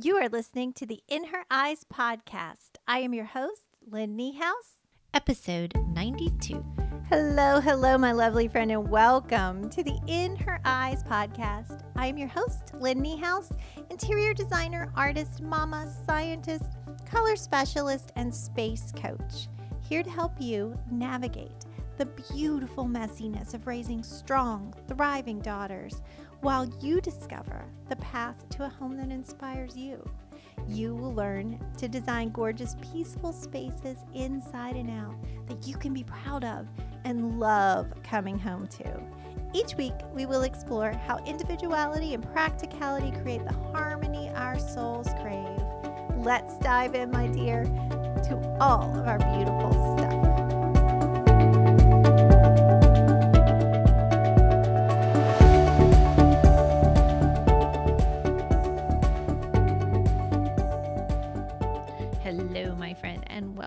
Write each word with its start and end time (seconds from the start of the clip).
You 0.00 0.16
are 0.18 0.28
listening 0.28 0.74
to 0.74 0.86
the 0.86 1.00
In 1.08 1.24
Her 1.24 1.44
Eyes 1.50 1.84
podcast. 1.92 2.76
I 2.86 3.00
am 3.00 3.12
your 3.12 3.24
host, 3.24 3.64
Lynn 3.84 4.16
Niehaus, 4.16 4.84
episode 5.12 5.72
92. 5.88 6.64
Hello, 7.08 7.58
hello, 7.58 7.98
my 7.98 8.12
lovely 8.12 8.46
friend, 8.46 8.70
and 8.70 8.88
welcome 8.88 9.68
to 9.70 9.82
the 9.82 9.98
In 10.06 10.36
Her 10.36 10.60
Eyes 10.64 11.02
podcast. 11.02 11.82
I 11.96 12.06
am 12.06 12.16
your 12.16 12.28
host, 12.28 12.74
Lynn 12.74 13.02
Niehaus, 13.02 13.50
interior 13.90 14.34
designer, 14.34 14.92
artist, 14.94 15.42
mama, 15.42 15.92
scientist, 16.06 16.76
color 17.04 17.34
specialist, 17.34 18.12
and 18.14 18.32
space 18.32 18.92
coach, 18.92 19.48
here 19.80 20.04
to 20.04 20.10
help 20.10 20.40
you 20.40 20.78
navigate 20.92 21.64
the 21.96 22.06
beautiful 22.32 22.84
messiness 22.84 23.52
of 23.52 23.66
raising 23.66 24.04
strong, 24.04 24.72
thriving 24.86 25.40
daughters 25.40 26.00
while 26.40 26.66
you 26.80 27.00
discover 27.00 27.64
the 27.88 27.96
path 27.96 28.48
to 28.50 28.64
a 28.64 28.68
home 28.68 28.96
that 28.96 29.10
inspires 29.10 29.76
you. 29.76 30.08
You 30.68 30.94
will 30.94 31.14
learn 31.14 31.58
to 31.78 31.88
design 31.88 32.30
gorgeous, 32.30 32.76
peaceful 32.92 33.32
spaces 33.32 33.98
inside 34.14 34.76
and 34.76 34.90
out 34.90 35.16
that 35.46 35.66
you 35.66 35.76
can 35.76 35.94
be 35.94 36.04
proud 36.04 36.44
of 36.44 36.66
and 37.04 37.40
love 37.40 37.92
coming 38.02 38.38
home 38.38 38.66
to. 38.68 39.02
Each 39.54 39.74
week, 39.76 39.94
we 40.12 40.26
will 40.26 40.42
explore 40.42 40.92
how 40.92 41.24
individuality 41.24 42.12
and 42.12 42.22
practicality 42.32 43.12
create 43.22 43.44
the 43.44 43.54
harmony 43.72 44.28
our 44.34 44.58
souls 44.58 45.08
crave. 45.22 45.58
Let's 46.18 46.58
dive 46.58 46.94
in, 46.94 47.10
my 47.10 47.28
dear, 47.28 47.64
to 47.64 48.56
all 48.60 48.94
of 48.94 49.08
our 49.08 49.18
beautiful 49.18 49.96
stuff. 49.96 50.47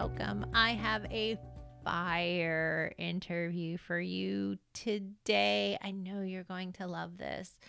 Welcome. 0.02 0.48
I 0.52 0.72
have 0.72 1.06
a 1.12 1.38
fire 1.84 2.92
interview 2.98 3.78
for 3.78 4.00
you 4.00 4.58
today. 4.74 5.78
I 5.80 5.92
know 5.92 6.24
you're 6.24 6.42
going 6.42 6.74
to 6.74 6.88
love 6.88 7.20
this, 7.20 7.60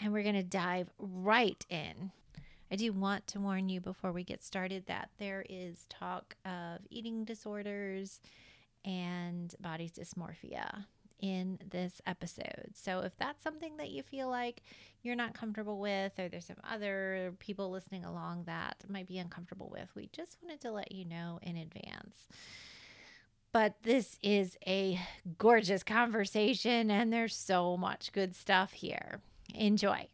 and 0.00 0.10
we're 0.10 0.22
going 0.22 0.34
to 0.34 0.42
dive 0.42 0.88
right 0.98 1.62
in. 1.68 2.10
I 2.72 2.76
do 2.76 2.90
want 2.94 3.26
to 3.26 3.40
warn 3.40 3.68
you 3.68 3.82
before 3.82 4.12
we 4.12 4.24
get 4.24 4.42
started 4.42 4.86
that 4.86 5.10
there 5.18 5.44
is 5.46 5.84
talk 5.90 6.36
of 6.46 6.78
eating 6.88 7.26
disorders 7.26 8.22
and 8.86 9.54
body 9.60 9.90
dysmorphia 9.90 10.86
in 11.20 11.58
this 11.70 12.00
episode. 12.06 12.70
So 12.74 13.00
if 13.00 13.16
that's 13.18 13.42
something 13.42 13.76
that 13.78 13.90
you 13.90 14.02
feel 14.02 14.28
like 14.28 14.62
you're 15.02 15.16
not 15.16 15.34
comfortable 15.34 15.78
with, 15.78 16.18
or 16.18 16.28
there's 16.28 16.46
some 16.46 16.56
other 16.68 17.34
people 17.38 17.70
listening 17.70 18.04
along 18.04 18.44
that 18.44 18.84
might 18.88 19.06
be 19.06 19.18
uncomfortable 19.18 19.68
with, 19.70 19.88
we 19.94 20.08
just 20.12 20.36
wanted 20.42 20.60
to 20.62 20.70
let 20.70 20.92
you 20.92 21.04
know 21.04 21.38
in 21.42 21.56
advance. 21.56 22.26
But 23.52 23.82
this 23.82 24.18
is 24.22 24.56
a 24.66 25.00
gorgeous 25.38 25.82
conversation, 25.82 26.90
and 26.90 27.12
there's 27.12 27.34
so 27.34 27.76
much 27.76 28.12
good 28.12 28.36
stuff 28.36 28.72
here. 28.72 29.20
Enjoy. 29.54 30.08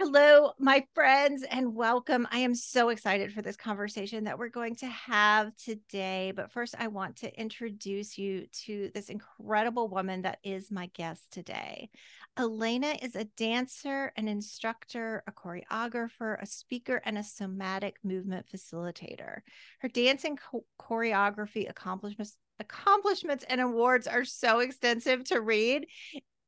Hello, 0.00 0.52
my 0.60 0.86
friends, 0.94 1.42
and 1.42 1.74
welcome. 1.74 2.28
I 2.30 2.38
am 2.38 2.54
so 2.54 2.90
excited 2.90 3.32
for 3.32 3.42
this 3.42 3.56
conversation 3.56 4.22
that 4.24 4.38
we're 4.38 4.48
going 4.48 4.76
to 4.76 4.86
have 4.86 5.52
today. 5.56 6.32
But 6.36 6.52
first, 6.52 6.76
I 6.78 6.86
want 6.86 7.16
to 7.16 7.40
introduce 7.40 8.16
you 8.16 8.46
to 8.66 8.92
this 8.94 9.08
incredible 9.08 9.88
woman 9.88 10.22
that 10.22 10.38
is 10.44 10.70
my 10.70 10.86
guest 10.94 11.32
today. 11.32 11.90
Alana 12.38 13.04
is 13.04 13.16
a 13.16 13.24
dancer, 13.24 14.12
an 14.16 14.28
instructor, 14.28 15.24
a 15.26 15.32
choreographer, 15.32 16.40
a 16.40 16.46
speaker, 16.46 17.02
and 17.04 17.18
a 17.18 17.24
somatic 17.24 17.96
movement 18.04 18.46
facilitator. 18.46 19.40
Her 19.80 19.88
dancing 19.88 20.38
cho- 20.52 20.64
choreography 20.80 21.68
accomplishments 21.68 22.36
accomplishments 22.60 23.44
and 23.48 23.60
awards 23.60 24.06
are 24.06 24.24
so 24.24 24.58
extensive 24.60 25.22
to 25.24 25.40
read 25.40 25.86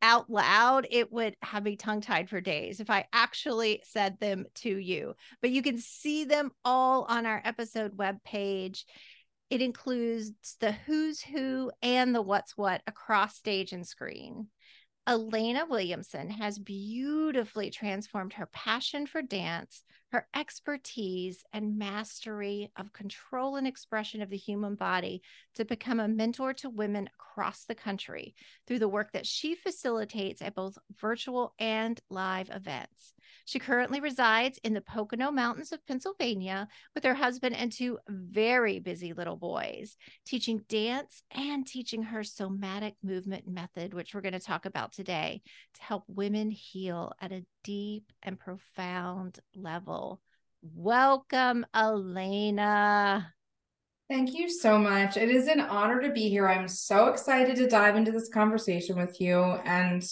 out 0.03 0.31
loud, 0.31 0.87
it 0.91 1.13
would 1.13 1.37
have 1.43 1.65
me 1.65 1.77
tongue 1.77 2.01
tied 2.01 2.29
for 2.29 2.41
days 2.41 2.81
if 2.81 2.91
I 2.91 3.07
actually 3.13 3.83
said 3.85 4.19
them 4.21 4.47
to 4.57 4.77
you. 4.77 5.15
But 5.41 5.51
you 5.51 5.63
can 5.63 5.79
see 5.79 6.25
them 6.25 6.51
all 6.65 7.05
on 7.05 7.27
our 7.27 7.41
episode 7.45 7.97
webpage. 7.97 8.85
It 9.51 9.63
includes 9.63 10.57
the 10.61 10.73
who's 10.73 11.21
who 11.21 11.71
and 11.83 12.15
the 12.15 12.23
what's 12.23 12.57
what 12.57 12.83
across 12.87 13.37
stage 13.37 13.73
and 13.73 13.87
screen. 13.87 14.49
Alana 15.09 15.69
Williamson 15.69 16.31
has 16.31 16.59
beautifully 16.59 17.71
transformed 17.71 18.35
her 18.35 18.47
passion 18.47 19.07
for 19.07 19.23
dance, 19.23 19.83
her 20.13 20.27
expertise, 20.35 21.45
and 21.53 21.79
mastery 21.79 22.71
of 22.77 22.93
control 22.93 23.57
and 23.57 23.67
expression 23.67 24.21
of 24.21 24.31
the 24.31 24.37
human 24.37 24.75
body 24.75 25.23
to 25.55 25.65
become 25.65 26.01
a 26.01 26.09
mentor 26.09 26.53
to 26.55 26.69
women 26.69 27.09
across 27.15 27.65
the 27.65 27.75
country 27.75 28.35
through 28.67 28.79
the 28.79 28.89
work 28.89 29.13
that 29.13 29.27
she 29.27 29.55
facilitates 29.55 30.43
at 30.43 30.55
both 30.55 30.79
virtual 31.01 31.55
and 31.59 32.01
live 32.11 32.51
events. 32.51 33.15
She 33.45 33.59
currently 33.59 34.01
resides 34.01 34.59
in 34.63 34.75
the 34.75 34.81
Pocono 34.81 35.31
Mountains 35.31 35.73
of 35.73 35.85
Pennsylvania 35.87 36.69
with 36.95 37.05
her 37.05 37.15
husband 37.15 37.57
and 37.57 37.73
two 37.73 37.99
very 38.09 38.79
busy 38.79 39.13
little 39.13 39.37
boys, 39.37 39.97
teaching 40.27 40.65
dance 40.69 41.23
and 41.31 41.67
teaching 41.67 42.03
her 42.05 42.23
somatic 42.23 42.95
movement 43.03 43.49
method, 43.49 43.95
which 43.95 44.15
we're 44.15 44.21
going 44.21 44.33
to 44.33 44.41
talk 44.41 44.67
about 44.67 44.93
today 44.93 45.43
to 45.75 45.83
help 45.83 46.05
women 46.07 46.51
heal 46.51 47.13
at 47.21 47.33
a 47.33 47.45
deep 47.65 48.13
and 48.23 48.39
profound 48.39 49.39
level. 49.55 50.21
Welcome, 50.63 51.65
Alana. 51.75 53.27
Thank 54.11 54.35
you 54.35 54.51
so 54.51 54.77
much. 54.77 55.17
It 55.17 55.31
is 55.31 55.47
an 55.47 55.61
honor 55.61 56.01
to 56.03 56.11
be 56.11 56.29
here. 56.29 56.49
I'm 56.49 56.67
so 56.67 57.07
excited 57.07 57.55
to 57.57 57.69
dive 57.69 57.95
into 57.95 58.11
this 58.11 58.29
conversation 58.29 58.97
with 58.97 59.21
you. 59.21 59.41
And 59.41 60.03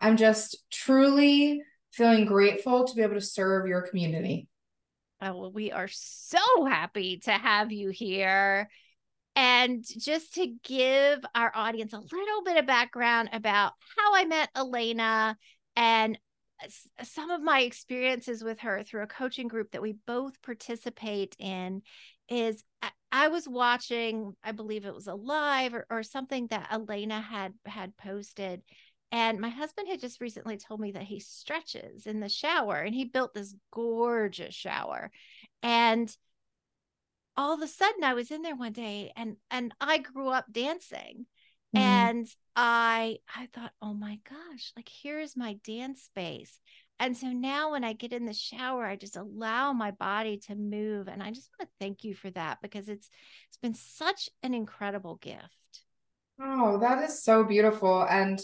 I'm 0.00 0.16
just 0.16 0.56
truly 0.70 1.60
feeling 1.94 2.24
grateful 2.24 2.84
to 2.84 2.94
be 2.94 3.02
able 3.02 3.14
to 3.14 3.20
serve 3.20 3.66
your 3.66 3.82
community. 3.82 4.48
Oh, 5.20 5.36
well, 5.36 5.52
we 5.52 5.70
are 5.70 5.88
so 5.88 6.64
happy 6.66 7.18
to 7.24 7.32
have 7.32 7.72
you 7.72 7.90
here. 7.90 8.68
And 9.36 9.84
just 9.84 10.34
to 10.34 10.54
give 10.62 11.24
our 11.34 11.52
audience 11.54 11.92
a 11.92 11.98
little 11.98 12.42
bit 12.44 12.56
of 12.56 12.66
background 12.66 13.30
about 13.32 13.72
how 13.96 14.14
I 14.14 14.24
met 14.24 14.50
Alana 14.54 15.36
and 15.76 16.18
some 17.02 17.30
of 17.30 17.42
my 17.42 17.60
experiences 17.60 18.42
with 18.42 18.60
her 18.60 18.82
through 18.82 19.02
a 19.02 19.08
coaching 19.08 19.48
group 19.48 19.72
that 19.72 19.82
we 19.82 19.96
both 20.06 20.40
participate 20.42 21.36
in 21.38 21.82
is 22.28 22.64
I 23.12 23.28
was 23.28 23.48
watching, 23.48 24.34
I 24.42 24.52
believe 24.52 24.84
it 24.84 24.94
was 24.94 25.06
a 25.06 25.14
live 25.14 25.74
or, 25.74 25.86
or 25.88 26.02
something 26.02 26.48
that 26.48 26.70
Alana 26.70 27.22
had 27.22 27.54
had 27.64 27.96
posted 27.96 28.62
and 29.12 29.40
my 29.40 29.48
husband 29.48 29.88
had 29.88 30.00
just 30.00 30.20
recently 30.20 30.56
told 30.56 30.80
me 30.80 30.92
that 30.92 31.02
he 31.02 31.20
stretches 31.20 32.06
in 32.06 32.20
the 32.20 32.28
shower 32.28 32.76
and 32.76 32.94
he 32.94 33.04
built 33.04 33.34
this 33.34 33.54
gorgeous 33.70 34.54
shower. 34.54 35.10
And 35.62 36.14
all 37.36 37.54
of 37.54 37.62
a 37.62 37.66
sudden 37.66 38.04
I 38.04 38.14
was 38.14 38.30
in 38.30 38.42
there 38.42 38.56
one 38.56 38.72
day 38.72 39.12
and 39.16 39.36
and 39.50 39.74
I 39.80 39.98
grew 39.98 40.28
up 40.28 40.46
dancing. 40.50 41.26
Mm-hmm. 41.74 41.78
And 41.78 42.28
I 42.56 43.18
I 43.34 43.48
thought, 43.52 43.72
"Oh 43.82 43.94
my 43.94 44.20
gosh, 44.28 44.72
like 44.76 44.88
here's 44.88 45.36
my 45.36 45.58
dance 45.64 46.02
space." 46.02 46.58
And 47.00 47.16
so 47.16 47.28
now 47.28 47.72
when 47.72 47.82
I 47.82 47.92
get 47.92 48.12
in 48.12 48.24
the 48.24 48.32
shower, 48.32 48.84
I 48.84 48.94
just 48.96 49.16
allow 49.16 49.72
my 49.72 49.90
body 49.90 50.38
to 50.46 50.54
move 50.54 51.08
and 51.08 51.22
I 51.22 51.32
just 51.32 51.50
want 51.58 51.68
to 51.68 51.74
thank 51.84 52.04
you 52.04 52.14
for 52.14 52.30
that 52.30 52.58
because 52.62 52.88
it's 52.88 53.08
it's 53.48 53.56
been 53.56 53.74
such 53.74 54.30
an 54.42 54.54
incredible 54.54 55.16
gift. 55.16 55.82
Oh, 56.40 56.78
that 56.78 57.02
is 57.02 57.22
so 57.22 57.44
beautiful 57.44 58.02
and 58.08 58.40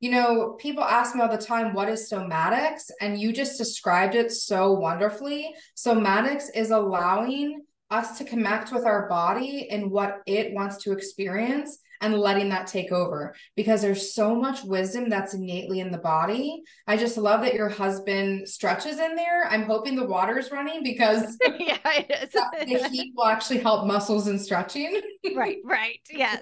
you 0.00 0.10
know, 0.10 0.52
people 0.58 0.82
ask 0.82 1.14
me 1.14 1.20
all 1.20 1.28
the 1.28 1.36
time, 1.36 1.74
what 1.74 1.90
is 1.90 2.10
somatics? 2.10 2.90
And 3.02 3.20
you 3.20 3.32
just 3.32 3.58
described 3.58 4.14
it 4.14 4.32
so 4.32 4.72
wonderfully. 4.72 5.54
Somatics 5.76 6.46
is 6.54 6.70
allowing 6.70 7.62
us 7.90 8.16
to 8.16 8.24
connect 8.24 8.72
with 8.72 8.86
our 8.86 9.08
body 9.08 9.68
and 9.70 9.90
what 9.90 10.20
it 10.26 10.54
wants 10.54 10.78
to 10.78 10.92
experience 10.92 11.78
and 12.00 12.14
letting 12.14 12.48
that 12.48 12.66
take 12.66 12.92
over 12.92 13.34
because 13.56 13.82
there's 13.82 14.14
so 14.14 14.34
much 14.34 14.64
wisdom 14.64 15.10
that's 15.10 15.34
innately 15.34 15.80
in 15.80 15.90
the 15.90 15.98
body. 15.98 16.62
I 16.86 16.96
just 16.96 17.18
love 17.18 17.42
that 17.42 17.52
your 17.52 17.68
husband 17.68 18.48
stretches 18.48 18.98
in 18.98 19.16
there. 19.16 19.46
I'm 19.50 19.64
hoping 19.64 19.96
the 19.96 20.06
water 20.06 20.38
is 20.38 20.50
running 20.50 20.82
because 20.82 21.36
yeah, 21.58 21.78
the 21.84 22.88
heat 22.90 23.12
will 23.14 23.26
actually 23.26 23.58
help 23.58 23.86
muscles 23.86 24.28
and 24.28 24.40
stretching. 24.40 24.98
right, 25.36 25.58
right. 25.62 26.00
Yes 26.10 26.40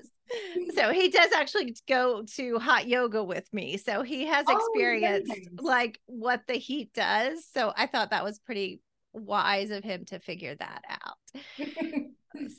so 0.75 0.93
he 0.93 1.09
does 1.09 1.33
actually 1.33 1.77
go 1.89 2.23
to 2.37 2.59
hot 2.59 2.87
yoga 2.89 3.23
with 3.23 3.53
me. 3.53 3.77
So 3.77 4.03
he 4.03 4.27
has 4.27 4.47
experienced 4.49 5.33
oh, 5.33 5.63
like 5.63 6.01
what 6.07 6.43
the 6.47 6.55
heat 6.55 6.93
does. 6.93 7.45
So 7.53 7.73
I 7.77 7.87
thought 7.87 8.11
that 8.11 8.25
was 8.25 8.39
pretty 8.39 8.81
wise 9.13 9.71
of 9.71 9.85
him 9.85 10.05
to 10.07 10.19
figure 10.19 10.55
that 10.57 10.83
out. 10.89 11.43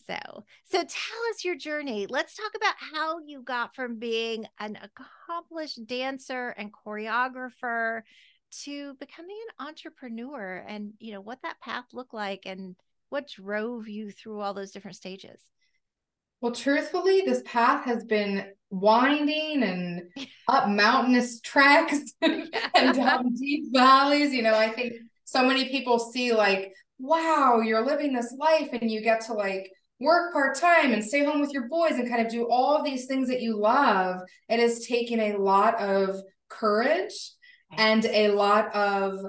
so, 0.08 0.44
so 0.66 0.78
tell 0.78 1.22
us 1.32 1.46
your 1.46 1.56
journey. 1.56 2.08
Let's 2.10 2.36
talk 2.36 2.52
about 2.56 2.76
how 2.94 3.20
you 3.20 3.42
got 3.42 3.76
from 3.76 4.00
being 4.00 4.46
an 4.60 4.78
accomplished 4.82 5.86
dancer 5.86 6.50
and 6.50 6.72
choreographer 6.74 8.02
to 8.64 8.96
becoming 8.96 9.38
an 9.50 9.68
entrepreneur 9.68 10.66
and 10.68 10.94
you 11.00 11.14
know 11.14 11.22
what 11.22 11.40
that 11.44 11.60
path 11.62 11.86
looked 11.94 12.16
like 12.16 12.48
and 12.48 12.76
what 13.10 13.28
drove 13.28 13.88
you 13.88 14.10
through 14.12 14.42
all 14.42 14.56
those 14.56 14.72
different 14.72 14.98
stages 14.98 15.40
well 16.42 16.52
truthfully 16.52 17.22
this 17.26 17.42
path 17.46 17.86
has 17.86 18.04
been 18.06 18.46
winding 18.70 19.64
and 19.64 20.04
up 20.48 20.70
mountainous 20.70 21.40
tracks 21.42 22.14
and 22.22 22.96
down 22.96 23.34
deep 23.34 23.66
valleys. 23.74 24.34
You 24.34 24.44
know 24.44 24.56
i 24.56 24.70
think 24.70 24.94
so 25.26 25.46
many 25.46 25.70
people 25.70 26.00
see 26.00 26.34
like 26.34 26.74
wow 27.00 27.62
you're 27.64 27.86
living 27.86 28.14
this 28.14 28.34
life 28.38 28.70
and 28.74 28.90
you 28.92 29.02
get 29.02 29.22
to 29.22 29.34
like 29.34 29.72
work 30.00 30.32
part-time 30.34 30.94
and 30.94 31.04
stay 31.04 31.24
home 31.26 31.42
with 31.42 31.52
your 31.52 31.68
boys 31.68 31.94
and 31.94 32.10
kind 32.10 32.26
of 32.26 32.32
do 32.32 32.50
all 32.50 32.78
of 32.78 32.86
these 32.86 33.06
things 33.06 33.28
that 33.28 33.42
you 33.42 33.58
love. 33.58 34.22
It 34.48 34.60
has 34.60 34.86
taken 34.86 35.20
a 35.20 35.38
lot 35.38 35.80
of 35.80 36.16
courage 36.48 37.32
and 37.78 38.06
a 38.06 38.30
lot 38.30 38.74
of 38.74 39.20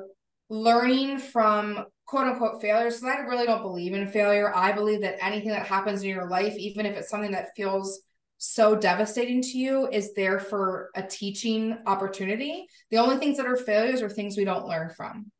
learning 0.49 1.19
from 1.19 1.85
quote 2.11 2.27
unquote 2.27 2.61
failures. 2.61 3.01
Because 3.01 3.17
I 3.17 3.21
really 3.21 3.47
don't 3.47 3.62
believe 3.62 3.95
in 3.95 4.09
failure. 4.09 4.53
I 4.55 4.73
believe 4.73 5.01
that 5.03 5.25
anything 5.25 5.51
that 5.51 5.67
happens 5.67 6.03
in 6.03 6.09
your 6.09 6.29
life, 6.29 6.57
even 6.57 6.85
if 6.85 6.97
it's 6.97 7.09
something 7.09 7.31
that 7.31 7.55
feels 7.57 8.01
so 8.39 8.75
devastating 8.75 9.41
to 9.43 9.59
you, 9.59 9.89
is 9.93 10.12
there 10.15 10.41
for 10.41 10.91
a 10.97 11.05
teaching 11.05 11.79
opportunity. 11.87 12.67
The 12.91 12.97
only 12.97 13.19
things 13.19 13.37
that 13.37 13.47
are 13.47 13.57
failures 13.57 14.03
are 14.03 14.09
things 14.09 14.37
we 14.37 14.45
don't 14.45 14.67
learn 14.67 14.91
from. 14.91 15.31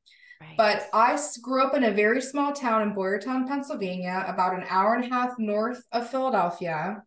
Right. 0.40 0.56
But 0.56 0.88
I 0.94 1.19
grew 1.43 1.64
up 1.64 1.75
in 1.75 1.82
a 1.82 1.90
very 1.90 2.22
small 2.22 2.52
town 2.52 2.82
in 2.82 2.94
Boyertown, 2.94 3.49
Pennsylvania, 3.49 4.25
about 4.28 4.55
an 4.55 4.64
hour 4.69 4.94
and 4.94 5.05
a 5.05 5.08
half 5.08 5.32
north 5.38 5.82
of 5.90 6.08
Philadelphia. 6.08 7.02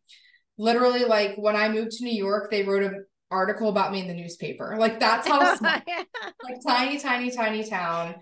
Literally, 0.57 1.06
like 1.06 1.36
when 1.38 1.56
I 1.56 1.69
moved 1.69 1.92
to 1.94 2.04
New 2.04 2.13
York, 2.13 2.51
they 2.51 2.63
wrote 2.63 2.83
an 2.83 3.06
article 3.31 3.69
about 3.69 3.94
me 3.94 4.01
in 4.01 4.07
the 4.07 4.13
newspaper. 4.13 4.75
Like 4.77 5.00
that's 5.00 5.25
how 5.25 5.56
small, 5.56 5.71
like 5.71 6.57
tiny, 6.68 7.00
tiny, 7.00 7.31
tiny 7.31 7.63
town. 7.63 8.16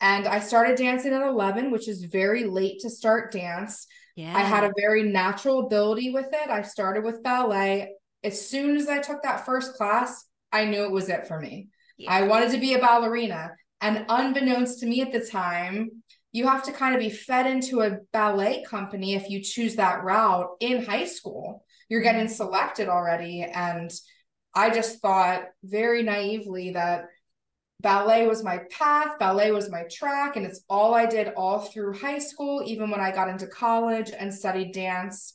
And 0.00 0.26
I 0.26 0.40
started 0.40 0.76
dancing 0.76 1.12
at 1.12 1.26
11, 1.26 1.70
which 1.70 1.88
is 1.88 2.04
very 2.04 2.44
late 2.44 2.80
to 2.80 2.90
start 2.90 3.32
dance. 3.32 3.86
Yeah. 4.16 4.36
I 4.36 4.40
had 4.40 4.64
a 4.64 4.72
very 4.78 5.02
natural 5.02 5.66
ability 5.66 6.10
with 6.10 6.26
it. 6.32 6.50
I 6.50 6.62
started 6.62 7.04
with 7.04 7.22
ballet. 7.22 7.94
As 8.22 8.48
soon 8.48 8.76
as 8.76 8.88
I 8.88 9.00
took 9.00 9.22
that 9.22 9.46
first 9.46 9.74
class, 9.74 10.24
I 10.52 10.66
knew 10.66 10.84
it 10.84 10.90
was 10.90 11.08
it 11.08 11.26
for 11.26 11.40
me. 11.40 11.68
Yeah. 11.96 12.12
I 12.12 12.22
wanted 12.22 12.50
to 12.52 12.58
be 12.58 12.74
a 12.74 12.78
ballerina. 12.78 13.52
And 13.80 14.06
unbeknownst 14.08 14.80
to 14.80 14.86
me 14.86 15.00
at 15.02 15.12
the 15.12 15.20
time, 15.20 15.90
you 16.32 16.46
have 16.48 16.64
to 16.64 16.72
kind 16.72 16.94
of 16.94 17.00
be 17.00 17.10
fed 17.10 17.46
into 17.46 17.80
a 17.80 17.98
ballet 18.12 18.64
company 18.68 19.14
if 19.14 19.28
you 19.30 19.42
choose 19.42 19.76
that 19.76 20.02
route 20.02 20.48
in 20.60 20.84
high 20.84 21.04
school. 21.04 21.64
You're 21.88 22.02
getting 22.02 22.26
mm-hmm. 22.26 22.32
selected 22.32 22.88
already. 22.88 23.42
And 23.42 23.90
I 24.54 24.70
just 24.70 25.00
thought 25.00 25.44
very 25.62 26.02
naively 26.02 26.72
that 26.72 27.06
ballet 27.80 28.26
was 28.26 28.42
my 28.42 28.60
path, 28.70 29.18
ballet 29.18 29.50
was 29.50 29.70
my 29.70 29.84
track, 29.90 30.36
and 30.36 30.46
it's 30.46 30.62
all 30.68 30.94
I 30.94 31.06
did 31.06 31.32
all 31.36 31.60
through 31.60 31.98
high 31.98 32.18
school, 32.18 32.62
even 32.64 32.90
when 32.90 33.00
I 33.00 33.12
got 33.12 33.28
into 33.28 33.46
college 33.46 34.10
and 34.16 34.32
studied 34.32 34.72
dance. 34.72 35.34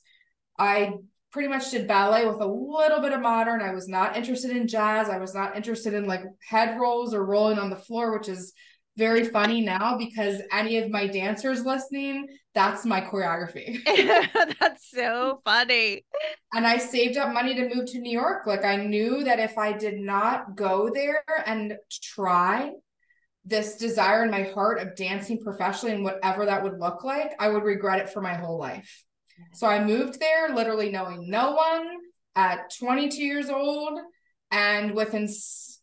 I 0.57 0.93
pretty 1.31 1.47
much 1.47 1.71
did 1.71 1.87
ballet 1.87 2.25
with 2.25 2.41
a 2.41 2.47
little 2.47 3.01
bit 3.01 3.13
of 3.13 3.21
modern. 3.21 3.61
I 3.61 3.73
was 3.73 3.87
not 3.87 4.17
interested 4.17 4.51
in 4.51 4.67
jazz. 4.67 5.09
I 5.09 5.19
was 5.19 5.35
not 5.35 5.55
interested 5.55 5.93
in 5.93 6.07
like 6.07 6.23
head 6.47 6.79
rolls 6.79 7.13
or 7.13 7.25
rolling 7.25 7.59
on 7.59 7.69
the 7.69 7.75
floor, 7.75 8.17
which 8.17 8.27
is 8.27 8.53
very 8.99 9.23
funny 9.23 9.61
now 9.61 9.97
because 9.97 10.41
any 10.51 10.77
of 10.77 10.91
my 10.91 11.07
dancers 11.07 11.65
listening, 11.65 12.27
that's 12.53 12.85
my 12.85 12.99
choreography. 13.01 13.79
that's 14.59 14.91
so 14.91 15.41
funny. 15.45 16.05
And 16.53 16.67
I 16.67 16.77
saved 16.77 17.17
up 17.17 17.33
money 17.33 17.55
to 17.55 17.73
move 17.73 17.89
to 17.91 17.99
New 17.99 18.11
York. 18.11 18.45
Like 18.45 18.65
I 18.65 18.75
knew 18.75 19.23
that 19.23 19.39
if 19.39 19.57
I 19.57 19.71
did 19.71 19.99
not 19.99 20.55
go 20.55 20.91
there 20.93 21.23
and 21.45 21.77
try 22.03 22.73
this 23.45 23.77
desire 23.77 24.23
in 24.23 24.31
my 24.31 24.43
heart 24.43 24.79
of 24.79 24.95
dancing 24.95 25.39
professionally 25.41 25.95
and 25.95 26.03
whatever 26.03 26.45
that 26.45 26.61
would 26.61 26.77
look 26.77 27.03
like, 27.03 27.31
I 27.39 27.47
would 27.47 27.63
regret 27.63 27.99
it 27.99 28.09
for 28.09 28.21
my 28.21 28.35
whole 28.35 28.59
life. 28.59 29.05
So 29.53 29.65
I 29.65 29.83
moved 29.83 30.19
there 30.19 30.53
literally 30.53 30.91
knowing 30.91 31.29
no 31.29 31.53
one 31.53 31.87
at 32.35 32.73
22 32.77 33.23
years 33.23 33.49
old. 33.49 33.97
And 34.51 34.93
within 34.93 35.29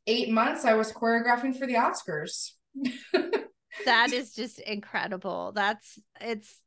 eight 0.07 0.29
months, 0.29 0.65
I 0.67 0.75
was 0.75 0.93
choreographing 0.93 1.59
for 1.59 1.67
the 1.67 1.75
Oscars 1.75 2.51
that 3.85 4.13
is 4.13 4.35
just 4.35 4.59
incredible. 4.61 5.53
That's 5.55 5.99
it's 6.21 6.61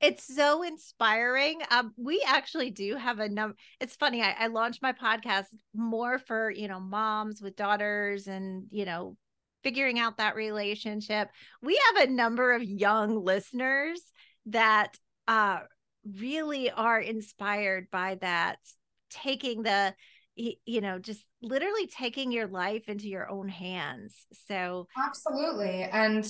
it's 0.00 0.34
so 0.34 0.62
inspiring. 0.62 1.60
Um, 1.70 1.92
we 1.96 2.24
actually 2.26 2.70
do 2.70 2.96
have 2.96 3.18
a 3.18 3.28
number. 3.28 3.54
It's 3.80 3.96
funny. 3.96 4.22
I, 4.22 4.34
I 4.38 4.46
launched 4.46 4.82
my 4.82 4.92
podcast 4.92 5.46
more 5.74 6.18
for 6.18 6.50
you 6.50 6.68
know 6.68 6.80
moms 6.80 7.42
with 7.42 7.56
daughters 7.56 8.26
and 8.26 8.64
you 8.70 8.84
know 8.84 9.16
figuring 9.62 9.98
out 9.98 10.16
that 10.18 10.36
relationship. 10.36 11.28
We 11.62 11.78
have 11.94 12.08
a 12.08 12.12
number 12.12 12.52
of 12.52 12.62
young 12.62 13.24
listeners 13.24 14.00
that 14.46 14.96
uh 15.28 15.60
really 16.18 16.70
are 16.70 16.98
inspired 16.98 17.88
by 17.90 18.16
that, 18.22 18.58
taking 19.10 19.62
the 19.62 19.94
you 20.64 20.80
know 20.80 20.98
just 20.98 21.24
literally 21.42 21.86
taking 21.86 22.32
your 22.32 22.46
life 22.46 22.88
into 22.88 23.08
your 23.08 23.28
own 23.30 23.48
hands 23.48 24.14
so 24.46 24.86
absolutely 24.98 25.82
and 25.82 26.26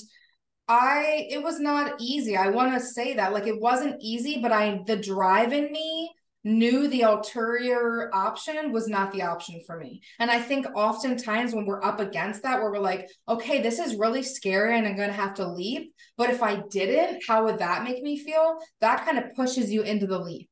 i 0.68 1.26
it 1.30 1.42
was 1.42 1.60
not 1.60 1.94
easy 2.00 2.36
i 2.36 2.48
want 2.48 2.72
to 2.72 2.80
say 2.80 3.14
that 3.14 3.32
like 3.32 3.46
it 3.46 3.60
wasn't 3.60 3.96
easy 4.00 4.40
but 4.40 4.52
i 4.52 4.80
the 4.86 4.96
drive 4.96 5.52
in 5.52 5.70
me 5.72 6.10
knew 6.42 6.88
the 6.88 7.02
ulterior 7.02 8.10
option 8.14 8.72
was 8.72 8.88
not 8.88 9.12
the 9.12 9.22
option 9.22 9.60
for 9.66 9.76
me. 9.78 10.00
And 10.18 10.30
I 10.30 10.40
think 10.40 10.66
oftentimes 10.74 11.52
when 11.52 11.66
we're 11.66 11.84
up 11.84 12.00
against 12.00 12.42
that, 12.42 12.60
where 12.60 12.70
we're 12.70 12.78
like, 12.78 13.08
okay, 13.28 13.60
this 13.60 13.78
is 13.78 13.96
really 13.96 14.22
scary 14.22 14.78
and 14.78 14.86
I'm 14.86 14.96
going 14.96 15.10
to 15.10 15.14
have 15.14 15.34
to 15.34 15.46
leap. 15.46 15.92
But 16.16 16.30
if 16.30 16.42
I 16.42 16.62
didn't, 16.70 17.22
how 17.26 17.44
would 17.44 17.58
that 17.58 17.84
make 17.84 18.02
me 18.02 18.18
feel? 18.18 18.58
That 18.80 19.04
kind 19.04 19.18
of 19.18 19.34
pushes 19.34 19.70
you 19.70 19.82
into 19.82 20.06
the 20.06 20.18
leap. 20.18 20.48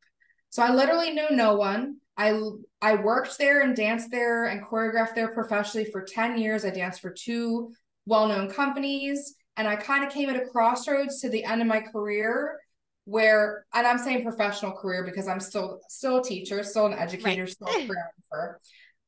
So 0.50 0.62
I 0.62 0.74
literally 0.74 1.12
knew 1.12 1.30
no 1.30 1.54
one. 1.54 1.96
I 2.18 2.36
I 2.82 2.96
worked 2.96 3.38
there 3.38 3.62
and 3.62 3.74
danced 3.74 4.10
there 4.10 4.46
and 4.46 4.64
choreographed 4.66 5.14
there 5.14 5.28
professionally 5.28 5.88
for 5.90 6.02
10 6.02 6.36
years. 6.36 6.64
I 6.64 6.70
danced 6.70 7.00
for 7.00 7.10
two 7.10 7.72
well-known 8.06 8.50
companies 8.50 9.36
and 9.56 9.68
I 9.68 9.76
kind 9.76 10.04
of 10.04 10.12
came 10.12 10.28
at 10.28 10.36
a 10.36 10.46
crossroads 10.46 11.20
to 11.20 11.30
the 11.30 11.44
end 11.44 11.62
of 11.62 11.68
my 11.68 11.80
career 11.80 12.58
where 13.04 13.64
and 13.72 13.86
I'm 13.86 13.98
saying 13.98 14.24
professional 14.24 14.72
career 14.72 15.04
because 15.04 15.28
I'm 15.28 15.40
still 15.40 15.80
still 15.88 16.18
a 16.18 16.22
teacher, 16.22 16.62
still 16.64 16.86
an 16.86 16.92
educator, 16.92 17.42
right. 17.42 17.50
still 17.50 17.68
a 17.68 17.88
choreographer. 17.88 18.54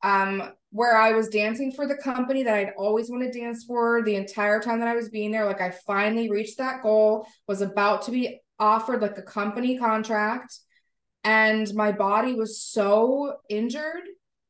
Um, 0.03 0.53
where 0.71 0.97
I 0.97 1.11
was 1.11 1.27
dancing 1.27 1.71
for 1.71 1.85
the 1.85 1.95
company 1.95 2.41
that 2.41 2.55
I'd 2.55 2.73
always 2.75 3.11
wanted 3.11 3.33
to 3.33 3.39
dance 3.39 3.65
for 3.65 4.01
the 4.03 4.15
entire 4.15 4.59
time 4.59 4.79
that 4.79 4.87
I 4.87 4.95
was 4.95 5.09
being 5.09 5.31
there. 5.31 5.45
Like 5.45 5.61
I 5.61 5.69
finally 5.69 6.31
reached 6.31 6.57
that 6.57 6.81
goal, 6.81 7.27
was 7.47 7.61
about 7.61 8.03
to 8.03 8.11
be 8.11 8.39
offered 8.57 9.01
like 9.01 9.17
a 9.17 9.21
company 9.21 9.77
contract 9.77 10.57
and 11.23 11.73
my 11.73 11.91
body 11.91 12.33
was 12.33 12.61
so 12.61 13.35
injured 13.49 14.03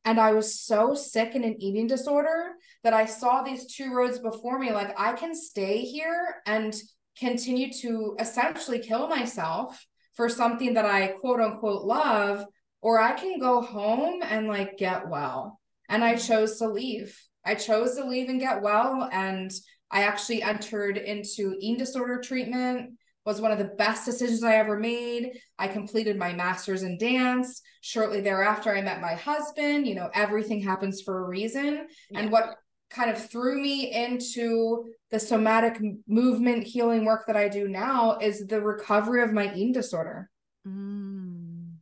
and 0.04 0.18
I 0.18 0.32
was 0.32 0.60
so 0.60 0.94
sick 0.94 1.34
in 1.34 1.44
an 1.44 1.60
eating 1.60 1.86
disorder 1.86 2.52
that 2.82 2.92
I 2.92 3.06
saw 3.06 3.42
these 3.42 3.66
two 3.66 3.94
roads 3.94 4.18
before 4.18 4.58
me. 4.58 4.72
Like, 4.72 4.98
I 4.98 5.12
can 5.12 5.34
stay 5.34 5.82
here 5.82 6.42
and 6.44 6.74
continue 7.18 7.72
to 7.80 8.16
essentially 8.18 8.80
kill 8.80 9.06
myself 9.06 9.86
for 10.14 10.28
something 10.28 10.74
that 10.74 10.84
I 10.84 11.08
quote 11.08 11.40
unquote 11.40 11.84
love, 11.84 12.44
or 12.80 13.00
I 13.00 13.12
can 13.12 13.38
go 13.38 13.60
home 13.62 14.22
and 14.22 14.48
like 14.48 14.76
get 14.76 15.08
well. 15.08 15.60
And 15.88 16.02
I 16.02 16.16
chose 16.16 16.58
to 16.58 16.68
leave. 16.68 17.16
I 17.44 17.54
chose 17.54 17.96
to 17.96 18.04
leave 18.04 18.28
and 18.28 18.40
get 18.40 18.62
well. 18.62 19.08
And 19.12 19.50
I 19.90 20.02
actually 20.02 20.42
entered 20.42 20.96
into 20.96 21.54
eating 21.60 21.78
disorder 21.78 22.20
treatment 22.20 22.94
was 23.24 23.40
one 23.40 23.52
of 23.52 23.58
the 23.58 23.64
best 23.64 24.04
decisions 24.04 24.42
I 24.42 24.56
ever 24.56 24.78
made. 24.78 25.38
I 25.58 25.68
completed 25.68 26.18
my 26.18 26.32
master's 26.32 26.82
in 26.82 26.98
dance. 26.98 27.62
Shortly 27.80 28.20
thereafter, 28.20 28.74
I 28.74 28.82
met 28.82 29.00
my 29.00 29.14
husband. 29.14 29.86
You 29.86 29.94
know, 29.94 30.10
everything 30.14 30.60
happens 30.60 31.02
for 31.02 31.24
a 31.24 31.28
reason. 31.28 31.86
Yeah. 32.10 32.20
And 32.20 32.32
what 32.32 32.56
kind 32.90 33.10
of 33.10 33.30
threw 33.30 33.60
me 33.60 33.92
into 33.92 34.84
the 35.10 35.18
somatic 35.18 35.80
movement 36.06 36.64
healing 36.64 37.04
work 37.04 37.26
that 37.26 37.36
I 37.36 37.48
do 37.48 37.68
now 37.68 38.18
is 38.18 38.46
the 38.46 38.60
recovery 38.60 39.22
of 39.22 39.32
my 39.32 39.52
eating 39.54 39.72
disorder. 39.72 40.30
Mm. 40.66 41.74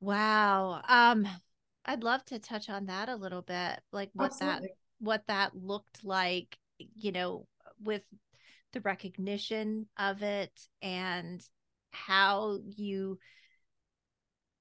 Wow. 0.00 0.82
Um, 0.86 1.26
I'd 1.86 2.04
love 2.04 2.24
to 2.26 2.38
touch 2.38 2.68
on 2.68 2.86
that 2.86 3.08
a 3.08 3.16
little 3.16 3.42
bit, 3.42 3.80
like 3.92 4.10
what 4.12 4.26
Absolutely. 4.26 4.68
that 4.68 4.74
what 5.00 5.22
that 5.26 5.56
looked 5.56 6.04
like, 6.04 6.56
you 6.78 7.12
know, 7.12 7.46
with 7.82 8.02
the 8.74 8.80
recognition 8.82 9.86
of 9.98 10.22
it 10.22 10.52
and 10.82 11.42
how 11.92 12.58
you 12.76 13.18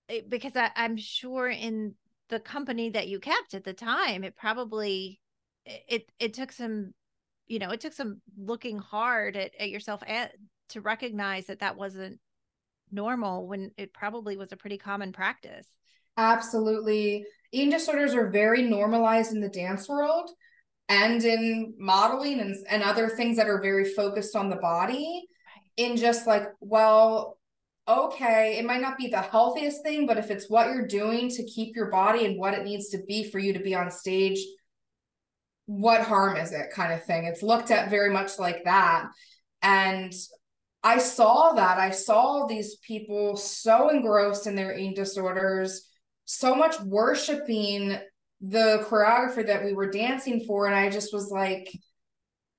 eh, 0.10 0.22
because 0.28 0.56
I, 0.56 0.72
i'm 0.76 0.98
sure 0.98 1.50
in 1.50 1.96
the 2.30 2.40
company 2.40 2.90
that 2.92 3.08
you 3.08 3.20
kept 3.20 3.54
at 3.54 3.64
the 3.64 3.74
time 3.74 4.24
it 4.24 4.36
probably 4.36 5.20
it 5.66 6.10
it 6.20 6.34
took 6.34 6.52
some 6.52 6.94
you 7.48 7.60
know 7.60 7.70
it 7.70 7.82
took 7.82 7.94
some 7.94 8.22
looking 8.38 8.78
hard 8.78 9.36
at, 9.36 9.52
at 9.60 9.70
yourself 9.70 10.02
at, 10.08 10.34
to 10.70 10.82
recognize 10.82 11.48
that 11.48 11.60
that 11.60 11.78
wasn't 11.78 12.20
normal 12.92 13.48
when 13.48 13.72
it 13.78 13.94
probably 13.94 14.38
was 14.38 14.52
a 14.52 14.58
pretty 14.58 14.78
common 14.78 15.12
practice. 15.12 15.68
Absolutely. 16.16 17.26
Eating 17.52 17.72
disorders 17.72 18.14
are 18.14 18.30
very 18.30 18.62
normalized 18.62 19.34
in 19.34 19.42
the 19.42 19.50
dance 19.50 19.90
world 19.90 20.30
and 20.90 21.24
in 21.24 21.74
modeling 21.78 22.40
and, 22.40 22.56
and 22.70 22.84
other 22.84 23.10
things 23.10 23.38
that 23.38 23.50
are 23.50 23.62
very 23.62 23.86
focused 23.94 24.36
on 24.36 24.50
the 24.50 24.56
body 24.58 25.24
in 25.78 25.98
just 25.98 26.28
like 26.28 26.44
well 26.60 27.38
okay 27.88 28.58
it 28.58 28.66
might 28.66 28.82
not 28.82 28.98
be 28.98 29.08
the 29.08 29.22
healthiest 29.22 29.82
thing 29.84 30.06
but 30.06 30.18
if 30.18 30.30
it's 30.30 30.50
what 30.50 30.68
you're 30.68 30.88
doing 30.88 31.30
to 31.30 31.44
keep 31.46 31.76
your 31.76 31.90
body 31.90 32.26
and 32.26 32.38
what 32.38 32.54
it 32.54 32.64
needs 32.64 32.90
to 32.90 33.00
be 33.08 33.30
for 33.30 33.40
you 33.40 33.54
to 33.54 33.60
be 33.60 33.76
on 33.76 33.90
stage 33.90 34.40
what 35.66 36.02
harm 36.02 36.38
is 36.38 36.52
it 36.52 36.72
kind 36.72 36.94
of 36.94 37.04
thing? 37.06 37.26
It's 37.26 37.44
looked 37.44 37.72
at 37.72 37.90
very 37.90 38.12
much 38.12 38.40
like 38.40 38.64
that. 38.66 39.08
And 39.62 40.14
i 40.84 40.98
saw 40.98 41.54
that. 41.54 41.78
I 41.78 41.92
saw 41.92 42.46
these 42.46 42.76
people 42.86 43.38
so 43.38 43.90
engrossed 43.90 44.48
in 44.48 44.56
their 44.56 44.78
eating 44.78 44.94
disorders 44.94 45.88
so 46.26 46.56
much 46.56 46.80
worshiping 46.82 47.98
the 48.44 48.86
choreographer 48.90 49.46
that 49.46 49.64
we 49.64 49.74
were 49.74 49.90
dancing 49.90 50.44
for 50.46 50.68
and 50.68 50.76
i 50.76 50.90
just 50.90 51.14
was 51.14 51.32
like 51.32 51.72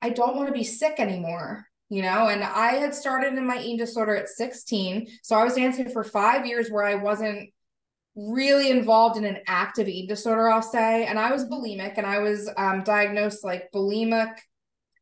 i 0.01 0.09
don't 0.09 0.35
want 0.35 0.49
to 0.49 0.53
be 0.53 0.65
sick 0.65 0.95
anymore 0.99 1.67
you 1.91 2.01
know? 2.01 2.29
And 2.29 2.43
i 2.43 2.73
had 2.73 2.95
started 2.95 3.35
in 3.35 3.47
my 3.47 3.59
eating 3.59 3.77
disorder 3.77 4.17
at 4.17 4.31
16 4.31 5.07
so 5.23 5.37
i 5.37 5.45
was 5.45 5.55
dancing 5.55 5.91
for 5.91 6.03
five 6.03 6.47
years 6.47 6.71
where 6.71 6.85
i 6.85 6.95
wasn't 6.95 7.51
really 8.17 8.71
involved 8.71 9.19
in 9.19 9.25
an 9.25 9.39
active 9.47 9.87
eating 9.87 10.09
disorder 10.09 10.49
i'll 10.49 10.63
say. 10.63 11.05
And 11.05 11.19
i 11.19 11.31
was 11.31 11.45
bulimic 11.45 11.99
and 11.99 12.07
i 12.07 12.19
was 12.19 12.51
um, 12.57 12.83
diagnosed 12.83 13.45
like 13.45 13.69
bulimic 13.75 14.33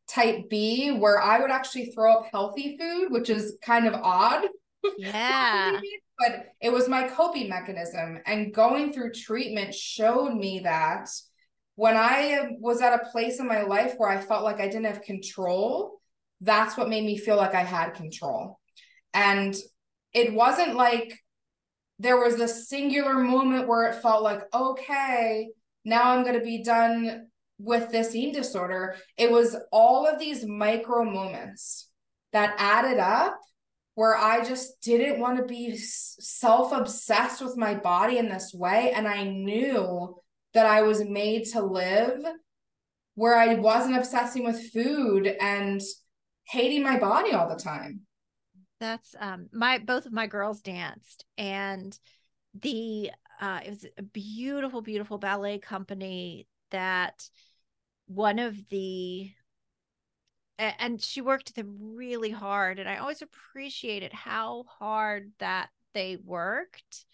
type 0.09 0.49
b 0.49 0.91
where 0.91 1.21
i 1.21 1.39
would 1.39 1.51
actually 1.51 1.91
throw 1.91 2.13
up 2.13 2.27
healthy 2.29 2.77
food 2.77 3.09
which 3.09 3.29
is 3.29 3.57
kind 3.63 3.87
of 3.87 3.93
odd. 3.93 4.45
Yeah 4.97 5.79
but 6.23 6.53
it 6.61 6.71
was 6.71 6.87
my 6.87 7.05
coping 7.09 7.49
mechanism. 7.49 8.19
And 8.25 8.53
going 8.53 8.93
through 8.93 9.11
treatment 9.11 9.75
showed 9.75 10.33
me 10.33 10.59
that 10.59 11.09
when 11.75 11.97
i 11.97 12.49
was 12.59 12.81
at 12.81 12.93
a 12.93 13.09
place 13.09 13.39
in 13.39 13.47
my 13.47 13.63
life 13.63 13.95
where 13.97 14.09
i 14.09 14.21
felt 14.21 14.43
like 14.43 14.59
i 14.59 14.67
didn't 14.67 14.85
have 14.85 15.01
control 15.01 15.99
that's 16.39 16.77
what 16.77 16.87
made 16.87 17.03
me 17.03 17.17
feel 17.17 17.35
like 17.35 17.55
i 17.55 17.63
had 17.63 17.95
control. 17.95 18.59
And 19.13 19.55
it 20.13 20.33
wasn't 20.33 20.75
like 20.75 21.17
there 21.99 22.17
was 22.17 22.39
a 22.39 22.47
singular 22.47 23.15
moment 23.15 23.67
where 23.67 23.89
it 23.89 24.01
felt 24.01 24.23
like 24.23 24.41
okay 24.53 25.49
now 25.83 26.11
i'm 26.11 26.23
going 26.23 26.37
to 26.37 26.45
be 26.45 26.63
done 26.63 27.27
with 27.59 27.91
this 27.91 28.13
eating 28.13 28.33
disorder. 28.33 28.95
It 29.17 29.31
was 29.31 29.55
all 29.71 30.05
of 30.05 30.19
these 30.19 30.45
micro 30.45 31.03
moments 31.03 31.89
that 32.33 32.55
added 32.57 32.99
up 32.99 33.39
where 33.95 34.17
I 34.17 34.43
just 34.43 34.81
didn't 34.81 35.19
want 35.19 35.37
to 35.37 35.45
be 35.45 35.77
self 35.77 36.71
obsessed 36.71 37.41
with 37.41 37.57
my 37.57 37.75
body 37.75 38.17
in 38.17 38.29
this 38.29 38.53
way. 38.53 38.91
And 38.91 39.07
I 39.07 39.23
knew 39.23 40.15
that 40.53 40.65
I 40.65 40.81
was 40.81 41.03
made 41.03 41.45
to 41.51 41.61
live 41.61 42.23
where 43.15 43.37
I 43.37 43.55
wasn't 43.55 43.97
obsessing 43.97 44.43
with 44.43 44.71
food 44.71 45.27
and 45.39 45.81
hating 46.45 46.83
my 46.83 46.99
body 46.99 47.31
all 47.31 47.47
the 47.47 47.61
time. 47.61 48.01
That's 48.79 49.15
um 49.19 49.47
my 49.53 49.77
both 49.77 50.05
of 50.05 50.11
my 50.11 50.27
girls 50.27 50.61
danced 50.61 51.25
and 51.37 51.97
the 52.59 53.11
uh 53.39 53.61
it 53.65 53.69
was 53.69 53.85
a 53.97 54.03
beautiful 54.03 54.81
beautiful 54.81 55.17
ballet 55.17 55.59
company 55.59 56.47
that 56.71 57.29
one 58.07 58.39
of 58.39 58.57
the 58.69 59.31
and 60.59 61.01
she 61.01 61.21
worked 61.21 61.55
them 61.55 61.77
really 61.79 62.29
hard 62.29 62.79
and 62.79 62.87
i 62.87 62.97
always 62.97 63.21
appreciated 63.21 64.13
how 64.13 64.63
hard 64.79 65.31
that 65.39 65.69
they 65.93 66.17
worked. 66.23 67.05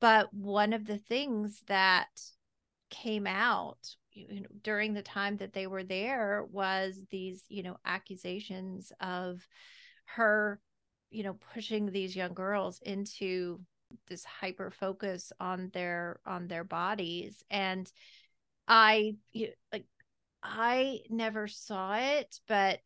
But 0.00 0.32
one 0.32 0.72
of 0.72 0.86
the 0.86 0.98
things 0.98 1.62
that 1.66 2.08
came 2.90 3.26
out 3.26 3.78
during 4.62 4.94
the 4.94 5.02
time 5.02 5.36
that 5.36 5.52
they 5.52 5.66
were 5.66 5.84
there 5.84 6.44
was 6.50 7.00
these 7.10 7.44
you 7.48 7.62
know 7.62 7.76
accusations 7.84 8.92
of 9.00 9.46
her 10.04 10.60
you 11.10 11.22
know 11.22 11.34
pushing 11.54 11.86
these 11.86 12.16
young 12.16 12.34
girls 12.34 12.80
into 12.84 13.60
this 14.08 14.24
hyper 14.24 14.70
focus 14.70 15.32
on 15.38 15.70
their 15.72 16.20
on 16.26 16.48
their 16.48 16.64
bodies. 16.64 17.42
And 17.50 17.90
i 18.68 19.16
you 19.32 19.48
know, 19.48 19.52
like 19.72 19.86
I 20.42 21.00
never 21.10 21.48
saw 21.48 21.96
it, 21.96 22.38
but 22.48 22.80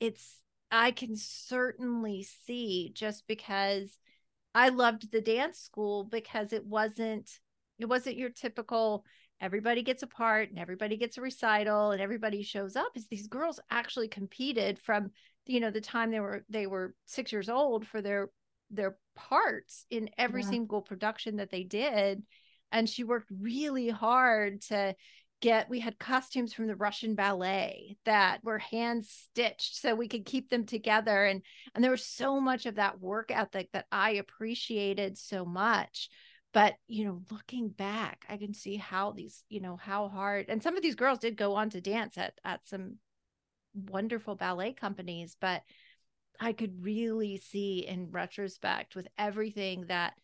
it's 0.00 0.40
I 0.70 0.90
can 0.90 1.16
certainly 1.16 2.26
see 2.46 2.92
just 2.94 3.26
because 3.26 3.98
I 4.54 4.70
loved 4.70 5.12
the 5.12 5.20
dance 5.20 5.58
school 5.58 6.04
because 6.04 6.52
it 6.52 6.64
wasn't 6.64 7.30
it 7.78 7.86
wasn't 7.86 8.16
your 8.16 8.30
typical 8.30 9.04
everybody 9.40 9.82
gets 9.82 10.02
a 10.02 10.06
part 10.06 10.48
and 10.48 10.58
everybody 10.58 10.96
gets 10.96 11.18
a 11.18 11.20
recital 11.20 11.90
and 11.90 12.00
everybody 12.00 12.42
shows 12.42 12.74
up 12.74 12.92
is 12.94 13.06
these 13.06 13.26
girls 13.26 13.60
actually 13.70 14.08
competed 14.08 14.78
from 14.78 15.10
you 15.44 15.60
know 15.60 15.70
the 15.70 15.80
time 15.80 16.10
they 16.10 16.20
were 16.20 16.44
they 16.48 16.66
were 16.66 16.94
6 17.04 17.32
years 17.32 17.48
old 17.48 17.86
for 17.86 18.00
their 18.00 18.30
their 18.70 18.96
parts 19.14 19.84
in 19.90 20.10
every 20.18 20.42
yeah. 20.42 20.48
single 20.48 20.82
production 20.82 21.36
that 21.36 21.50
they 21.50 21.62
did 21.62 22.22
and 22.72 22.88
she 22.88 23.04
worked 23.04 23.30
really 23.30 23.88
hard 23.88 24.62
to 24.62 24.94
get 25.40 25.68
we 25.68 25.80
had 25.80 25.98
costumes 25.98 26.52
from 26.52 26.66
the 26.66 26.76
Russian 26.76 27.14
ballet 27.14 27.96
that 28.04 28.42
were 28.42 28.58
hand 28.58 29.04
stitched 29.04 29.76
so 29.76 29.94
we 29.94 30.08
could 30.08 30.24
keep 30.24 30.48
them 30.50 30.64
together. 30.64 31.24
And 31.24 31.42
and 31.74 31.82
there 31.82 31.90
was 31.90 32.06
so 32.06 32.40
much 32.40 32.66
of 32.66 32.76
that 32.76 33.00
work 33.00 33.30
ethic 33.30 33.70
that 33.72 33.86
I 33.92 34.12
appreciated 34.12 35.18
so 35.18 35.44
much. 35.44 36.08
But 36.52 36.74
you 36.88 37.04
know 37.04 37.22
looking 37.30 37.68
back 37.68 38.24
I 38.28 38.38
can 38.38 38.54
see 38.54 38.76
how 38.76 39.12
these 39.12 39.44
you 39.48 39.60
know 39.60 39.76
how 39.76 40.08
hard 40.08 40.46
and 40.48 40.62
some 40.62 40.76
of 40.76 40.82
these 40.82 40.94
girls 40.94 41.18
did 41.18 41.36
go 41.36 41.54
on 41.54 41.70
to 41.70 41.80
dance 41.80 42.16
at 42.16 42.34
at 42.44 42.66
some 42.66 42.96
wonderful 43.74 44.36
ballet 44.36 44.72
companies 44.72 45.36
but 45.38 45.62
I 46.40 46.54
could 46.54 46.82
really 46.82 47.36
see 47.36 47.86
in 47.86 48.10
retrospect 48.10 48.94
with 48.96 49.06
everything 49.18 49.86
that 49.88 50.14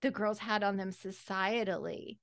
the 0.00 0.10
girls 0.10 0.38
had 0.40 0.64
on 0.64 0.76
them 0.76 0.90
societally 0.90 2.18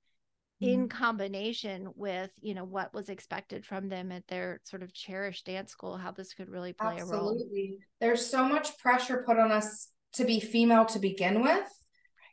in 0.60 0.80
mm-hmm. 0.80 0.98
combination 0.98 1.88
with 1.96 2.30
you 2.40 2.54
know 2.54 2.64
what 2.64 2.92
was 2.92 3.08
expected 3.08 3.64
from 3.64 3.88
them 3.88 4.12
at 4.12 4.26
their 4.28 4.60
sort 4.64 4.82
of 4.82 4.92
cherished 4.92 5.46
dance 5.46 5.70
school 5.70 5.96
how 5.96 6.10
this 6.10 6.34
could 6.34 6.48
really 6.48 6.72
play 6.72 6.96
Absolutely. 6.98 7.16
a 7.16 7.20
role 7.20 7.32
absolutely 7.32 7.78
there's 8.00 8.24
so 8.24 8.44
much 8.44 8.78
pressure 8.78 9.24
put 9.26 9.38
on 9.38 9.50
us 9.50 9.88
to 10.12 10.24
be 10.24 10.40
female 10.40 10.84
to 10.86 10.98
begin 10.98 11.42
with 11.42 11.68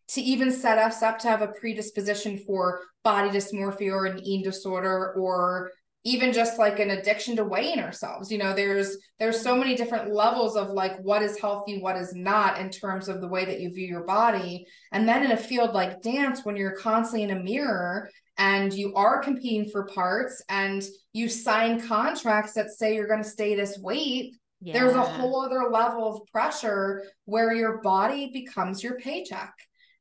to 0.10 0.22
even 0.22 0.52
set 0.52 0.78
us 0.78 1.02
up 1.04 1.20
to 1.20 1.28
have 1.28 1.42
a 1.42 1.48
predisposition 1.48 2.38
for 2.38 2.82
body 3.04 3.30
dysmorphia 3.30 3.92
or 3.92 4.06
an 4.06 4.20
eating 4.20 4.44
disorder 4.44 5.14
or 5.14 5.72
even 6.08 6.32
just 6.32 6.58
like 6.58 6.80
an 6.80 6.92
addiction 6.92 7.36
to 7.36 7.44
weighing 7.44 7.80
ourselves. 7.80 8.32
You 8.32 8.38
know 8.38 8.54
there's 8.54 8.98
there's 9.20 9.42
so 9.42 9.58
many 9.58 9.76
different 9.76 10.14
levels 10.14 10.56
of 10.56 10.70
like 10.70 10.98
what 11.02 11.22
is 11.22 11.38
healthy 11.38 11.82
what 11.82 11.98
is 11.98 12.16
not 12.16 12.60
in 12.60 12.70
terms 12.70 13.10
of 13.10 13.20
the 13.20 13.28
way 13.28 13.44
that 13.44 13.60
you 13.60 13.70
view 13.74 13.86
your 13.86 14.06
body. 14.06 14.66
And 14.94 15.08
then 15.08 15.24
in 15.24 15.32
a 15.32 15.38
field 15.38 15.74
like 15.74 16.02
dance 16.02 16.46
when 16.46 16.56
you're 16.56 16.78
constantly 16.78 17.24
in 17.24 17.38
a 17.38 17.44
mirror 17.44 18.10
and 18.38 18.74
you 18.74 18.94
are 18.96 19.22
competing 19.22 19.70
for 19.70 19.86
parts 19.88 20.42
and 20.48 20.82
you 21.12 21.28
sign 21.28 21.86
contracts 21.86 22.54
that 22.54 22.70
say 22.70 22.96
you're 22.96 23.08
going 23.08 23.24
to 23.24 23.30
stay 23.30 23.56
this 23.56 23.78
weight 23.80 24.34
yeah. 24.62 24.74
there's 24.74 24.96
a 24.96 25.02
whole 25.02 25.42
other 25.42 25.70
level 25.70 26.16
of 26.16 26.28
pressure 26.32 27.04
where 27.26 27.54
your 27.54 27.82
body 27.82 28.32
becomes 28.32 28.82
your 28.82 28.98
paycheck. 28.98 29.54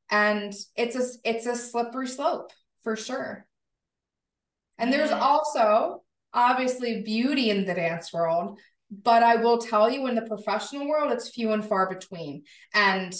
And 0.09 0.53
it's 0.77 0.95
a 0.95 1.29
it's 1.29 1.45
a 1.45 1.55
slippery 1.55 2.07
slope 2.07 2.51
for 2.81 2.95
sure 2.95 3.46
and 4.77 4.91
there's 4.91 5.11
also 5.11 6.03
obviously 6.33 7.01
beauty 7.01 7.49
in 7.49 7.65
the 7.65 7.73
dance 7.73 8.13
world, 8.13 8.59
but 8.91 9.23
I 9.23 9.35
will 9.35 9.57
tell 9.57 9.89
you 9.89 10.07
in 10.07 10.15
the 10.15 10.21
professional 10.21 10.87
world, 10.87 11.11
it's 11.11 11.29
few 11.29 11.51
and 11.51 11.65
far 11.65 11.89
between. 11.93 12.43
And 12.73 13.13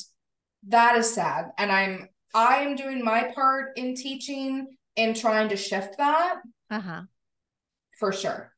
that 0.67 0.97
is 0.97 1.13
sad. 1.13 1.45
And 1.57 1.71
I'm 1.71 2.09
I 2.33 2.57
am 2.57 2.75
doing 2.75 3.03
my 3.03 3.31
part 3.33 3.77
in 3.77 3.95
teaching 3.95 4.67
and 4.95 5.15
trying 5.15 5.49
to 5.49 5.57
shift 5.57 5.97
that. 5.97 6.35
Uh-huh. 6.69 7.03
For 7.99 8.11
sure. 8.11 8.53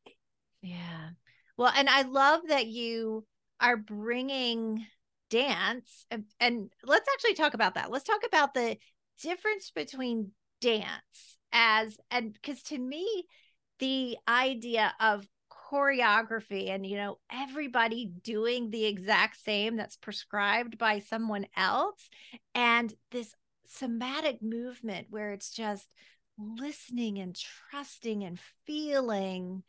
Yeah. 0.61 1.09
Well, 1.55 1.71
and 1.75 1.89
I 1.89 2.01
love 2.01 2.41
that 2.49 2.67
you 2.67 3.25
are 3.61 3.77
bringing 3.77 4.85
dance 5.29 6.05
and, 6.09 6.25
and 6.39 6.71
let's 6.83 7.07
actually 7.13 7.35
talk 7.35 7.53
about 7.53 7.75
that. 7.75 7.91
Let's 7.91 8.05
talk 8.05 8.21
about 8.25 8.53
the 8.53 8.77
difference 9.21 9.71
between 9.71 10.31
dance 10.59 11.38
as 11.51 11.97
and 12.11 12.33
because 12.33 12.61
to 12.63 12.77
me 12.77 13.25
the 13.79 14.17
idea 14.27 14.93
of 14.99 15.27
choreography 15.71 16.69
and 16.69 16.85
you 16.85 16.97
know 16.97 17.17
everybody 17.31 18.11
doing 18.23 18.69
the 18.69 18.85
exact 18.85 19.37
same 19.43 19.75
that's 19.75 19.97
prescribed 19.97 20.77
by 20.77 20.99
someone 20.99 21.45
else 21.55 22.09
and 22.55 22.93
this 23.11 23.33
somatic 23.67 24.41
movement 24.41 25.07
where 25.09 25.31
it's 25.31 25.51
just 25.51 25.87
listening 26.37 27.19
and 27.19 27.37
trusting 27.69 28.23
and 28.23 28.39
feeling 28.65 29.63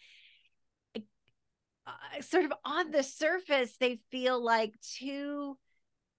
uh, 1.87 2.21
sort 2.21 2.45
of 2.45 2.53
on 2.65 2.91
the 2.91 3.03
surface 3.03 3.77
they 3.79 3.99
feel 4.11 4.43
like 4.43 4.73
two 4.81 5.57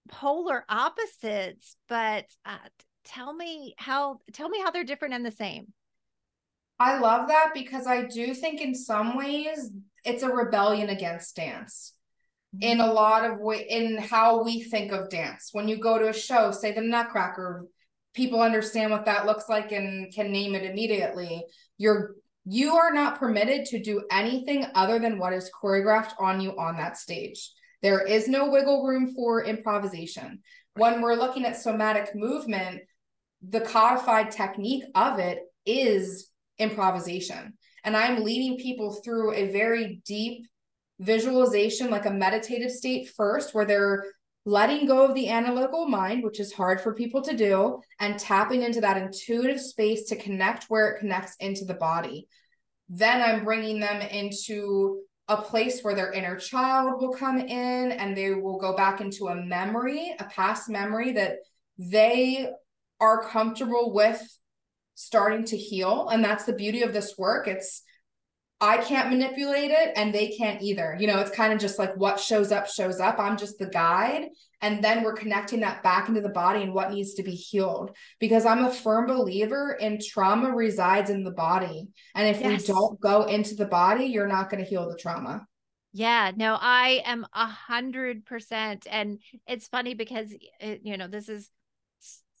polar 0.08 0.64
opposites 0.68 1.76
but 1.88 2.26
uh, 2.44 2.56
tell 3.04 3.32
me 3.34 3.74
how 3.78 4.20
tell 4.32 4.48
me 4.48 4.60
how 4.60 4.70
they're 4.70 4.84
different 4.84 5.14
and 5.14 5.24
the 5.24 5.30
same 5.30 5.72
I 6.78 6.98
love 6.98 7.28
that 7.28 7.50
because 7.54 7.86
I 7.86 8.06
do 8.06 8.34
think 8.34 8.60
in 8.60 8.74
some 8.74 9.16
ways 9.16 9.70
it's 10.04 10.24
a 10.24 10.28
rebellion 10.28 10.88
against 10.88 11.36
dance 11.36 11.94
in 12.60 12.80
a 12.80 12.92
lot 12.92 13.24
of 13.24 13.38
way 13.38 13.66
in 13.68 13.98
how 13.98 14.42
we 14.42 14.62
think 14.62 14.92
of 14.92 15.08
dance. 15.08 15.50
When 15.52 15.68
you 15.68 15.78
go 15.78 15.98
to 15.98 16.08
a 16.08 16.12
show, 16.12 16.50
say 16.50 16.72
the 16.72 16.80
Nutcracker, 16.80 17.66
people 18.14 18.42
understand 18.42 18.90
what 18.90 19.06
that 19.06 19.26
looks 19.26 19.48
like 19.48 19.72
and 19.72 20.12
can 20.12 20.32
name 20.32 20.54
it 20.54 20.64
immediately. 20.64 21.44
You're 21.78 22.16
you 22.44 22.74
are 22.74 22.92
not 22.92 23.20
permitted 23.20 23.66
to 23.66 23.80
do 23.80 24.02
anything 24.10 24.66
other 24.74 24.98
than 24.98 25.18
what 25.18 25.32
is 25.32 25.50
choreographed 25.62 26.14
on 26.18 26.40
you 26.40 26.58
on 26.58 26.76
that 26.76 26.96
stage. 26.96 27.52
There 27.82 28.04
is 28.04 28.26
no 28.26 28.50
wiggle 28.50 28.84
room 28.84 29.14
for 29.14 29.44
improvisation. 29.44 30.40
When 30.74 31.00
we're 31.00 31.14
looking 31.14 31.44
at 31.44 31.56
somatic 31.56 32.16
movement, 32.16 32.80
the 33.46 33.60
codified 33.60 34.30
technique 34.30 34.84
of 34.94 35.18
it 35.18 35.40
is 35.66 36.30
improvisation. 36.58 37.54
And 37.84 37.96
I'm 37.96 38.22
leading 38.22 38.58
people 38.58 38.92
through 38.92 39.34
a 39.34 39.50
very 39.50 40.00
deep 40.06 40.46
visualization, 41.00 41.90
like 41.90 42.06
a 42.06 42.10
meditative 42.10 42.70
state 42.70 43.10
first, 43.16 43.54
where 43.54 43.64
they're 43.64 44.04
letting 44.44 44.86
go 44.86 45.04
of 45.04 45.14
the 45.14 45.28
analytical 45.28 45.86
mind, 45.86 46.22
which 46.22 46.40
is 46.40 46.52
hard 46.52 46.80
for 46.80 46.94
people 46.94 47.22
to 47.22 47.36
do, 47.36 47.80
and 48.00 48.18
tapping 48.18 48.62
into 48.62 48.80
that 48.80 48.96
intuitive 48.96 49.60
space 49.60 50.04
to 50.08 50.16
connect 50.16 50.64
where 50.64 50.88
it 50.88 51.00
connects 51.00 51.36
into 51.40 51.64
the 51.64 51.74
body. 51.74 52.28
Then 52.88 53.22
I'm 53.22 53.44
bringing 53.44 53.80
them 53.80 54.00
into 54.00 55.00
a 55.28 55.36
place 55.40 55.80
where 55.82 55.94
their 55.94 56.12
inner 56.12 56.36
child 56.36 57.00
will 57.00 57.12
come 57.12 57.38
in 57.38 57.92
and 57.92 58.16
they 58.16 58.34
will 58.34 58.58
go 58.58 58.76
back 58.76 59.00
into 59.00 59.28
a 59.28 59.36
memory, 59.36 60.14
a 60.18 60.24
past 60.24 60.68
memory 60.68 61.12
that 61.12 61.36
they 61.78 62.50
are 63.02 63.28
comfortable 63.28 63.92
with 63.92 64.22
starting 64.94 65.44
to 65.46 65.56
heal. 65.56 66.08
And 66.08 66.24
that's 66.24 66.44
the 66.44 66.52
beauty 66.52 66.82
of 66.82 66.92
this 66.92 67.18
work. 67.18 67.48
It's 67.48 67.82
I 68.60 68.76
can't 68.76 69.10
manipulate 69.10 69.72
it 69.72 69.92
and 69.96 70.14
they 70.14 70.28
can't 70.28 70.62
either. 70.62 70.96
You 70.98 71.08
know, 71.08 71.18
it's 71.18 71.32
kind 71.32 71.52
of 71.52 71.58
just 71.58 71.80
like 71.80 71.96
what 71.96 72.20
shows 72.20 72.52
up, 72.52 72.68
shows 72.68 73.00
up. 73.00 73.18
I'm 73.18 73.36
just 73.36 73.58
the 73.58 73.66
guide. 73.66 74.28
And 74.60 74.84
then 74.84 75.02
we're 75.02 75.14
connecting 75.14 75.60
that 75.60 75.82
back 75.82 76.08
into 76.08 76.20
the 76.20 76.28
body 76.28 76.62
and 76.62 76.72
what 76.72 76.92
needs 76.92 77.14
to 77.14 77.24
be 77.24 77.32
healed. 77.32 77.96
Because 78.20 78.46
I'm 78.46 78.64
a 78.64 78.72
firm 78.72 79.08
believer 79.08 79.76
in 79.80 79.98
trauma 80.00 80.54
resides 80.54 81.10
in 81.10 81.24
the 81.24 81.32
body. 81.32 81.88
And 82.14 82.28
if 82.28 82.40
yes. 82.40 82.68
we 82.68 82.74
don't 82.74 83.00
go 83.00 83.24
into 83.24 83.56
the 83.56 83.66
body, 83.66 84.04
you're 84.04 84.28
not 84.28 84.48
going 84.48 84.62
to 84.62 84.70
heal 84.70 84.88
the 84.88 84.96
trauma. 84.96 85.44
Yeah, 85.92 86.30
no, 86.36 86.56
I 86.60 87.02
am 87.04 87.26
a 87.34 87.46
hundred 87.46 88.24
percent. 88.24 88.86
And 88.88 89.18
it's 89.48 89.66
funny 89.66 89.94
because, 89.94 90.32
it, 90.60 90.82
you 90.84 90.96
know, 90.96 91.08
this 91.08 91.28
is 91.28 91.50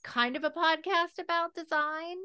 kind 0.02 0.36
of 0.36 0.44
a 0.44 0.50
podcast 0.50 1.18
about 1.20 1.54
design 1.54 2.16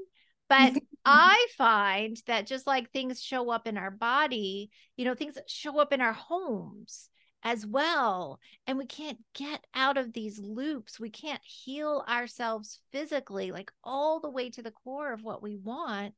but 0.49 0.73
I 1.03 1.47
find 1.57 2.17
that 2.27 2.47
just 2.47 2.67
like 2.67 2.91
things 2.91 3.21
show 3.21 3.49
up 3.49 3.67
in 3.67 3.77
our 3.77 3.91
body, 3.91 4.71
you 4.95 5.03
know, 5.03 5.13
things 5.13 5.37
show 5.47 5.77
up 5.79 5.91
in 5.91 5.99
our 5.99 6.13
homes 6.13 7.09
as 7.43 7.65
well. 7.65 8.39
And 8.65 8.77
we 8.77 8.85
can't 8.85 9.17
get 9.33 9.65
out 9.73 9.97
of 9.97 10.13
these 10.13 10.39
loops. 10.39 11.01
We 11.01 11.09
can't 11.09 11.41
heal 11.43 12.03
ourselves 12.07 12.79
physically, 12.93 13.51
like 13.51 13.71
all 13.83 14.21
the 14.21 14.29
way 14.29 14.49
to 14.51 14.61
the 14.61 14.71
core 14.71 15.11
of 15.11 15.23
what 15.23 15.43
we 15.43 15.57
want 15.57 16.15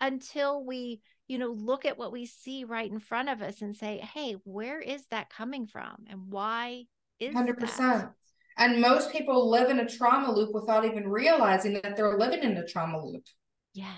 until 0.00 0.64
we, 0.64 1.00
you 1.26 1.38
know, 1.38 1.50
look 1.50 1.84
at 1.84 1.98
what 1.98 2.12
we 2.12 2.26
see 2.26 2.62
right 2.62 2.90
in 2.90 3.00
front 3.00 3.28
of 3.28 3.42
us 3.42 3.60
and 3.60 3.76
say, 3.76 3.98
hey, 3.98 4.36
where 4.44 4.80
is 4.80 5.04
that 5.10 5.30
coming 5.30 5.66
from? 5.66 6.04
And 6.08 6.30
why 6.30 6.84
is 7.18 7.34
100%. 7.34 7.58
That? 7.76 8.12
And 8.56 8.80
most 8.80 9.10
people 9.10 9.50
live 9.50 9.70
in 9.70 9.80
a 9.80 9.88
trauma 9.88 10.32
loop 10.32 10.54
without 10.54 10.84
even 10.84 11.08
realizing 11.08 11.74
that 11.74 11.96
they're 11.96 12.18
living 12.18 12.42
in 12.42 12.56
a 12.56 12.66
trauma 12.66 13.04
loop. 13.04 13.24
Yeah. 13.72 13.96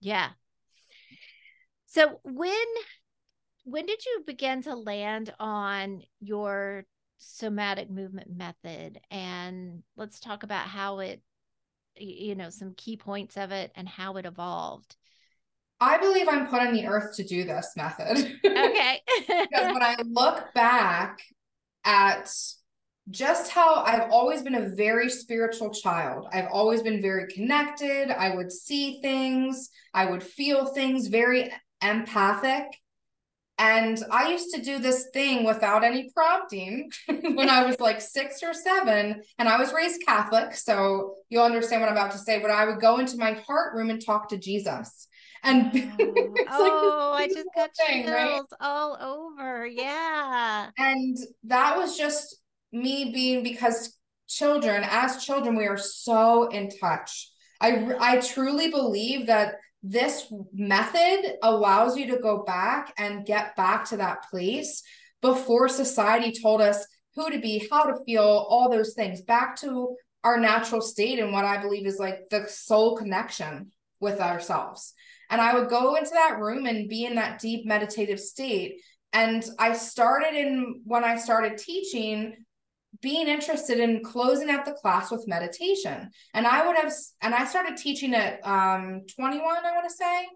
Yeah. 0.00 0.30
So 1.86 2.20
when 2.22 2.66
when 3.64 3.86
did 3.86 4.04
you 4.04 4.22
begin 4.26 4.62
to 4.62 4.74
land 4.74 5.32
on 5.38 6.02
your 6.20 6.84
somatic 7.18 7.90
movement 7.90 8.34
method 8.34 8.98
and 9.10 9.82
let's 9.96 10.18
talk 10.20 10.42
about 10.42 10.66
how 10.66 11.00
it 11.00 11.22
you 11.96 12.34
know 12.34 12.48
some 12.48 12.72
key 12.74 12.96
points 12.96 13.36
of 13.36 13.52
it 13.52 13.70
and 13.74 13.86
how 13.86 14.16
it 14.16 14.24
evolved 14.24 14.96
i 15.78 15.98
believe 15.98 16.26
i'm 16.30 16.46
put 16.46 16.62
on 16.62 16.72
the 16.72 16.86
earth 16.86 17.14
to 17.14 17.22
do 17.22 17.44
this 17.44 17.74
method 17.76 18.16
okay 18.46 19.00
because 19.28 19.66
when 19.66 19.82
i 19.82 19.94
look 20.06 20.46
back 20.54 21.20
at 21.84 22.32
just 23.10 23.50
how 23.50 23.82
I've 23.84 24.10
always 24.10 24.42
been 24.42 24.54
a 24.54 24.68
very 24.68 25.08
spiritual 25.08 25.70
child. 25.70 26.26
I've 26.32 26.48
always 26.52 26.82
been 26.82 27.02
very 27.02 27.26
connected. 27.32 28.10
I 28.10 28.34
would 28.34 28.52
see 28.52 29.00
things, 29.00 29.70
I 29.92 30.06
would 30.06 30.22
feel 30.22 30.66
things, 30.66 31.08
very 31.08 31.52
empathic. 31.82 32.66
And 33.58 34.02
I 34.10 34.30
used 34.30 34.54
to 34.54 34.62
do 34.62 34.78
this 34.78 35.08
thing 35.12 35.44
without 35.44 35.84
any 35.84 36.08
prompting 36.14 36.90
when 37.06 37.50
I 37.50 37.66
was 37.66 37.78
like 37.78 38.00
six 38.00 38.42
or 38.42 38.54
seven. 38.54 39.20
And 39.38 39.48
I 39.50 39.58
was 39.58 39.74
raised 39.74 40.02
Catholic. 40.06 40.54
So 40.54 41.16
you'll 41.28 41.44
understand 41.44 41.82
what 41.82 41.90
I'm 41.90 41.96
about 41.96 42.12
to 42.12 42.18
say. 42.18 42.40
But 42.40 42.50
I 42.50 42.64
would 42.64 42.80
go 42.80 42.98
into 42.98 43.18
my 43.18 43.32
heart 43.32 43.74
room 43.74 43.90
and 43.90 44.02
talk 44.02 44.30
to 44.30 44.38
Jesus. 44.38 45.08
And 45.42 45.70
oh, 46.00 46.32
oh 46.50 47.10
like 47.12 47.30
I 47.30 47.34
just 47.34 47.48
got 47.54 47.70
thing, 47.76 48.04
chills 48.04 48.14
right? 48.14 48.42
all 48.60 48.96
over. 49.38 49.66
Yeah. 49.66 50.70
And 50.78 51.18
that 51.44 51.76
was 51.76 51.98
just 51.98 52.39
me 52.72 53.10
being 53.12 53.42
because 53.42 53.96
children 54.28 54.84
as 54.88 55.24
children 55.24 55.56
we 55.56 55.66
are 55.66 55.76
so 55.76 56.48
in 56.48 56.70
touch. 56.80 57.30
I 57.60 57.94
i 57.98 58.20
truly 58.20 58.70
believe 58.70 59.26
that 59.26 59.54
this 59.82 60.32
method 60.52 61.36
allows 61.42 61.96
you 61.96 62.06
to 62.08 62.18
go 62.18 62.42
back 62.44 62.92
and 62.98 63.26
get 63.26 63.56
back 63.56 63.86
to 63.86 63.96
that 63.96 64.28
place 64.30 64.82
before 65.20 65.68
society 65.68 66.32
told 66.40 66.60
us 66.60 66.86
who 67.14 67.30
to 67.30 67.40
be 67.40 67.66
how 67.70 67.84
to 67.84 68.04
feel 68.04 68.46
all 68.48 68.70
those 68.70 68.94
things 68.94 69.22
back 69.22 69.56
to 69.56 69.96
our 70.22 70.38
natural 70.38 70.80
state 70.80 71.18
and 71.18 71.32
what 71.32 71.44
i 71.44 71.60
believe 71.60 71.86
is 71.86 71.98
like 71.98 72.28
the 72.30 72.46
soul 72.48 72.96
connection 72.96 73.70
with 74.00 74.20
ourselves. 74.20 74.94
And 75.28 75.40
i 75.40 75.54
would 75.54 75.68
go 75.68 75.96
into 75.96 76.10
that 76.12 76.38
room 76.38 76.66
and 76.66 76.88
be 76.88 77.04
in 77.04 77.16
that 77.16 77.40
deep 77.40 77.66
meditative 77.66 78.20
state. 78.20 78.80
And 79.12 79.44
i 79.58 79.72
started 79.72 80.34
in 80.34 80.82
when 80.84 81.04
i 81.04 81.16
started 81.16 81.58
teaching 81.58 82.36
being 83.02 83.28
interested 83.28 83.78
in 83.78 84.02
closing 84.04 84.50
out 84.50 84.64
the 84.64 84.72
class 84.72 85.10
with 85.10 85.26
meditation. 85.26 86.10
And 86.34 86.46
I 86.46 86.66
would 86.66 86.76
have, 86.76 86.92
and 87.22 87.34
I 87.34 87.44
started 87.46 87.76
teaching 87.76 88.14
at 88.14 88.46
um, 88.46 89.02
21, 89.16 89.42
I 89.42 89.72
want 89.72 89.88
to 89.88 89.94
say, 89.94 90.26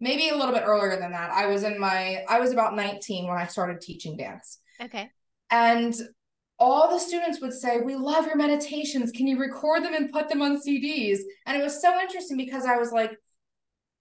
maybe 0.00 0.28
a 0.28 0.36
little 0.36 0.54
bit 0.54 0.64
earlier 0.66 0.98
than 0.98 1.12
that. 1.12 1.30
I 1.30 1.46
was 1.46 1.62
in 1.64 1.78
my, 1.78 2.24
I 2.28 2.40
was 2.40 2.52
about 2.52 2.76
19 2.76 3.26
when 3.26 3.38
I 3.38 3.46
started 3.46 3.80
teaching 3.80 4.16
dance. 4.16 4.60
Okay. 4.80 5.10
And 5.50 5.94
all 6.58 6.90
the 6.90 6.98
students 6.98 7.40
would 7.40 7.52
say, 7.52 7.78
We 7.80 7.94
love 7.94 8.26
your 8.26 8.36
meditations. 8.36 9.12
Can 9.12 9.26
you 9.26 9.38
record 9.38 9.84
them 9.84 9.94
and 9.94 10.12
put 10.12 10.28
them 10.28 10.42
on 10.42 10.60
CDs? 10.60 11.18
And 11.46 11.56
it 11.56 11.62
was 11.62 11.80
so 11.80 11.98
interesting 12.00 12.36
because 12.36 12.64
I 12.64 12.76
was 12.76 12.92
like, 12.92 13.16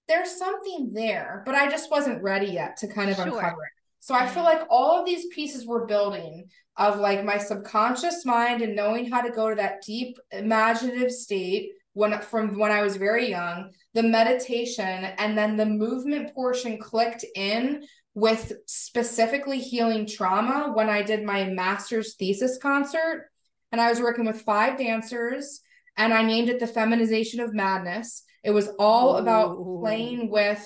there's 0.07 0.37
something 0.37 0.91
there, 0.93 1.43
but 1.45 1.55
I 1.55 1.69
just 1.69 1.91
wasn't 1.91 2.23
ready 2.23 2.47
yet 2.47 2.77
to 2.77 2.87
kind 2.87 3.09
of 3.09 3.17
sure. 3.17 3.25
uncover 3.25 3.63
it. 3.63 3.76
So 3.99 4.15
I 4.15 4.27
feel 4.27 4.43
mm. 4.43 4.47
like 4.47 4.61
all 4.69 4.99
of 4.99 5.05
these 5.05 5.27
pieces 5.27 5.65
were 5.65 5.85
building 5.85 6.49
of 6.77 6.99
like 6.99 7.25
my 7.25 7.37
subconscious 7.37 8.25
mind 8.25 8.61
and 8.61 8.75
knowing 8.75 9.09
how 9.09 9.21
to 9.21 9.31
go 9.31 9.49
to 9.49 9.55
that 9.55 9.81
deep 9.85 10.17
imaginative 10.31 11.11
state 11.11 11.71
when 11.93 12.21
from 12.21 12.59
when 12.59 12.71
I 12.71 12.83
was 12.83 12.95
very 12.95 13.29
young, 13.29 13.71
the 13.95 14.03
meditation 14.03 14.85
and 14.85 15.35
then 15.35 15.57
the 15.57 15.65
movement 15.65 16.33
portion 16.35 16.77
clicked 16.77 17.25
in 17.35 17.83
with 18.13 18.53
specifically 18.67 19.59
healing 19.59 20.05
trauma 20.05 20.71
when 20.73 20.89
I 20.89 21.01
did 21.01 21.23
my 21.23 21.45
master's 21.45 22.15
thesis 22.15 22.59
concert 22.59 23.29
and 23.71 23.81
I 23.81 23.89
was 23.89 23.99
working 23.99 24.25
with 24.25 24.41
five 24.41 24.77
dancers 24.77 25.61
and 25.97 26.13
I 26.13 26.23
named 26.23 26.49
it 26.49 26.59
the 26.59 26.67
feminization 26.67 27.39
of 27.39 27.53
madness. 27.53 28.23
It 28.43 28.51
was 28.51 28.69
all 28.79 29.15
Ooh. 29.15 29.17
about 29.17 29.57
playing 29.81 30.29
with 30.29 30.63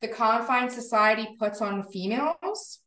the 0.00 0.08
confines 0.08 0.74
society 0.74 1.28
puts 1.38 1.60
on 1.60 1.84
females. 1.84 2.80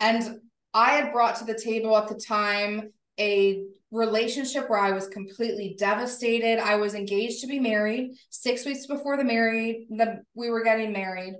And 0.00 0.40
I 0.74 0.90
had 0.90 1.12
brought 1.12 1.36
to 1.36 1.44
the 1.44 1.58
table 1.58 1.96
at 1.96 2.08
the 2.08 2.14
time 2.14 2.92
a 3.18 3.64
relationship 3.90 4.68
where 4.68 4.78
I 4.78 4.92
was 4.92 5.08
completely 5.08 5.74
devastated. 5.78 6.58
I 6.58 6.76
was 6.76 6.94
engaged 6.94 7.40
to 7.40 7.46
be 7.46 7.58
married. 7.58 8.12
Six 8.30 8.64
weeks 8.64 8.86
before 8.86 9.16
the 9.16 9.24
married, 9.24 9.86
the 9.90 10.22
we 10.34 10.50
were 10.50 10.62
getting 10.62 10.92
married, 10.92 11.34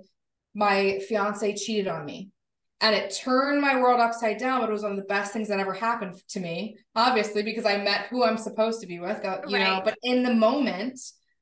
my 0.53 0.99
fiance 1.07 1.55
cheated 1.55 1.87
on 1.87 2.05
me. 2.05 2.29
And 2.81 2.95
it 2.95 3.17
turned 3.23 3.61
my 3.61 3.79
world 3.79 3.99
upside 3.99 4.37
down, 4.37 4.61
but 4.61 4.69
it 4.69 4.73
was 4.73 4.83
one 4.83 4.91
of 4.91 4.97
the 4.97 5.03
best 5.03 5.33
things 5.33 5.49
that 5.49 5.59
ever 5.59 5.73
happened 5.73 6.15
to 6.29 6.39
me, 6.39 6.77
obviously, 6.95 7.43
because 7.43 7.65
I 7.65 7.77
met 7.77 8.07
who 8.09 8.23
I'm 8.23 8.37
supposed 8.37 8.79
to 8.81 8.87
be 8.87 8.99
with, 8.99 9.23
uh, 9.25 9.41
you 9.47 9.57
right. 9.57 9.63
know. 9.65 9.81
But 9.83 9.97
in 10.01 10.23
the 10.23 10.33
moment, 10.33 10.97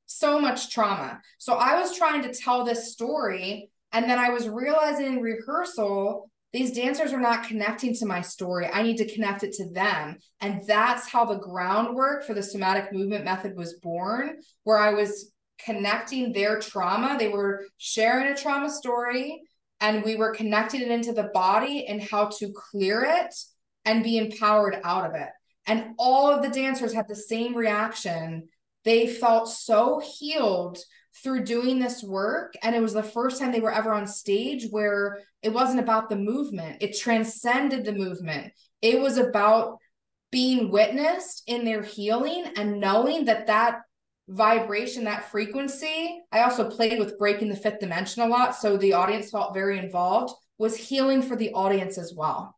so 0.07 0.39
much 0.39 0.71
trauma. 0.71 1.21
So 1.37 1.53
I 1.53 1.79
was 1.79 1.95
trying 1.95 2.23
to 2.23 2.33
tell 2.33 2.65
this 2.65 2.91
story. 2.91 3.69
And 3.91 4.09
then 4.09 4.19
I 4.19 4.29
was 4.29 4.49
realizing 4.49 5.05
in 5.05 5.21
rehearsal, 5.21 6.29
these 6.53 6.71
dancers 6.71 7.13
are 7.13 7.19
not 7.19 7.47
connecting 7.47 7.93
to 7.95 8.05
my 8.05 8.21
story. 8.21 8.67
I 8.67 8.81
need 8.81 8.97
to 8.97 9.13
connect 9.13 9.43
it 9.43 9.53
to 9.53 9.69
them. 9.69 10.17
And 10.41 10.63
that's 10.65 11.07
how 11.07 11.25
the 11.25 11.37
groundwork 11.37 12.25
for 12.25 12.33
the 12.33 12.43
somatic 12.43 12.91
movement 12.91 13.25
method 13.25 13.55
was 13.55 13.73
born, 13.73 14.37
where 14.63 14.77
I 14.77 14.93
was 14.93 15.31
connecting 15.63 16.33
their 16.33 16.59
trauma. 16.59 17.17
They 17.19 17.29
were 17.29 17.65
sharing 17.77 18.27
a 18.27 18.35
trauma 18.35 18.69
story 18.69 19.41
and 19.79 20.03
we 20.03 20.15
were 20.15 20.33
connecting 20.33 20.81
it 20.81 20.91
into 20.91 21.13
the 21.13 21.29
body 21.33 21.85
and 21.87 22.01
how 22.01 22.29
to 22.39 22.51
clear 22.53 23.03
it 23.05 23.35
and 23.85 24.03
be 24.03 24.17
empowered 24.17 24.79
out 24.83 25.05
of 25.05 25.15
it. 25.15 25.29
And 25.65 25.95
all 25.97 26.31
of 26.31 26.41
the 26.41 26.49
dancers 26.49 26.93
had 26.93 27.07
the 27.07 27.15
same 27.15 27.55
reaction. 27.55 28.47
They 28.87 29.05
felt 29.05 29.49
so 29.49 29.99
healed 29.99 30.77
through 31.21 31.43
doing 31.43 31.77
this 31.77 32.01
work. 32.01 32.53
And 32.63 32.73
it 32.73 32.81
was 32.81 32.93
the 32.93 33.03
first 33.03 33.37
time 33.37 33.51
they 33.51 33.59
were 33.59 33.73
ever 33.73 33.93
on 33.93 34.07
stage 34.07 34.67
where 34.69 35.19
it 35.43 35.51
wasn't 35.51 35.81
about 35.81 36.07
the 36.07 36.15
movement, 36.15 36.81
it 36.81 36.97
transcended 36.97 37.83
the 37.83 37.91
movement. 37.91 38.53
It 38.81 39.01
was 39.01 39.17
about 39.17 39.79
being 40.31 40.71
witnessed 40.71 41.43
in 41.47 41.65
their 41.65 41.83
healing 41.83 42.45
and 42.55 42.79
knowing 42.79 43.25
that 43.25 43.47
that 43.47 43.81
vibration, 44.29 45.03
that 45.03 45.31
frequency. 45.31 46.21
I 46.31 46.43
also 46.43 46.69
played 46.69 46.97
with 46.97 47.19
breaking 47.19 47.49
the 47.49 47.57
fifth 47.57 47.81
dimension 47.81 48.23
a 48.23 48.27
lot. 48.27 48.55
So 48.55 48.77
the 48.77 48.93
audience 48.93 49.31
felt 49.31 49.53
very 49.53 49.79
involved, 49.79 50.33
was 50.57 50.77
healing 50.77 51.21
for 51.21 51.35
the 51.35 51.51
audience 51.51 51.97
as 51.97 52.13
well. 52.15 52.55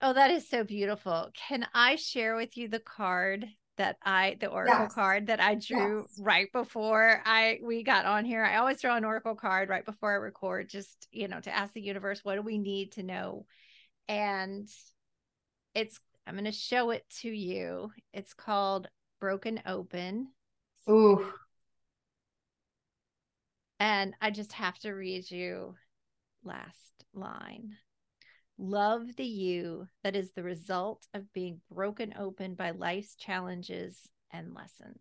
Oh, 0.00 0.12
that 0.12 0.32
is 0.32 0.48
so 0.48 0.64
beautiful. 0.64 1.30
Can 1.36 1.68
I 1.72 1.94
share 1.94 2.34
with 2.34 2.56
you 2.56 2.66
the 2.66 2.80
card 2.80 3.46
that 3.78 3.96
I 4.02 4.36
the 4.40 4.48
oracle 4.48 4.80
yes. 4.80 4.94
card 4.94 5.26
that 5.28 5.40
I 5.40 5.54
drew 5.54 6.00
yes. 6.00 6.18
right 6.20 6.52
before 6.52 7.22
I 7.24 7.58
we 7.62 7.82
got 7.82 8.04
on 8.04 8.24
here. 8.24 8.44
I 8.44 8.56
always 8.56 8.80
draw 8.80 8.96
an 8.96 9.04
oracle 9.04 9.34
card 9.34 9.68
right 9.68 9.84
before 9.84 10.12
I 10.12 10.16
record 10.16 10.68
just, 10.68 11.08
you 11.10 11.28
know, 11.28 11.40
to 11.40 11.54
ask 11.54 11.72
the 11.72 11.80
universe 11.80 12.20
what 12.22 12.34
do 12.34 12.42
we 12.42 12.58
need 12.58 12.92
to 12.92 13.02
know. 13.02 13.46
And 14.08 14.68
it's 15.74 15.98
I'm 16.26 16.34
going 16.34 16.44
to 16.44 16.52
show 16.52 16.90
it 16.90 17.04
to 17.20 17.28
you. 17.28 17.90
It's 18.12 18.34
called 18.34 18.88
Broken 19.20 19.60
Open. 19.66 20.28
Ooh. 20.88 21.32
And 23.80 24.14
I 24.20 24.30
just 24.30 24.52
have 24.52 24.78
to 24.80 24.92
read 24.92 25.28
you 25.30 25.74
last 26.44 27.04
line. 27.14 27.76
Love 28.58 29.16
the 29.16 29.24
you 29.24 29.86
that 30.04 30.14
is 30.14 30.32
the 30.32 30.42
result 30.42 31.06
of 31.14 31.32
being 31.32 31.60
broken 31.70 32.14
open 32.18 32.54
by 32.54 32.70
life's 32.70 33.14
challenges 33.14 34.08
and 34.32 34.54
lessons. 34.54 34.96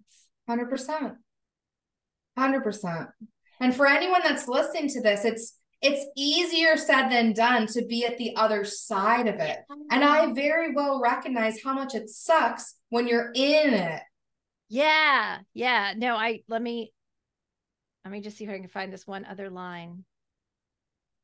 100%. 0.49 1.15
100%. 2.37 3.07
And 3.59 3.75
for 3.75 3.87
anyone 3.87 4.21
that's 4.23 4.47
listening 4.47 4.89
to 4.89 5.01
this, 5.01 5.25
it's 5.25 5.57
it's 5.81 6.05
easier 6.15 6.77
said 6.77 7.09
than 7.09 7.33
done 7.33 7.65
to 7.67 7.83
be 7.83 8.05
at 8.05 8.19
the 8.19 8.35
other 8.35 8.63
side 8.63 9.27
of 9.27 9.39
it. 9.39 9.57
And 9.89 10.03
I 10.03 10.31
very 10.31 10.73
well 10.75 11.01
recognize 11.01 11.57
how 11.63 11.73
much 11.73 11.95
it 11.95 12.07
sucks 12.07 12.75
when 12.89 13.07
you're 13.07 13.31
in 13.33 13.73
it. 13.73 14.01
Yeah. 14.69 15.39
Yeah. 15.55 15.93
No, 15.97 16.15
I 16.15 16.41
let 16.47 16.61
me 16.61 16.93
let 18.05 18.11
me 18.11 18.21
just 18.21 18.37
see 18.37 18.43
if 18.43 18.49
I 18.51 18.59
can 18.59 18.67
find 18.67 18.93
this 18.93 19.07
one 19.07 19.25
other 19.25 19.49
line. 19.49 20.05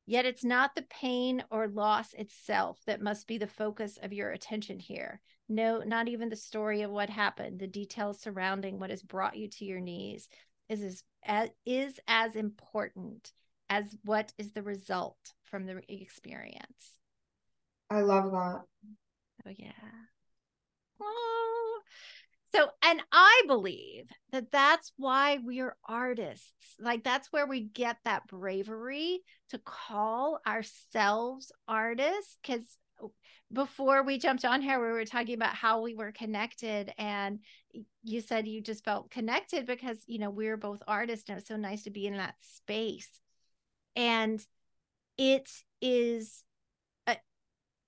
Yet 0.10 0.26
it's 0.26 0.46
not 0.46 0.74
the 0.74 0.84
pain 0.84 1.44
or 1.52 1.68
loss 1.68 2.14
itself 2.14 2.80
that 2.88 3.02
must 3.02 3.28
be 3.28 3.38
the 3.38 3.46
focus 3.46 4.00
of 4.02 4.14
your 4.14 4.32
attention 4.32 4.80
here. 4.80 5.20
No, 5.50 5.80
not 5.80 6.08
even 6.08 6.30
the 6.30 6.36
story 6.38 6.82
of 6.82 6.92
what 6.92 7.10
happened. 7.10 7.60
The 7.60 7.68
details 7.68 8.22
surrounding 8.22 8.80
what 8.80 8.90
has 8.90 9.04
brought 9.04 9.36
you 9.36 9.50
to 9.50 9.66
your 9.66 9.82
knees 9.82 10.30
is 10.70 11.04
as, 11.24 11.50
is 11.66 12.00
as 12.08 12.38
important 12.38 13.34
as 13.70 13.98
what 14.06 14.32
is 14.38 14.54
the 14.54 14.64
result 14.64 15.34
from 15.44 15.66
the 15.66 15.82
experience. 15.90 17.00
I 17.90 18.00
love 18.00 18.32
that. 18.32 18.62
Oh, 19.46 19.52
yeah. 19.58 19.72
Oh. 21.02 21.80
So, 22.58 22.70
and 22.82 23.02
I 23.12 23.44
believe 23.48 24.10
that 24.32 24.52
that's 24.52 24.92
why 24.98 25.38
we're 25.44 25.76
artists. 25.88 26.52
Like, 26.80 27.04
that's 27.04 27.32
where 27.32 27.46
we 27.46 27.62
get 27.62 27.98
that 28.06 28.28
bravery 28.28 29.20
to 29.52 29.60
call 29.60 30.40
ourselves 30.46 31.52
artists. 31.68 32.40
Because 32.42 32.78
before 33.54 34.02
we 34.02 34.18
jumped 34.18 34.44
on 34.44 34.62
here, 34.62 34.80
we 34.80 34.92
were 34.92 35.06
talking 35.06 35.36
about 35.36 35.54
how 35.54 35.82
we 35.82 35.94
were 35.94 36.12
connected. 36.12 36.92
And 36.98 37.40
you 38.04 38.22
said 38.22 38.48
you 38.48 38.62
just 38.62 38.84
felt 38.84 39.12
connected 39.12 39.68
because, 39.68 40.00
you 40.08 40.18
know, 40.18 40.32
we 40.32 40.48
are 40.48 40.58
both 40.58 40.82
artists. 40.88 41.30
And 41.30 41.38
it's 41.38 41.48
so 41.48 41.58
nice 41.58 41.84
to 41.84 41.92
be 41.92 42.08
in 42.08 42.18
that 42.18 42.36
space 42.40 43.10
and 43.98 44.46
it 45.18 45.50
is 45.82 46.44
uh, 47.08 47.16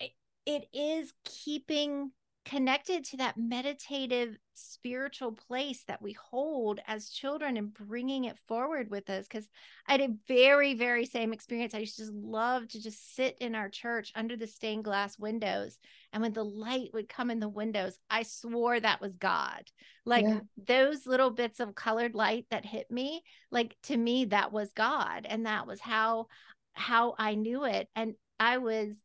a, 0.02 0.14
it 0.46 0.68
is 0.74 1.14
keeping 1.24 2.12
connected 2.46 3.06
to 3.06 3.18
that 3.18 3.38
meditative 3.38 4.36
spiritual 4.60 5.32
place 5.32 5.84
that 5.88 6.02
we 6.02 6.14
hold 6.14 6.80
as 6.88 7.10
children 7.10 7.58
and 7.58 7.74
bringing 7.74 8.26
it 8.26 8.38
forward 8.48 8.90
with 8.90 9.10
us 9.10 9.28
because 9.28 9.48
i 9.88 9.94
had 9.94 10.02
a 10.02 10.14
very 10.28 10.74
very 10.74 11.06
same 11.06 11.34
experience. 11.34 11.74
I 11.74 11.80
used 11.80 11.96
to 11.98 12.04
just 12.04 12.14
love 12.14 12.68
to 12.70 12.82
just 12.82 13.16
sit 13.16 13.38
in 13.40 13.56
our 13.56 13.70
church 13.70 14.12
under 14.16 14.36
the 14.36 14.48
stained 14.48 14.84
glass 14.84 15.18
windows 15.18 15.78
and 16.14 16.22
when 16.22 16.34
the 16.34 16.44
light 16.44 16.90
would 16.94 17.10
come 17.10 17.32
in 17.32 17.40
the 17.40 17.50
windows 17.50 17.98
i 18.10 18.24
swore 18.24 18.80
that 18.80 19.02
was 19.02 19.16
god. 19.16 19.64
Like 20.06 20.26
yeah. 20.26 20.40
those 20.58 21.06
little 21.06 21.32
bits 21.32 21.60
of 21.60 21.76
colored 21.76 22.16
light 22.16 22.46
that 22.52 22.66
hit 22.66 22.90
me 22.92 23.22
like 23.52 23.76
to 23.84 23.98
me 23.98 24.26
that 24.26 24.52
was 24.52 24.72
god 24.74 25.26
and 25.28 25.46
that 25.46 25.68
was 25.68 25.80
how 25.80 26.28
how 26.74 27.16
i 27.18 27.36
knew 27.36 27.66
it. 27.66 27.88
And 27.96 28.16
i 28.40 28.58
was 28.58 28.96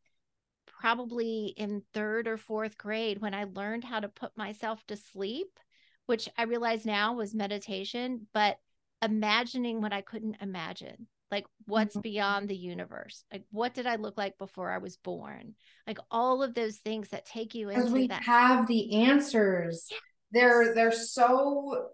probably 0.85 1.51
in 1.57 1.81
third 1.95 2.27
or 2.27 2.37
fourth 2.37 2.77
grade 2.77 3.19
when 3.19 3.33
I 3.33 3.45
learned 3.45 3.83
how 3.83 3.99
to 3.99 4.07
put 4.07 4.37
myself 4.37 4.85
to 4.85 4.95
sleep, 4.95 5.59
which 6.05 6.29
I 6.37 6.43
realize 6.43 6.85
now 6.85 7.15
was 7.15 7.33
meditation, 7.33 8.27
but 8.35 8.57
imagining 9.01 9.81
what 9.81 9.93
I 9.93 10.01
couldn't 10.01 10.37
imagine. 10.41 11.07
Like, 11.31 11.47
what's 11.65 11.95
mm-hmm. 11.95 12.01
beyond 12.01 12.49
the 12.49 12.55
universe? 12.55 13.23
Like, 13.33 13.45
what 13.49 13.73
did 13.73 13.87
I 13.87 13.95
look 13.95 14.15
like 14.15 14.37
before 14.37 14.69
I 14.69 14.77
was 14.77 14.95
born? 14.97 15.55
Like, 15.87 15.97
all 16.11 16.43
of 16.43 16.53
those 16.53 16.77
things 16.77 17.09
that 17.09 17.25
take 17.25 17.55
you 17.55 17.69
into 17.69 17.91
we 17.91 18.05
that. 18.09 18.21
have 18.21 18.67
the 18.67 19.07
answers. 19.07 19.87
Yes. 19.89 19.99
They're 20.33 20.75
they're 20.75 20.91
so 20.91 21.87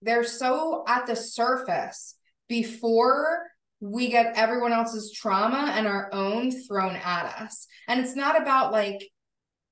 they're 0.00 0.24
so 0.24 0.82
at 0.88 1.06
the 1.06 1.14
surface 1.14 2.14
before 2.48 3.50
we 3.90 4.08
get 4.08 4.32
everyone 4.34 4.72
else's 4.72 5.12
trauma 5.12 5.72
and 5.74 5.86
our 5.86 6.08
own 6.12 6.50
thrown 6.50 6.96
at 6.96 7.26
us. 7.42 7.66
And 7.86 8.00
it's 8.00 8.16
not 8.16 8.40
about 8.40 8.72
like 8.72 9.10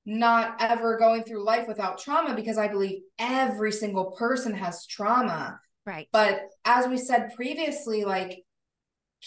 not 0.05 0.57
ever 0.61 0.99
going 0.99 1.23
through 1.23 1.45
life 1.45 1.67
without 1.67 1.99
trauma 1.99 2.35
because 2.35 2.59
I 2.59 2.69
believe 2.69 3.01
every 3.19 3.73
single 3.73 4.11
person 4.13 4.53
has 4.55 4.87
trauma. 4.87 5.59
Right. 5.87 6.09
But 6.13 6.43
as 6.65 6.87
we 6.89 6.99
said 6.99 7.33
previously, 7.35 8.05
like, 8.05 8.45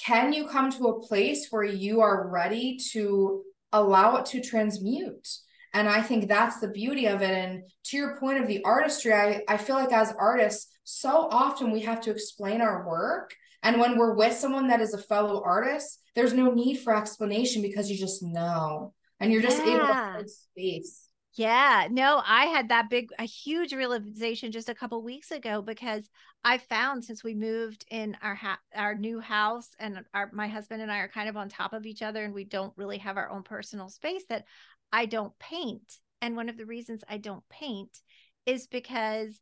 can 0.06 0.34
you 0.34 0.48
come 0.48 0.71
to 0.71 0.88
a 0.89 1.02
place 1.02 1.48
where 1.50 1.63
you 1.63 2.02
are 2.02 2.30
ready 2.30 2.78
to 2.91 3.41
allow 3.71 4.17
it 4.17 4.26
to 4.28 4.41
transmute? 4.41 5.28
And 5.74 5.89
I 5.89 6.02
think 6.02 6.28
that's 6.28 6.60
the 6.60 6.67
beauty 6.67 7.08
of 7.08 7.24
it. 7.24 7.32
And 7.32 7.63
to 7.86 7.98
your 7.98 8.17
point 8.17 8.39
of 8.39 8.48
the 8.48 8.63
artistry, 8.63 9.13
I, 9.13 9.41
I 9.48 9.58
feel 9.58 9.78
like 9.78 9.91
as 9.91 10.13
artists, 10.19 10.67
so 10.84 11.28
often 11.32 11.71
we 11.71 11.82
have 11.82 12.02
to 12.02 12.12
explain 12.12 12.62
our 12.62 12.88
work 12.88 13.34
and 13.65 13.80
when 13.80 13.97
we're 13.97 14.13
with 14.13 14.34
someone 14.34 14.67
that 14.67 14.80
is 14.80 14.93
a 14.93 14.97
fellow 14.99 15.41
artist, 15.43 15.99
there's 16.13 16.34
no 16.34 16.54
need 16.54 16.75
for 16.75 16.95
explanation 16.95 17.63
because 17.63 17.89
you 17.89 17.97
just 17.97 18.21
know 18.21 18.93
and 19.19 19.32
you're 19.32 19.41
just 19.41 19.58
yeah. 19.65 19.73
able 19.73 19.88
to 19.88 19.93
hold 19.93 20.30
space. 20.30 21.10
Yeah, 21.34 21.88
no, 21.89 22.21
I 22.23 22.45
had 22.45 22.69
that 22.69 22.91
big, 22.91 23.10
a 23.17 23.23
huge 23.23 23.73
realization 23.73 24.51
just 24.51 24.69
a 24.69 24.75
couple 24.75 25.01
weeks 25.01 25.32
ago 25.32 25.63
because 25.63 26.08
I 26.43 26.60
found 26.60 27.04
since 27.04 27.23
we 27.23 27.34
moved 27.34 27.86
in 27.89 28.15
our 28.21 28.36
ha- 28.36 28.60
our 28.73 28.93
new 28.93 29.19
house 29.19 29.69
and 29.80 30.06
our 30.13 30.30
my 30.32 30.47
husband 30.47 30.84
and 30.84 30.91
I 30.91 30.99
are 30.99 31.10
kind 31.10 31.28
of 31.28 31.36
on 31.36 31.49
top 31.49 31.73
of 31.73 31.88
each 31.88 32.04
other 32.04 32.23
and 32.23 32.36
we 32.36 32.43
don't 32.43 32.71
really 32.78 32.99
have 32.99 33.17
our 33.17 33.30
own 33.32 33.41
personal 33.41 33.89
space 33.89 34.23
that 34.30 34.45
I 34.93 35.08
don't 35.08 35.38
paint. 35.39 35.99
And 36.21 36.36
one 36.36 36.49
of 36.49 36.58
the 36.58 36.67
reasons 36.67 37.04
I 37.10 37.17
don't 37.17 37.43
paint 37.49 37.99
is 38.45 38.67
because 38.67 39.41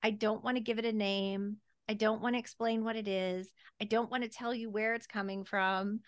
I 0.00 0.10
don't 0.10 0.44
want 0.44 0.58
to 0.58 0.62
give 0.62 0.78
it 0.78 0.84
a 0.84 0.92
name. 0.92 1.56
I 1.88 1.94
don't 1.94 2.22
want 2.22 2.34
to 2.34 2.38
explain 2.38 2.84
what 2.84 2.96
it 2.96 3.08
is. 3.08 3.50
I 3.80 3.84
don't 3.84 4.10
want 4.10 4.22
to 4.24 4.28
tell 4.28 4.54
you 4.54 4.70
where 4.70 4.94
it's 4.94 5.06
coming 5.06 5.44
from. 5.44 6.00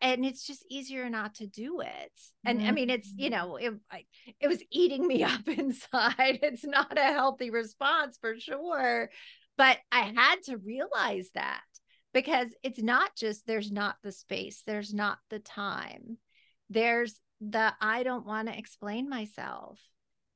and 0.00 0.24
it's 0.24 0.46
just 0.46 0.64
easier 0.68 1.08
not 1.08 1.36
to 1.36 1.46
do 1.46 1.80
it. 1.80 2.12
And 2.44 2.60
mm-hmm. 2.60 2.68
I 2.68 2.72
mean, 2.72 2.90
it's 2.90 3.12
you 3.16 3.30
know, 3.30 3.56
it 3.56 3.74
I, 3.90 4.04
it 4.40 4.48
was 4.48 4.62
eating 4.70 5.06
me 5.06 5.22
up 5.24 5.46
inside. 5.46 6.40
It's 6.42 6.64
not 6.64 6.98
a 6.98 7.12
healthy 7.12 7.50
response 7.50 8.18
for 8.20 8.38
sure, 8.38 9.10
but 9.56 9.78
I 9.92 10.12
had 10.14 10.36
to 10.44 10.56
realize 10.56 11.30
that 11.34 11.60
because 12.12 12.48
it's 12.62 12.82
not 12.82 13.10
just 13.16 13.46
there's 13.46 13.70
not 13.70 13.96
the 14.02 14.12
space, 14.12 14.62
there's 14.66 14.92
not 14.92 15.18
the 15.28 15.38
time, 15.38 16.18
there's 16.68 17.20
the 17.40 17.72
I 17.80 18.02
don't 18.02 18.26
want 18.26 18.48
to 18.48 18.58
explain 18.58 19.08
myself, 19.08 19.78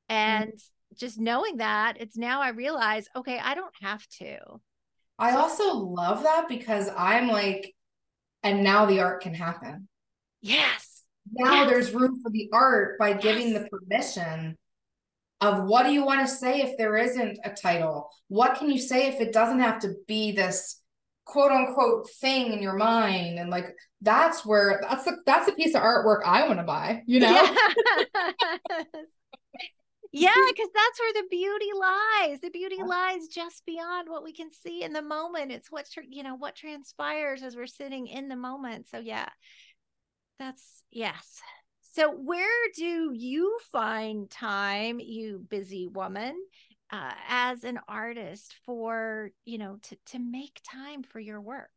and 0.09 0.51
mm-hmm. 0.51 0.97
just 0.97 1.18
knowing 1.18 1.59
that 1.59 1.97
it's 2.01 2.16
now 2.16 2.40
I 2.40 2.51
realize 2.51 3.09
okay, 3.16 3.38
I 3.38 3.55
don't 3.55 3.75
have 3.81 4.07
to. 4.20 4.61
I 5.18 5.37
also 5.37 5.74
love 5.74 6.24
that 6.24 6.48
because 6.48 6.88
I'm 6.96 7.29
like, 7.29 7.74
and 8.42 8.62
now 8.62 8.87
the 8.87 9.00
art 9.00 9.22
can 9.22 9.35
happen. 9.35 9.88
Yes. 10.42 11.03
Now 11.33 11.62
yes. 11.62 11.70
there's 11.70 11.92
room 11.92 12.20
for 12.22 12.31
the 12.31 12.50
art 12.53 12.98
by 12.98 13.11
yes. 13.11 13.22
giving 13.22 13.55
the 13.55 13.68
permission 13.68 14.57
of 15.40 15.64
what 15.64 15.85
do 15.85 15.92
you 15.92 16.05
want 16.05 16.27
to 16.27 16.35
say 16.35 16.61
if 16.61 16.77
there 16.77 16.96
isn't 16.96 17.38
a 17.44 17.50
title? 17.50 18.11
What 18.29 18.57
can 18.57 18.70
you 18.70 18.79
say 18.79 19.09
if 19.09 19.20
it 19.20 19.33
doesn't 19.33 19.61
have 19.61 19.81
to 19.81 19.94
be 20.07 20.33
this 20.33 20.81
quote 21.24 21.53
unquote 21.53 22.11
thing 22.20 22.53
in 22.53 22.62
your 22.62 22.77
mind 22.77 23.38
and 23.38 23.48
like 23.48 23.74
that's 24.03 24.44
where 24.44 24.79
that's 24.83 25.05
the 25.05 25.16
that's 25.24 25.48
a 25.48 25.53
piece 25.53 25.74
of 25.74 25.81
artwork 25.81 26.20
I 26.24 26.46
want 26.46 26.59
to 26.59 26.64
buy, 26.64 27.03
you 27.07 27.20
know? 27.20 27.33
Yeah. 28.14 28.83
yeah, 30.14 30.31
because 30.50 30.68
that's 30.72 31.00
where 31.00 31.12
the 31.12 31.29
beauty 31.29 31.70
lies. 31.79 32.40
The 32.40 32.50
beauty 32.50 32.83
lies 32.83 33.27
just 33.27 33.66
beyond 33.66 34.09
what 34.09 34.22
we 34.22 34.33
can 34.33 34.53
see 34.53 34.83
in 34.83 34.92
the 34.92 35.03
moment. 35.03 35.53
It's 35.53 35.70
what 35.70 35.87
you 36.09 36.22
know 36.22 36.37
what 36.37 36.55
transpires 36.55 37.42
as 37.42 37.57
we're 37.57 37.66
sitting 37.66 38.07
in 38.07 38.29
the 38.29 38.37
moment. 38.37 38.88
So 38.88 38.98
yeah, 38.98 39.29
that's 40.38 40.85
yes. 40.90 41.40
So 41.92 42.12
where 42.12 42.68
do 42.77 43.12
you 43.12 43.59
find 43.70 44.31
time, 44.31 45.00
you 45.00 45.44
busy 45.48 45.87
woman, 45.87 46.37
uh, 46.92 47.12
as 47.29 47.64
an 47.64 47.81
artist 47.88 48.55
for 48.64 49.31
you 49.44 49.59
know 49.59 49.79
to 49.83 49.96
to 50.07 50.18
make 50.20 50.61
time 50.64 51.03
for 51.03 51.18
your 51.18 51.40
work? 51.40 51.70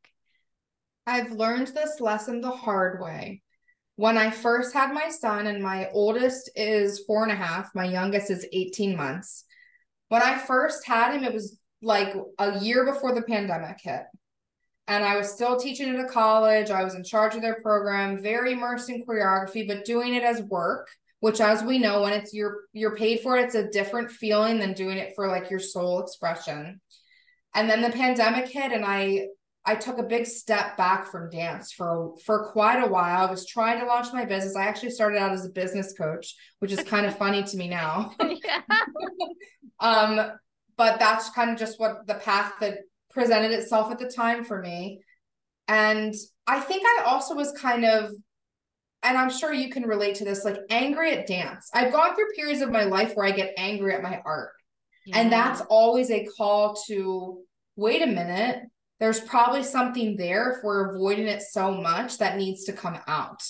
I've 1.08 1.32
learned 1.32 1.70
this 1.70 2.00
lesson 2.00 2.42
the 2.42 2.52
hard 2.52 3.02
way. 3.02 3.42
When 3.98 4.16
I 4.16 4.30
first 4.30 4.76
had 4.76 4.94
my 4.94 5.10
son, 5.10 5.48
and 5.48 5.62
my 5.62 5.90
oldest 5.92 6.52
is 6.56 7.04
four 7.08 7.24
and 7.24 7.32
a 7.32 7.36
half, 7.36 7.74
my 7.74 7.86
youngest 7.86 8.30
is 8.30 8.48
18 8.54 8.96
months. 8.96 9.44
When 10.10 10.22
I 10.22 10.38
first 10.38 10.86
had 10.86 11.16
him, 11.16 11.24
it 11.24 11.34
was 11.34 11.60
like 11.82 12.14
a 12.38 12.60
year 12.60 12.86
before 12.86 13.16
the 13.16 13.24
pandemic 13.24 13.78
hit. 13.82 14.04
And 14.88 15.04
I 15.04 15.18
was 15.18 15.32
still 15.32 15.58
teaching 15.58 15.90
at 15.90 16.06
a 16.06 16.08
college. 16.08 16.70
I 16.70 16.84
was 16.84 16.94
in 16.94 17.04
charge 17.04 17.34
of 17.34 17.42
their 17.42 17.60
program, 17.62 18.22
very 18.22 18.54
immersed 18.54 18.88
in 18.92 19.04
choreography, 19.04 19.68
but 19.68 19.84
doing 19.84 20.14
it 20.14 20.24
as 20.24 20.44
work, 20.44 20.88
which 21.20 21.42
as 21.42 21.64
we 21.64 21.80
know, 21.80 22.04
when 22.04 22.14
it's 22.14 22.36
you're 22.36 22.66
you're 22.74 22.96
paid 22.96 23.22
for 23.22 23.36
it, 23.36 23.46
it's 23.46 23.56
a 23.56 23.68
different 23.70 24.12
feeling 24.12 24.60
than 24.60 24.74
doing 24.74 25.00
it 25.00 25.14
for 25.16 25.28
like 25.28 25.50
your 25.50 25.60
soul 25.60 26.04
expression. 26.04 26.80
And 27.56 27.68
then 27.68 27.82
the 27.82 27.90
pandemic 27.90 28.48
hit 28.48 28.72
and 28.72 28.86
I 28.86 29.26
I 29.68 29.76
took 29.76 29.98
a 29.98 30.04
big 30.04 30.26
step 30.26 30.78
back 30.78 31.12
from 31.12 31.30
dance 31.30 31.74
for 31.74 32.16
for 32.24 32.52
quite 32.54 32.82
a 32.82 32.88
while. 32.88 33.28
I 33.28 33.30
was 33.30 33.46
trying 33.46 33.82
to 33.82 33.86
launch 33.86 34.14
my 34.14 34.24
business. 34.24 34.56
I 34.56 34.66
actually 34.66 34.92
started 34.92 35.20
out 35.20 35.34
as 35.34 35.46
a 35.46 35.50
business 35.50 35.94
coach, 35.94 36.36
which 36.60 36.72
is 36.72 36.82
kind 36.84 37.06
of 37.06 37.18
funny 37.24 37.44
to 37.44 37.58
me 37.58 37.68
now. 37.68 38.16
um, 39.82 40.32
but 40.78 41.00
that's 41.00 41.30
kind 41.32 41.52
of 41.52 41.58
just 41.58 41.82
what 41.82 42.08
the 42.08 42.16
path 42.16 42.54
that 42.62 42.80
presented 43.10 43.52
itself 43.52 43.92
at 43.92 44.00
the 44.00 44.10
time 44.10 44.46
for 44.46 44.62
me. 44.62 45.02
And 45.68 46.14
I 46.48 46.62
think 46.62 46.84
I 46.86 47.04
also 47.06 47.36
was 47.36 47.52
kind 47.52 47.84
of 47.84 48.12
and 49.04 49.18
I'm 49.18 49.30
sure 49.30 49.54
you 49.54 49.70
can 49.70 49.84
relate 49.84 50.16
to 50.16 50.26
this 50.26 50.46
like 50.46 50.58
angry 50.70 51.12
at 51.12 51.28
dance. 51.28 51.70
I've 51.74 51.92
gone 51.92 52.16
through 52.16 52.32
periods 52.36 52.62
of 52.62 52.72
my 52.72 52.86
life 52.86 53.14
where 53.16 53.26
I 53.26 53.32
get 53.32 53.54
angry 53.58 53.94
at 53.94 54.02
my 54.02 54.22
art. 54.26 54.52
Yeah. 55.06 55.20
And 55.20 55.32
that's 55.32 55.62
always 55.70 56.10
a 56.10 56.26
call 56.38 56.76
to 56.88 57.42
wait 57.76 58.02
a 58.02 58.08
minute 58.08 58.64
there's 59.00 59.20
probably 59.22 59.64
something 59.64 60.18
there 60.18 60.52
if 60.52 60.64
we're 60.64 60.96
avoiding 60.96 61.28
it 61.28 61.42
so 61.42 61.72
much 61.72 62.18
that 62.18 62.38
needs 62.38 62.64
to 62.66 62.74
come 62.74 62.98
out. 63.08 63.44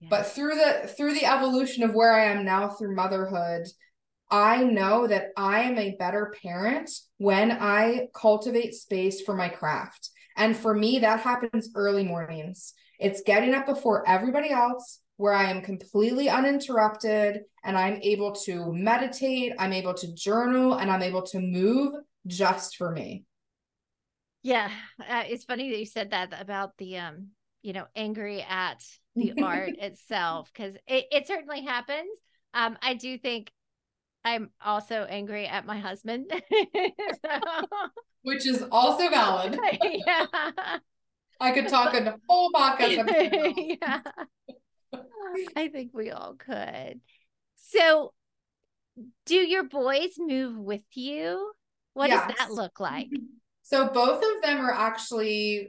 Yeah. 0.00 0.08
but 0.10 0.26
through 0.26 0.54
the 0.54 0.88
through 0.96 1.14
the 1.14 1.26
evolution 1.26 1.82
of 1.82 1.92
where 1.92 2.14
i 2.14 2.26
am 2.26 2.44
now 2.44 2.68
through 2.68 2.94
motherhood 2.94 3.66
i 4.30 4.62
know 4.62 5.08
that 5.08 5.30
i 5.36 5.62
am 5.62 5.76
a 5.76 5.96
better 5.98 6.32
parent 6.40 6.88
when 7.16 7.50
i 7.50 8.06
cultivate 8.14 8.74
space 8.74 9.20
for 9.20 9.34
my 9.34 9.48
craft. 9.48 10.10
And 10.36 10.56
for 10.56 10.72
me 10.72 11.00
that 11.00 11.20
happens 11.20 11.70
early 11.74 12.04
mornings. 12.04 12.74
It's 13.00 13.22
getting 13.22 13.54
up 13.54 13.66
before 13.66 14.08
everybody 14.08 14.50
else 14.50 15.00
where 15.18 15.34
i 15.34 15.50
am 15.50 15.60
completely 15.60 16.28
uninterrupted 16.28 17.42
and 17.64 17.76
i'm 17.76 17.98
able 18.02 18.32
to 18.32 18.72
meditate 18.72 19.52
i'm 19.58 19.72
able 19.72 19.94
to 19.94 20.14
journal 20.14 20.74
and 20.74 20.90
i'm 20.90 21.02
able 21.02 21.22
to 21.22 21.40
move 21.40 21.92
just 22.26 22.76
for 22.76 22.90
me 22.90 23.24
yeah, 24.48 24.70
uh, 24.98 25.24
it's 25.28 25.44
funny 25.44 25.70
that 25.70 25.78
you 25.78 25.84
said 25.84 26.12
that 26.12 26.32
about 26.40 26.78
the 26.78 26.96
um, 26.96 27.28
you 27.62 27.74
know, 27.74 27.84
angry 27.94 28.42
at 28.48 28.82
the 29.14 29.34
art 29.42 29.74
itself 29.78 30.50
because 30.50 30.74
it, 30.86 31.04
it 31.10 31.26
certainly 31.26 31.62
happens. 31.62 32.08
Um, 32.54 32.78
I 32.80 32.94
do 32.94 33.18
think 33.18 33.50
I'm 34.24 34.48
also 34.64 35.06
angry 35.08 35.46
at 35.46 35.66
my 35.66 35.78
husband, 35.78 36.32
so... 37.24 37.40
which 38.22 38.46
is 38.46 38.64
also 38.72 39.10
valid. 39.10 39.58
yeah, 39.82 40.26
I 41.38 41.52
could 41.52 41.68
talk 41.68 41.92
a 41.92 42.16
whole 42.26 42.50
podcast. 42.50 43.78
yeah, 43.82 44.00
I 45.56 45.68
think 45.68 45.90
we 45.92 46.10
all 46.10 46.36
could. 46.38 47.00
So, 47.56 48.14
do 49.26 49.34
your 49.34 49.64
boys 49.64 50.14
move 50.16 50.56
with 50.56 50.84
you? 50.94 51.52
What 51.92 52.08
yes. 52.08 52.26
does 52.26 52.36
that 52.38 52.52
look 52.52 52.80
like? 52.80 53.08
So 53.68 53.88
both 53.88 54.22
of 54.22 54.42
them 54.42 54.60
are 54.60 54.72
actually 54.72 55.68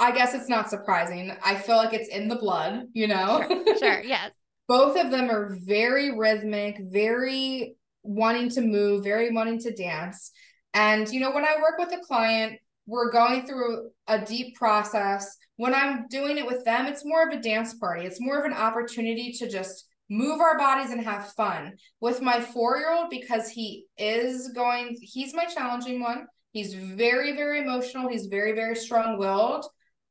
I 0.00 0.12
guess 0.12 0.32
it's 0.32 0.48
not 0.48 0.70
surprising. 0.70 1.36
I 1.44 1.56
feel 1.56 1.76
like 1.76 1.92
it's 1.92 2.08
in 2.08 2.28
the 2.28 2.36
blood, 2.36 2.84
you 2.92 3.08
know? 3.08 3.44
Sure, 3.48 3.78
sure 3.78 4.00
yes. 4.04 4.30
both 4.68 4.96
of 4.96 5.10
them 5.10 5.28
are 5.28 5.58
very 5.64 6.16
rhythmic, 6.16 6.78
very 6.80 7.74
wanting 8.04 8.48
to 8.50 8.60
move, 8.60 9.02
very 9.02 9.32
wanting 9.32 9.58
to 9.60 9.74
dance. 9.74 10.30
And, 10.72 11.08
you 11.08 11.18
know, 11.18 11.32
when 11.32 11.44
I 11.44 11.56
work 11.60 11.78
with 11.78 11.92
a 11.92 12.04
client, 12.04 12.60
we're 12.86 13.10
going 13.10 13.44
through 13.44 13.90
a 14.06 14.20
deep 14.20 14.54
process. 14.54 15.36
When 15.56 15.74
I'm 15.74 16.06
doing 16.08 16.38
it 16.38 16.46
with 16.46 16.64
them, 16.64 16.86
it's 16.86 17.04
more 17.04 17.28
of 17.28 17.36
a 17.36 17.42
dance 17.42 17.74
party, 17.74 18.06
it's 18.06 18.20
more 18.20 18.38
of 18.38 18.44
an 18.44 18.56
opportunity 18.56 19.32
to 19.32 19.50
just 19.50 19.84
move 20.08 20.40
our 20.40 20.56
bodies 20.56 20.92
and 20.92 21.02
have 21.04 21.32
fun. 21.32 21.72
With 22.00 22.22
my 22.22 22.40
four 22.40 22.78
year 22.78 22.92
old, 22.92 23.10
because 23.10 23.50
he 23.50 23.86
is 23.98 24.52
going, 24.54 24.96
he's 25.02 25.34
my 25.34 25.44
challenging 25.44 26.00
one. 26.00 26.26
He's 26.52 26.74
very, 26.74 27.36
very 27.36 27.60
emotional. 27.60 28.08
He's 28.08 28.26
very, 28.26 28.52
very 28.52 28.74
strong 28.74 29.18
willed. 29.18 29.66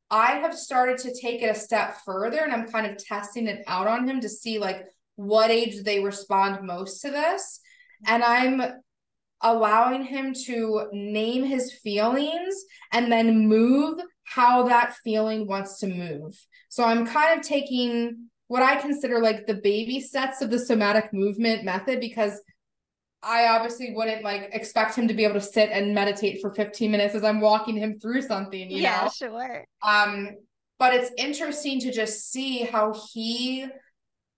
I 0.09 0.33
have 0.33 0.55
started 0.55 0.99
to 0.99 1.19
take 1.19 1.41
it 1.41 1.49
a 1.49 1.59
step 1.59 1.97
further 2.05 2.39
and 2.39 2.53
I'm 2.53 2.69
kind 2.69 2.85
of 2.85 3.03
testing 3.03 3.47
it 3.47 3.63
out 3.67 3.87
on 3.87 4.07
him 4.07 4.21
to 4.21 4.29
see 4.29 4.57
like 4.57 4.85
what 5.15 5.51
age 5.51 5.83
they 5.83 6.01
respond 6.01 6.65
most 6.65 7.01
to 7.01 7.11
this. 7.11 7.59
And 8.05 8.23
I'm 8.23 8.61
allowing 9.41 10.03
him 10.03 10.33
to 10.45 10.87
name 10.93 11.43
his 11.43 11.73
feelings 11.73 12.55
and 12.91 13.11
then 13.11 13.47
move 13.47 13.99
how 14.23 14.63
that 14.63 14.95
feeling 15.03 15.47
wants 15.47 15.79
to 15.79 15.87
move. 15.87 16.39
So 16.69 16.83
I'm 16.83 17.05
kind 17.05 17.39
of 17.39 17.45
taking 17.45 18.29
what 18.47 18.63
I 18.63 18.77
consider 18.77 19.19
like 19.19 19.45
the 19.45 19.55
baby 19.55 19.99
steps 19.99 20.41
of 20.41 20.49
the 20.49 20.59
somatic 20.59 21.13
movement 21.13 21.63
method 21.63 21.99
because 21.99 22.39
I 23.27 23.49
obviously 23.49 23.93
wouldn't 23.93 24.23
like 24.23 24.49
expect 24.53 24.95
him 24.95 25.09
to 25.09 25.13
be 25.13 25.25
able 25.25 25.33
to 25.33 25.41
sit 25.41 25.69
and 25.69 25.93
meditate 25.93 26.39
for 26.41 26.53
15 26.53 26.89
minutes 26.89 27.13
as 27.13 27.25
I'm 27.25 27.41
walking 27.41 27.75
him 27.75 27.99
through 27.99 28.21
something, 28.21 28.71
you 28.71 28.77
yeah, 28.77 29.03
know? 29.03 29.09
sure. 29.09 29.65
Um, 29.81 30.29
but 30.79 30.93
it's 30.93 31.11
interesting 31.17 31.81
to 31.81 31.91
just 31.91 32.31
see 32.31 32.59
how 32.59 32.95
he, 33.11 33.67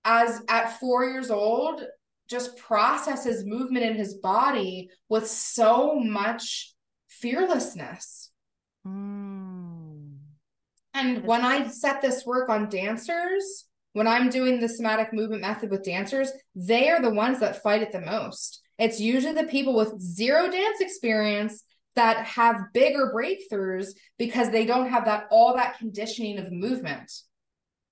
as 0.04 0.42
at 0.50 0.80
four 0.80 1.06
years 1.06 1.30
old, 1.30 1.84
just 2.30 2.58
processes 2.58 3.46
movement 3.46 3.86
in 3.86 3.96
his 3.96 4.16
body 4.16 4.90
with 5.08 5.28
so 5.28 6.00
much 6.00 6.74
fearlessness. 7.10 8.32
Mm. 8.88 10.16
And 10.96 11.24
when 11.26 11.46
I 11.46 11.68
set 11.68 12.02
this 12.02 12.26
work 12.26 12.50
on 12.50 12.70
dancers, 12.70 13.66
when 13.94 14.08
I'm 14.08 14.30
doing 14.30 14.60
the 14.60 14.70
somatic 14.70 15.14
movement 15.14 15.42
method 15.42 15.70
with 15.70 15.84
dancers, 15.84 16.32
they 16.56 16.90
are 16.90 17.02
the 17.02 17.14
ones 17.14 17.40
that 17.42 17.62
fight 17.62 17.84
it 17.84 17.92
the 17.92 18.02
most 18.02 18.64
it's 18.80 19.00
usually 19.00 19.34
the 19.34 19.44
people 19.44 19.76
with 19.76 20.00
zero 20.00 20.50
dance 20.50 20.80
experience 20.80 21.64
that 21.96 22.26
have 22.26 22.72
bigger 22.74 23.12
breakthroughs 23.14 23.90
because 24.18 24.52
they 24.52 24.66
don't 24.66 24.90
have 24.90 25.06
that 25.06 25.28
all 25.30 25.56
that 25.56 25.78
conditioning 25.78 26.40
of 26.40 26.52
movement. 26.52 27.12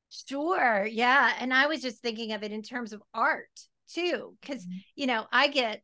Sure. 0.10 0.88
Yeah. 0.90 1.34
And 1.40 1.54
I 1.54 1.68
was 1.68 1.82
just 1.82 2.02
thinking 2.02 2.32
of 2.32 2.42
it 2.42 2.54
in 2.54 2.62
terms 2.62 2.94
of 2.94 3.04
art 3.14 3.50
too, 3.94 4.36
because, 4.42 4.64
mm-hmm. 4.64 4.78
you 4.96 5.08
know, 5.08 5.26
I 5.32 5.50
get, 5.50 5.82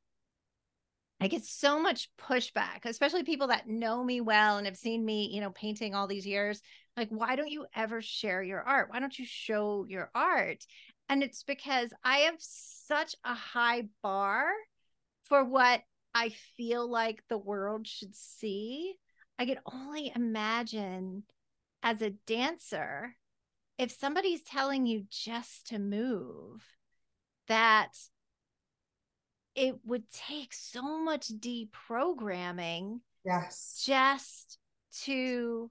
I 1.20 1.28
get 1.28 1.44
so 1.44 1.82
much 1.82 2.10
pushback, 2.20 2.86
especially 2.86 3.24
people 3.24 3.48
that 3.48 3.68
know 3.68 4.04
me 4.04 4.22
well 4.22 4.58
and 4.58 4.66
have 4.66 4.78
seen 4.78 5.04
me, 5.04 5.30
you 5.34 5.42
know, 5.42 5.52
painting 5.52 5.94
all 5.94 6.08
these 6.08 6.26
years. 6.26 6.62
Like, 6.96 7.10
why 7.10 7.36
don't 7.36 7.52
you 7.52 7.66
ever 7.76 8.02
share 8.02 8.44
your 8.44 8.62
art? 8.62 8.89
Why 8.89 9.00
don't 9.00 9.18
you 9.18 9.26
show 9.26 9.86
your 9.88 10.10
art? 10.16 10.66
And 11.10 11.24
it's 11.24 11.44
because 11.44 11.92
I 12.04 12.20
have 12.20 12.36
such 12.39 13.16
a 13.26 13.34
high 13.34 13.84
bar 14.02 14.46
for 15.23 15.43
what 15.43 15.81
I 16.13 16.29
feel 16.57 16.89
like 16.89 17.23
the 17.27 17.38
world 17.38 17.88
should 17.88 18.15
see, 18.15 18.95
I 19.39 19.45
can 19.45 19.59
only 19.65 20.12
imagine 20.15 21.23
as 21.81 22.01
a 22.01 22.12
dancer, 22.12 23.15
if 23.77 23.91
somebody's 23.91 24.43
telling 24.43 24.86
you 24.86 25.05
just 25.09 25.67
to 25.67 25.79
move, 25.79 26.63
that 27.47 27.91
it 29.55 29.75
would 29.86 30.09
take 30.12 30.53
so 30.53 30.99
much 30.99 31.27
deprogramming 31.27 32.99
yes. 33.25 33.81
just 33.86 34.57
to 35.03 35.69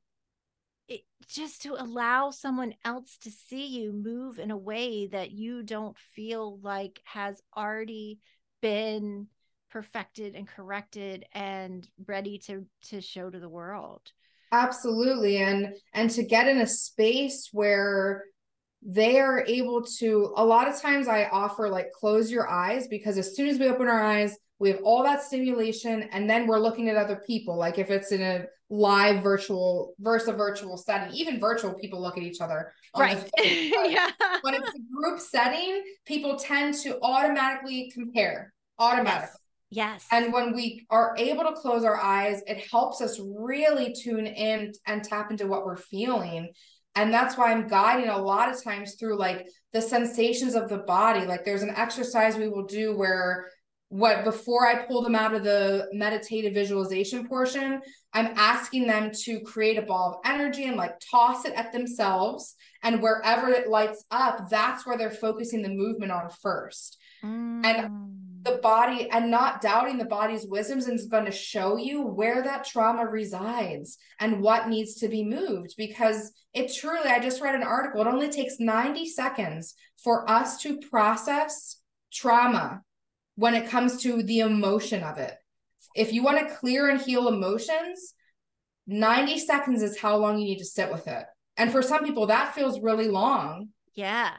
it, 0.88 1.02
just 1.28 1.62
to 1.62 1.80
allow 1.80 2.30
someone 2.30 2.74
else 2.84 3.16
to 3.18 3.30
see 3.30 3.66
you 3.66 3.92
move 3.92 4.38
in 4.38 4.50
a 4.50 4.56
way 4.56 5.06
that 5.06 5.30
you 5.30 5.62
don't 5.62 5.96
feel 6.14 6.58
like 6.60 7.00
has 7.04 7.40
already 7.56 8.18
been 8.60 9.28
perfected 9.72 10.34
and 10.34 10.46
corrected 10.46 11.24
and 11.32 11.88
ready 12.06 12.38
to 12.38 12.66
to 12.88 13.00
show 13.00 13.30
to 13.30 13.40
the 13.40 13.48
world. 13.48 14.02
Absolutely. 14.52 15.38
And 15.38 15.74
and 15.94 16.10
to 16.10 16.22
get 16.22 16.48
in 16.48 16.58
a 16.58 16.66
space 16.66 17.48
where 17.52 18.24
they 18.84 19.20
are 19.20 19.44
able 19.46 19.82
to 19.84 20.32
a 20.36 20.44
lot 20.44 20.66
of 20.66 20.76
times 20.82 21.06
i 21.06 21.26
offer 21.26 21.68
like 21.68 21.92
close 21.92 22.32
your 22.32 22.50
eyes 22.50 22.88
because 22.88 23.16
as 23.16 23.36
soon 23.36 23.48
as 23.48 23.56
we 23.56 23.68
open 23.68 23.86
our 23.86 24.02
eyes 24.02 24.36
we 24.62 24.70
have 24.70 24.80
all 24.84 25.02
that 25.02 25.24
stimulation 25.24 26.04
and 26.12 26.30
then 26.30 26.46
we're 26.46 26.60
looking 26.60 26.88
at 26.88 26.94
other 26.94 27.20
people. 27.26 27.56
Like 27.56 27.78
if 27.78 27.90
it's 27.90 28.12
in 28.12 28.22
a 28.22 28.44
live 28.70 29.20
virtual 29.20 29.92
versus 29.98 30.28
a 30.28 30.32
virtual 30.32 30.78
setting 30.78 31.12
even 31.12 31.38
virtual 31.38 31.74
people 31.74 32.00
look 32.00 32.16
at 32.16 32.22
each 32.22 32.40
other 32.40 32.72
right. 32.96 33.28
yeah. 33.44 34.08
When 34.40 34.54
it's 34.54 34.68
a 34.68 34.78
group 34.94 35.20
setting 35.20 35.82
people 36.06 36.36
tend 36.36 36.72
to 36.76 36.98
automatically 37.02 37.90
compare 37.92 38.54
automatically. 38.78 39.28
yes. 39.30 39.41
Yes 39.72 40.06
and 40.12 40.32
when 40.32 40.54
we 40.54 40.86
are 40.90 41.14
able 41.18 41.44
to 41.44 41.52
close 41.52 41.84
our 41.84 42.00
eyes 42.00 42.42
it 42.46 42.58
helps 42.70 43.00
us 43.00 43.18
really 43.20 43.92
tune 43.92 44.26
in 44.26 44.72
and 44.86 45.02
tap 45.02 45.30
into 45.30 45.46
what 45.46 45.64
we're 45.64 45.76
feeling 45.76 46.52
and 46.94 47.12
that's 47.12 47.36
why 47.36 47.50
i'm 47.50 47.66
guiding 47.66 48.08
a 48.08 48.18
lot 48.18 48.52
of 48.52 48.62
times 48.62 48.94
through 48.94 49.16
like 49.18 49.48
the 49.72 49.82
sensations 49.82 50.54
of 50.54 50.68
the 50.68 50.78
body 50.78 51.26
like 51.26 51.44
there's 51.44 51.62
an 51.62 51.74
exercise 51.76 52.36
we 52.36 52.48
will 52.48 52.66
do 52.66 52.96
where 52.96 53.46
what 53.92 54.24
before 54.24 54.66
I 54.66 54.86
pull 54.86 55.02
them 55.02 55.14
out 55.14 55.34
of 55.34 55.44
the 55.44 55.86
meditative 55.92 56.54
visualization 56.54 57.28
portion, 57.28 57.78
I'm 58.14 58.32
asking 58.36 58.86
them 58.86 59.10
to 59.24 59.40
create 59.40 59.76
a 59.76 59.82
ball 59.82 60.14
of 60.14 60.30
energy 60.32 60.64
and 60.64 60.78
like 60.78 60.94
toss 61.10 61.44
it 61.44 61.52
at 61.52 61.72
themselves. 61.72 62.56
And 62.82 63.02
wherever 63.02 63.50
it 63.50 63.68
lights 63.68 64.06
up, 64.10 64.48
that's 64.48 64.86
where 64.86 64.96
they're 64.96 65.10
focusing 65.10 65.60
the 65.60 65.68
movement 65.68 66.10
on 66.10 66.30
first. 66.40 66.96
Mm. 67.22 67.66
And 67.66 68.21
the 68.42 68.58
body, 68.62 69.08
and 69.10 69.30
not 69.30 69.60
doubting 69.60 69.98
the 69.98 70.04
body's 70.04 70.46
wisdoms 70.46 70.88
is 70.88 71.06
going 71.06 71.24
to 71.24 71.30
show 71.30 71.76
you 71.76 72.02
where 72.02 72.42
that 72.42 72.64
trauma 72.64 73.06
resides 73.06 73.98
and 74.18 74.40
what 74.40 74.68
needs 74.68 74.96
to 74.96 75.08
be 75.08 75.24
moved. 75.24 75.74
Because 75.76 76.32
it 76.52 76.72
truly, 76.74 77.08
I 77.08 77.20
just 77.20 77.40
read 77.40 77.54
an 77.54 77.62
article, 77.62 78.00
it 78.00 78.08
only 78.08 78.28
takes 78.28 78.58
90 78.58 79.06
seconds 79.06 79.74
for 80.02 80.28
us 80.28 80.60
to 80.62 80.80
process 80.90 81.76
trauma 82.12 82.82
when 83.36 83.54
it 83.54 83.68
comes 83.68 84.02
to 84.02 84.22
the 84.22 84.40
emotion 84.40 85.02
of 85.02 85.18
it. 85.18 85.34
If 85.94 86.12
you 86.12 86.22
want 86.22 86.38
to 86.38 86.54
clear 86.54 86.88
and 86.88 87.00
heal 87.00 87.28
emotions, 87.28 88.14
90 88.86 89.38
seconds 89.38 89.82
is 89.82 89.98
how 89.98 90.16
long 90.16 90.38
you 90.38 90.46
need 90.46 90.58
to 90.58 90.64
sit 90.64 90.90
with 90.90 91.06
it. 91.06 91.24
And 91.56 91.70
for 91.70 91.82
some 91.82 92.04
people, 92.04 92.26
that 92.26 92.54
feels 92.54 92.80
really 92.80 93.08
long. 93.08 93.68
Yeah. 93.94 94.32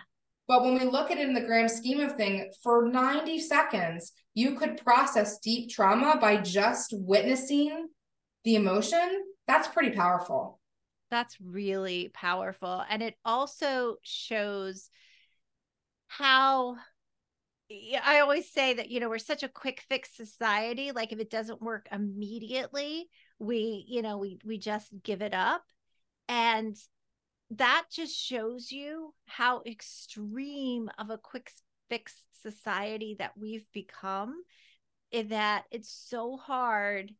But 0.47 0.63
when 0.63 0.73
we 0.73 0.85
look 0.85 1.09
at 1.09 1.17
it 1.17 1.27
in 1.27 1.33
the 1.33 1.41
grand 1.41 1.71
scheme 1.71 1.99
of 2.01 2.15
thing, 2.15 2.51
for 2.61 2.87
90 2.87 3.39
seconds, 3.39 4.11
you 4.33 4.55
could 4.55 4.77
process 4.77 5.39
deep 5.39 5.69
trauma 5.69 6.17
by 6.19 6.37
just 6.37 6.93
witnessing 6.93 7.87
the 8.43 8.55
emotion. 8.55 9.23
That's 9.47 9.67
pretty 9.67 9.91
powerful. 9.91 10.59
That's 11.09 11.37
really 11.39 12.09
powerful. 12.13 12.83
And 12.89 13.01
it 13.01 13.15
also 13.23 13.97
shows 14.01 14.89
how 16.07 16.75
I 18.03 18.19
always 18.19 18.51
say 18.51 18.73
that, 18.73 18.89
you 18.89 18.99
know, 18.99 19.09
we're 19.09 19.17
such 19.17 19.43
a 19.43 19.49
quick 19.49 19.83
fix 19.89 20.15
society. 20.15 20.91
Like 20.91 21.11
if 21.11 21.19
it 21.19 21.29
doesn't 21.29 21.61
work 21.61 21.87
immediately, 21.91 23.09
we, 23.39 23.85
you 23.87 24.01
know, 24.01 24.17
we 24.17 24.39
we 24.45 24.57
just 24.57 24.89
give 25.03 25.21
it 25.21 25.33
up. 25.33 25.63
And 26.27 26.75
that 27.51 27.85
just 27.91 28.15
shows 28.15 28.71
you 28.71 29.13
how 29.25 29.61
extreme 29.65 30.89
of 30.97 31.09
a 31.09 31.17
quick 31.17 31.51
fix 31.89 32.23
society 32.41 33.15
that 33.19 33.31
we've 33.37 33.65
become 33.73 34.35
in 35.11 35.29
that 35.29 35.63
it's 35.71 35.91
so 36.09 36.37
hard 36.37 37.11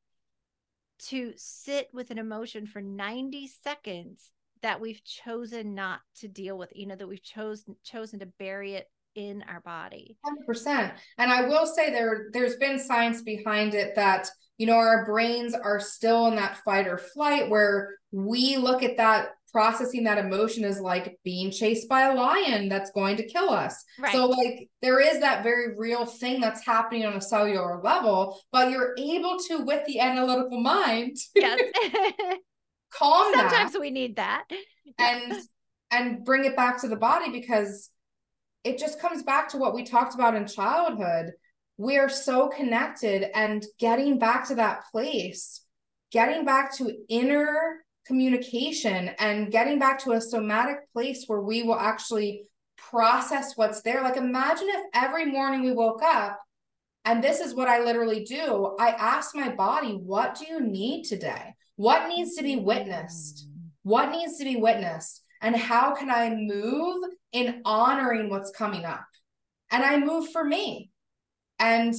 to 1.00 1.34
sit 1.36 1.88
with 1.94 2.12
an 2.12 2.18
emotion 2.18 2.66
for 2.66 2.82
90 2.82 3.50
seconds 3.64 4.32
that 4.62 4.80
we've 4.80 5.04
chosen 5.04 5.76
not 5.76 6.00
to 6.20 6.28
deal 6.28 6.58
with 6.58 6.70
you 6.74 6.88
know 6.88 6.96
that 6.96 7.08
we've 7.08 7.24
chosen 7.24 7.76
chosen 7.84 8.20
to 8.20 8.26
bury 8.26 8.74
it 8.74 8.90
in 9.16 9.44
our 9.48 9.60
body. 9.62 10.18
100% 10.50 10.92
and 11.20 11.32
i 11.32 11.48
will 11.48 11.68
say 11.68 11.92
there 11.92 12.30
there's 12.34 12.56
been 12.56 12.80
science 12.80 13.22
behind 13.22 13.76
it 13.76 13.96
that 13.96 14.28
you 14.58 14.66
know 14.66 14.74
our 14.74 15.06
brains 15.06 15.54
are 15.54 15.80
still 15.80 16.28
in 16.28 16.36
that 16.36 16.58
fight 16.66 16.88
or 16.88 16.98
flight 16.98 17.50
where 17.50 17.92
we 18.12 18.58
look 18.58 18.82
at 18.82 18.98
that 18.98 19.30
processing 19.54 20.04
that 20.04 20.18
emotion 20.18 20.66
is 20.66 20.82
like 20.82 21.18
being 21.24 21.52
chased 21.52 21.88
by 21.88 22.02
a 22.04 22.16
lion 22.16 22.68
that's 22.68 22.92
going 22.92 23.16
to 23.16 23.26
kill 23.26 23.50
us 23.50 23.86
right. 24.00 24.12
so 24.12 24.26
like 24.26 24.68
there 24.82 25.00
is 25.00 25.20
that 25.22 25.44
very 25.44 25.78
real 25.78 26.06
thing 26.06 26.42
that's 26.42 26.66
happening 26.66 27.06
on 27.06 27.14
a 27.14 27.22
cellular 27.22 27.82
level 27.82 28.42
but 28.52 28.70
you're 28.70 28.96
able 28.98 29.38
to 29.38 29.60
with 29.60 29.86
the 29.86 30.00
analytical 30.00 30.60
mind 30.60 31.16
yes 31.36 31.60
calm 32.92 33.34
sometimes 33.34 33.72
that 33.72 33.80
we 33.80 33.92
need 33.92 34.18
that 34.18 34.44
and 34.98 35.34
and 35.92 36.26
bring 36.26 36.44
it 36.46 36.56
back 36.56 36.82
to 36.82 36.88
the 36.88 36.96
body 36.96 37.32
because 37.32 37.92
it 38.64 38.78
just 38.78 39.00
comes 39.00 39.24
back 39.24 39.50
to 39.50 39.58
what 39.58 39.76
we 39.76 39.84
talked 39.84 40.16
about 40.16 40.36
in 40.36 40.48
childhood. 40.48 41.34
We 41.78 41.98
are 41.98 42.10
so 42.10 42.48
connected 42.48 43.30
and 43.36 43.66
getting 43.80 44.20
back 44.20 44.48
to 44.48 44.56
that 44.56 44.86
place, 44.92 45.62
getting 46.12 46.46
back 46.46 46.76
to 46.78 46.96
inner 47.10 47.83
communication 48.06 49.12
and 49.20 49.52
getting 49.52 49.80
back 49.80 50.00
to 50.04 50.12
a 50.12 50.22
somatic 50.22 50.92
place 50.94 51.26
where 51.28 51.42
we 51.42 51.64
will 51.64 51.80
actually 51.80 52.44
process 52.78 53.54
what's 53.56 53.82
there. 53.82 54.02
Like, 54.02 54.18
imagine 54.18 54.68
if 54.70 54.86
every 54.94 55.26
morning 55.26 55.64
we 55.64 55.72
woke 55.72 56.02
up 56.04 56.40
and 57.06 57.24
this 57.24 57.40
is 57.40 57.54
what 57.56 57.68
I 57.68 57.84
literally 57.84 58.24
do. 58.24 58.76
I 58.80 58.90
ask 58.90 59.36
my 59.36 59.50
body, 59.50 59.94
what 59.94 60.36
do 60.36 60.46
you 60.46 60.62
need 60.62 61.06
today? 61.06 61.56
What 61.76 62.08
needs 62.08 62.36
to 62.36 62.44
be 62.44 62.58
witnessed? 62.58 63.48
What 63.84 64.12
needs 64.12 64.38
to 64.38 64.44
be 64.44 64.56
witnessed? 64.56 65.24
And 65.42 65.56
how 65.56 65.94
can 65.96 66.10
I 66.10 66.34
move 66.34 67.04
in 67.34 67.62
honoring 67.66 68.30
what's 68.30 68.52
coming 68.52 68.86
up. 68.86 69.06
And 69.72 69.84
I 69.84 69.98
move 69.98 70.30
for 70.30 70.44
me. 70.44 70.92
And 71.60 71.94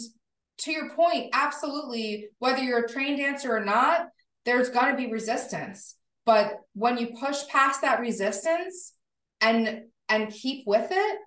to 0.58 0.70
your 0.70 0.94
point, 0.94 1.30
absolutely, 1.32 2.28
whether 2.38 2.62
you're 2.62 2.84
a 2.84 2.88
trained 2.88 3.18
dancer 3.18 3.54
or 3.54 3.64
not, 3.64 4.06
there's 4.44 4.70
going 4.70 4.90
to 4.90 4.96
be 4.96 5.10
resistance. 5.10 5.96
But 6.26 6.60
when 6.74 6.96
you 6.98 7.14
push 7.18 7.46
past 7.48 7.82
that 7.82 8.00
resistance 8.00 8.94
and 9.40 9.82
and 10.08 10.32
keep 10.32 10.66
with 10.66 10.88
it, 10.90 11.18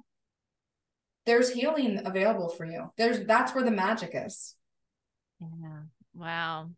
there's 1.25 1.51
healing 1.51 2.01
available 2.05 2.49
for 2.49 2.65
you. 2.65 2.91
There's 2.97 3.25
that's 3.25 3.53
where 3.53 3.63
the 3.63 3.71
magic 3.71 4.11
is. 4.13 4.55
Yeah. 5.39 5.81
Wow. 6.13 6.71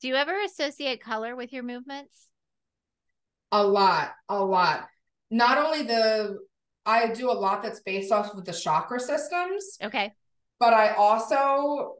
Do 0.00 0.08
you 0.08 0.14
ever 0.14 0.40
associate 0.44 1.02
color 1.02 1.36
with 1.36 1.52
your 1.52 1.62
movements? 1.62 2.28
A 3.52 3.62
lot, 3.62 4.12
a 4.28 4.42
lot 4.42 4.86
not 5.30 5.58
only 5.58 5.82
the 5.82 6.38
I 6.84 7.12
do 7.12 7.30
a 7.30 7.32
lot 7.32 7.62
that's 7.62 7.80
based 7.80 8.10
off 8.10 8.34
of 8.34 8.44
the 8.44 8.52
chakra 8.52 8.98
systems. 8.98 9.78
Okay. 9.82 10.12
But 10.58 10.74
I 10.74 10.94
also 10.94 11.96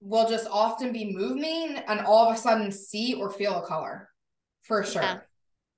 will 0.00 0.28
just 0.28 0.48
often 0.50 0.92
be 0.92 1.12
moving 1.14 1.76
and 1.86 2.00
all 2.00 2.28
of 2.28 2.34
a 2.34 2.38
sudden 2.38 2.72
see 2.72 3.14
or 3.14 3.30
feel 3.30 3.62
a 3.62 3.66
color 3.66 4.08
for 4.62 4.84
sure. 4.84 5.02
Yeah. 5.02 5.20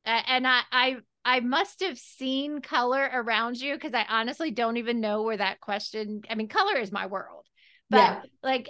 And 0.04 0.46
I 0.46 0.62
I 0.70 0.96
I 1.24 1.40
must 1.40 1.80
have 1.80 1.98
seen 1.98 2.60
color 2.60 3.08
around 3.12 3.60
you 3.60 3.74
because 3.74 3.94
I 3.94 4.04
honestly 4.08 4.50
don't 4.50 4.76
even 4.76 5.00
know 5.00 5.22
where 5.22 5.36
that 5.36 5.60
question. 5.60 6.22
I 6.28 6.34
mean, 6.34 6.48
color 6.48 6.78
is 6.78 6.90
my 6.90 7.06
world, 7.06 7.46
but 7.90 7.98
yeah. 7.98 8.22
like 8.42 8.68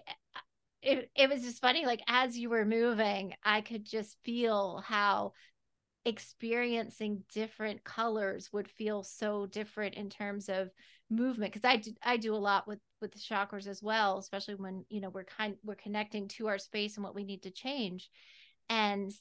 it, 0.83 1.11
it 1.15 1.31
was 1.31 1.43
just 1.43 1.61
funny. 1.61 1.87
Like 1.87 2.03
as 2.07 2.37
you 2.37 2.51
were 2.51 2.65
moving, 2.65 3.35
I 3.45 3.61
could 3.61 3.87
just 3.87 4.17
feel 4.25 4.83
how 4.87 5.33
experiencing 6.05 7.23
different 7.33 7.85
colors 7.85 8.51
would 8.53 8.69
feel 8.69 9.05
so 9.05 9.47
different 9.47 9.95
in 9.95 10.11
terms 10.11 10.49
of 10.49 10.71
movement 11.11 11.53
because 11.53 11.69
I 11.69 11.77
do, 11.77 11.93
I 12.03 12.17
do 12.17 12.35
a 12.35 12.37
lot 12.37 12.67
with 12.67 12.81
with 13.01 13.13
the 13.13 13.21
chakras 13.21 13.67
as 13.67 13.83
well 13.83 14.19
especially 14.19 14.55
when 14.55 14.85
you 14.89 15.01
know 15.01 15.11
we're 15.11 15.25
kind 15.25 15.57
we're 15.63 15.75
connecting 15.75 16.27
to 16.29 16.49
our 16.49 16.59
space 16.59 16.97
and 16.97 17.05
what 17.05 17.15
we 17.15 17.25
need 17.25 17.43
to 17.43 17.51
change 17.51 18.11
and 18.69 19.13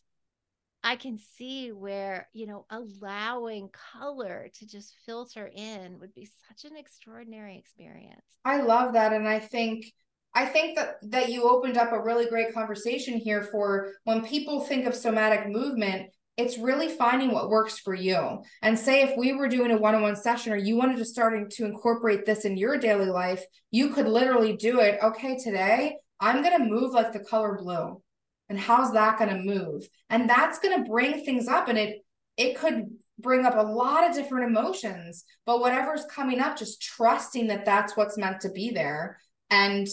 I 0.83 0.95
can 0.95 1.19
see 1.19 1.71
where 1.71 2.29
you 2.33 2.47
know 2.47 2.65
allowing 2.69 3.69
color 3.69 4.49
to 4.55 4.65
just 4.65 4.95
filter 5.05 5.51
in 5.53 5.99
would 5.99 6.13
be 6.15 6.27
such 6.47 6.69
an 6.69 6.75
extraordinary 6.75 7.57
experience. 7.57 8.25
I 8.43 8.61
love 8.61 8.93
that 8.93 9.13
and 9.13 9.27
I 9.27 9.39
think 9.39 9.85
I 10.33 10.45
think 10.45 10.77
that 10.77 10.95
that 11.03 11.29
you 11.29 11.43
opened 11.43 11.77
up 11.77 11.91
a 11.91 12.01
really 12.01 12.27
great 12.27 12.53
conversation 12.53 13.17
here 13.17 13.43
for 13.43 13.91
when 14.05 14.25
people 14.25 14.61
think 14.61 14.87
of 14.87 14.95
somatic 14.95 15.47
movement 15.47 16.09
it's 16.41 16.57
really 16.57 16.89
finding 16.89 17.31
what 17.31 17.49
works 17.49 17.79
for 17.79 17.93
you. 17.93 18.43
And 18.61 18.77
say 18.77 19.01
if 19.01 19.17
we 19.17 19.33
were 19.33 19.47
doing 19.47 19.71
a 19.71 19.77
one-on-one 19.77 20.15
session 20.15 20.51
or 20.53 20.57
you 20.57 20.75
wanted 20.75 20.97
to 20.97 21.05
starting 21.05 21.49
to 21.51 21.65
incorporate 21.65 22.25
this 22.25 22.45
in 22.45 22.57
your 22.57 22.77
daily 22.77 23.05
life, 23.05 23.43
you 23.69 23.89
could 23.89 24.07
literally 24.07 24.55
do 24.55 24.79
it. 24.79 24.99
Okay, 25.01 25.37
today 25.37 25.97
I'm 26.19 26.43
going 26.43 26.57
to 26.57 26.65
move 26.65 26.93
like 26.93 27.13
the 27.13 27.19
color 27.19 27.57
blue. 27.61 28.01
And 28.49 28.59
how's 28.59 28.91
that 28.93 29.17
going 29.17 29.29
to 29.29 29.41
move? 29.41 29.87
And 30.09 30.29
that's 30.29 30.59
going 30.59 30.83
to 30.83 30.89
bring 30.89 31.23
things 31.23 31.47
up 31.47 31.69
and 31.69 31.77
it 31.77 31.99
it 32.37 32.57
could 32.57 32.85
bring 33.19 33.45
up 33.45 33.55
a 33.55 33.61
lot 33.61 34.09
of 34.09 34.15
different 34.15 34.49
emotions, 34.49 35.25
but 35.45 35.59
whatever's 35.59 36.05
coming 36.05 36.39
up 36.39 36.57
just 36.57 36.81
trusting 36.81 37.47
that 37.47 37.65
that's 37.65 37.95
what's 37.95 38.17
meant 38.17 38.41
to 38.41 38.49
be 38.49 38.71
there 38.71 39.19
and 39.49 39.87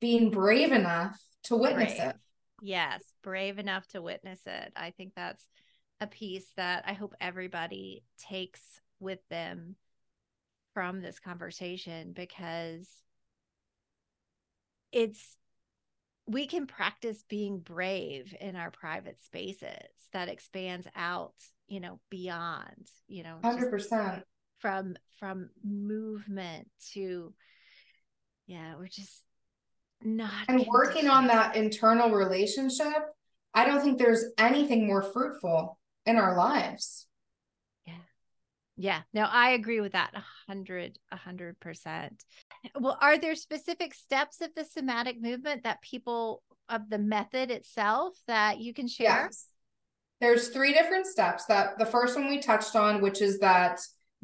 being 0.00 0.30
brave 0.30 0.72
enough 0.72 1.20
to 1.44 1.56
witness 1.56 1.94
Brave. 1.96 2.08
it. 2.08 2.16
Yes, 2.60 3.02
brave 3.22 3.58
enough 3.58 3.86
to 3.88 4.00
witness 4.00 4.40
it. 4.46 4.72
I 4.76 4.90
think 4.90 5.12
that's 5.14 5.44
a 6.02 6.06
piece 6.08 6.46
that 6.56 6.82
I 6.86 6.94
hope 6.94 7.14
everybody 7.20 8.02
takes 8.18 8.60
with 8.98 9.20
them 9.30 9.76
from 10.74 11.00
this 11.00 11.20
conversation 11.20 12.12
because 12.12 12.88
it's 14.90 15.36
we 16.26 16.46
can 16.46 16.66
practice 16.66 17.24
being 17.28 17.60
brave 17.60 18.34
in 18.40 18.56
our 18.56 18.70
private 18.70 19.22
spaces 19.22 19.88
that 20.12 20.28
expands 20.28 20.86
out, 20.94 21.34
you 21.66 21.80
know, 21.80 22.00
beyond, 22.10 22.88
you 23.06 23.22
know, 23.22 23.38
100%. 23.42 24.22
from 24.58 24.96
from 25.18 25.50
movement 25.64 26.68
to 26.92 27.32
yeah, 28.46 28.74
we're 28.76 28.88
just 28.88 29.22
not 30.02 30.32
And 30.48 30.66
working 30.66 31.08
on 31.08 31.28
that 31.28 31.54
internal 31.54 32.10
relationship, 32.10 33.04
I 33.54 33.64
don't 33.64 33.82
think 33.82 33.98
there's 33.98 34.24
anything 34.36 34.86
more 34.86 35.02
fruitful 35.02 35.78
in 36.06 36.16
our 36.16 36.36
lives. 36.36 37.06
Yeah, 37.86 37.94
Yeah. 38.76 39.02
no, 39.12 39.22
I 39.22 39.50
agree 39.50 39.80
with 39.80 39.92
that 39.92 40.10
a 40.14 40.22
hundred, 40.46 40.98
a 41.10 41.16
hundred 41.16 41.58
percent. 41.60 42.24
Well, 42.78 42.98
are 43.00 43.18
there 43.18 43.34
specific 43.34 43.94
steps 43.94 44.40
of 44.40 44.50
the 44.54 44.64
somatic 44.64 45.20
movement 45.20 45.64
that 45.64 45.82
people 45.82 46.42
of 46.68 46.88
the 46.88 46.98
method 46.98 47.50
itself 47.50 48.14
that 48.26 48.60
you 48.60 48.72
can 48.72 48.88
share? 48.88 49.24
Yes. 49.26 49.46
There's 50.20 50.48
three 50.48 50.72
different 50.72 51.06
steps 51.06 51.46
that 51.46 51.78
the 51.78 51.86
first 51.86 52.14
one 52.16 52.28
we 52.28 52.38
touched 52.38 52.76
on, 52.76 53.00
which 53.02 53.20
is 53.20 53.40
that 53.40 53.80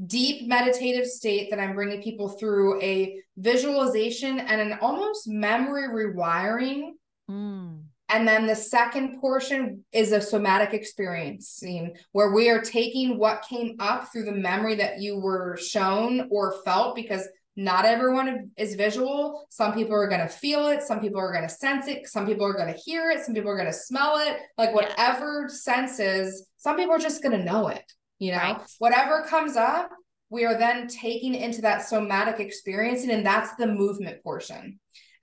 deep 0.06 0.46
meditative 0.46 1.06
state 1.06 1.50
that 1.50 1.58
I'm 1.58 1.74
bringing 1.74 2.00
people 2.00 2.28
through 2.28 2.80
a 2.80 3.20
visualization 3.36 4.38
and 4.38 4.60
an 4.60 4.78
almost 4.80 5.26
memory 5.26 5.88
rewiring. 5.88 6.90
Mm, 7.28 7.86
And 8.10 8.26
then 8.26 8.46
the 8.46 8.56
second 8.56 9.20
portion 9.20 9.84
is 9.92 10.12
a 10.12 10.20
somatic 10.20 10.72
experiencing 10.72 11.94
where 12.12 12.32
we 12.32 12.48
are 12.48 12.60
taking 12.60 13.18
what 13.18 13.44
came 13.48 13.76
up 13.78 14.10
through 14.10 14.24
the 14.24 14.32
memory 14.32 14.76
that 14.76 15.00
you 15.00 15.18
were 15.18 15.56
shown 15.56 16.28
or 16.30 16.54
felt 16.64 16.96
because 16.96 17.26
not 17.56 17.84
everyone 17.84 18.50
is 18.56 18.76
visual. 18.76 19.46
Some 19.50 19.74
people 19.74 19.94
are 19.94 20.08
going 20.08 20.20
to 20.20 20.28
feel 20.28 20.68
it. 20.68 20.82
Some 20.82 21.00
people 21.00 21.20
are 21.20 21.32
going 21.32 21.42
to 21.42 21.48
sense 21.48 21.88
it. 21.88 22.06
Some 22.08 22.24
people 22.24 22.46
are 22.46 22.54
going 22.54 22.72
to 22.72 22.80
hear 22.80 23.10
it. 23.10 23.24
Some 23.24 23.34
people 23.34 23.50
are 23.50 23.56
going 23.56 23.66
to 23.66 23.72
smell 23.72 24.16
it. 24.18 24.38
Like 24.56 24.68
Yeah. 24.70 24.74
whatever 24.76 25.48
senses, 25.48 26.46
some 26.56 26.76
people 26.76 26.94
are 26.94 26.98
just 27.00 27.22
going 27.22 27.36
to 27.36 27.44
know 27.44 27.68
it. 27.68 27.84
You 28.20 28.32
know, 28.32 28.38
Right. 28.38 28.60
whatever 28.78 29.22
comes 29.22 29.56
up, 29.56 29.90
we 30.30 30.44
are 30.44 30.56
then 30.58 30.88
taking 30.88 31.34
into 31.34 31.62
that 31.62 31.82
somatic 31.82 32.38
experiencing, 32.38 33.10
and 33.10 33.24
that's 33.24 33.54
the 33.56 33.66
movement 33.66 34.22
portion. 34.22 34.78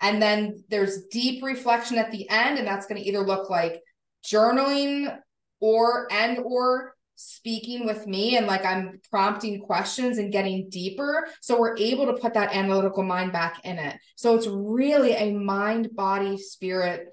And 0.06 0.22
then 0.22 0.64
there's 0.70 1.06
deep 1.06 1.44
reflection 1.44 1.98
at 1.98 2.12
the 2.12 2.30
end, 2.30 2.60
and 2.60 2.68
that's 2.68 2.86
going 2.86 3.02
to 3.02 3.08
either 3.08 3.22
look 3.22 3.50
like 3.50 3.82
journaling 4.24 5.18
or 5.60 6.08
and 6.12 6.38
or 6.38 6.94
speaking 7.16 7.88
with 7.88 8.06
me 8.06 8.38
and 8.38 8.46
like 8.46 8.64
I'm 8.64 9.00
prompting 9.10 9.62
questions 9.62 10.20
and 10.20 10.32
getting 10.32 10.70
deeper. 10.70 11.28
So 11.42 11.60
we're 11.60 11.76
able 11.78 12.06
to 12.06 12.22
put 12.22 12.36
that 12.36 12.54
analytical 12.54 13.02
mind 13.02 13.32
back 13.32 13.62
in 13.64 13.80
it. 13.80 13.98
So 14.16 14.36
it's 14.36 14.46
really 14.48 15.14
a 15.14 15.32
mind, 15.34 15.96
body, 15.96 16.38
spirit, 16.38 17.08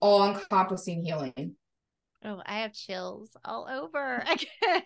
all 0.00 0.26
encompassing 0.26 1.04
healing. 1.04 1.56
Oh, 2.24 2.40
I 2.46 2.60
have 2.60 2.72
chills 2.72 3.36
all 3.44 3.68
over 3.68 4.16
again. 4.30 4.82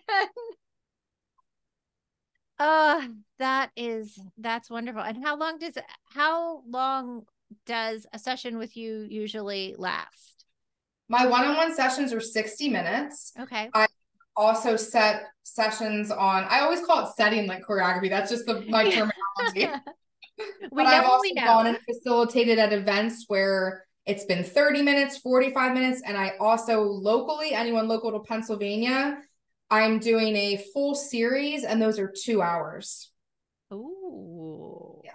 Oh, 2.59 3.07
that 3.37 3.71
is 3.75 4.19
that's 4.37 4.69
wonderful. 4.69 5.01
And 5.01 5.23
how 5.23 5.37
long 5.37 5.59
does 5.59 5.77
how 6.13 6.63
long 6.67 7.25
does 7.65 8.05
a 8.13 8.19
session 8.19 8.57
with 8.57 8.75
you 8.75 9.07
usually 9.09 9.75
last? 9.77 10.45
My 11.07 11.25
one 11.25 11.45
on 11.45 11.57
one 11.57 11.73
sessions 11.73 12.13
are 12.13 12.21
60 12.21 12.69
minutes. 12.69 13.33
Okay. 13.39 13.69
I 13.73 13.87
also, 14.35 14.77
set 14.77 15.23
sessions 15.43 16.11
on, 16.11 16.45
I 16.49 16.61
always 16.61 16.85
call 16.85 17.05
it 17.05 17.11
setting 17.15 17.47
like 17.47 17.63
choreography. 17.65 18.09
That's 18.09 18.29
just 18.29 18.45
the, 18.45 18.63
my 18.69 18.83
terminology. 18.89 19.81
we 20.37 20.67
but 20.71 20.85
I've 20.85 21.05
also 21.05 21.33
gone 21.35 21.67
and 21.67 21.77
facilitated 21.89 22.59
at 22.59 22.71
events 22.71 23.25
where 23.27 23.85
it's 24.05 24.25
been 24.25 24.43
30 24.43 24.81
minutes, 24.81 25.17
45 25.17 25.73
minutes. 25.73 26.01
And 26.05 26.17
I 26.17 26.33
also 26.39 26.81
locally, 26.81 27.53
anyone 27.53 27.87
local 27.87 28.11
to 28.11 28.19
Pennsylvania, 28.19 29.17
I'm 29.71 29.99
doing 29.99 30.35
a 30.35 30.63
full 30.73 30.95
series 30.95 31.63
and 31.63 31.81
those 31.81 31.99
are 31.99 32.11
two 32.15 32.41
hours. 32.41 33.11
Ooh. 33.73 35.01
Yeah. 35.03 35.11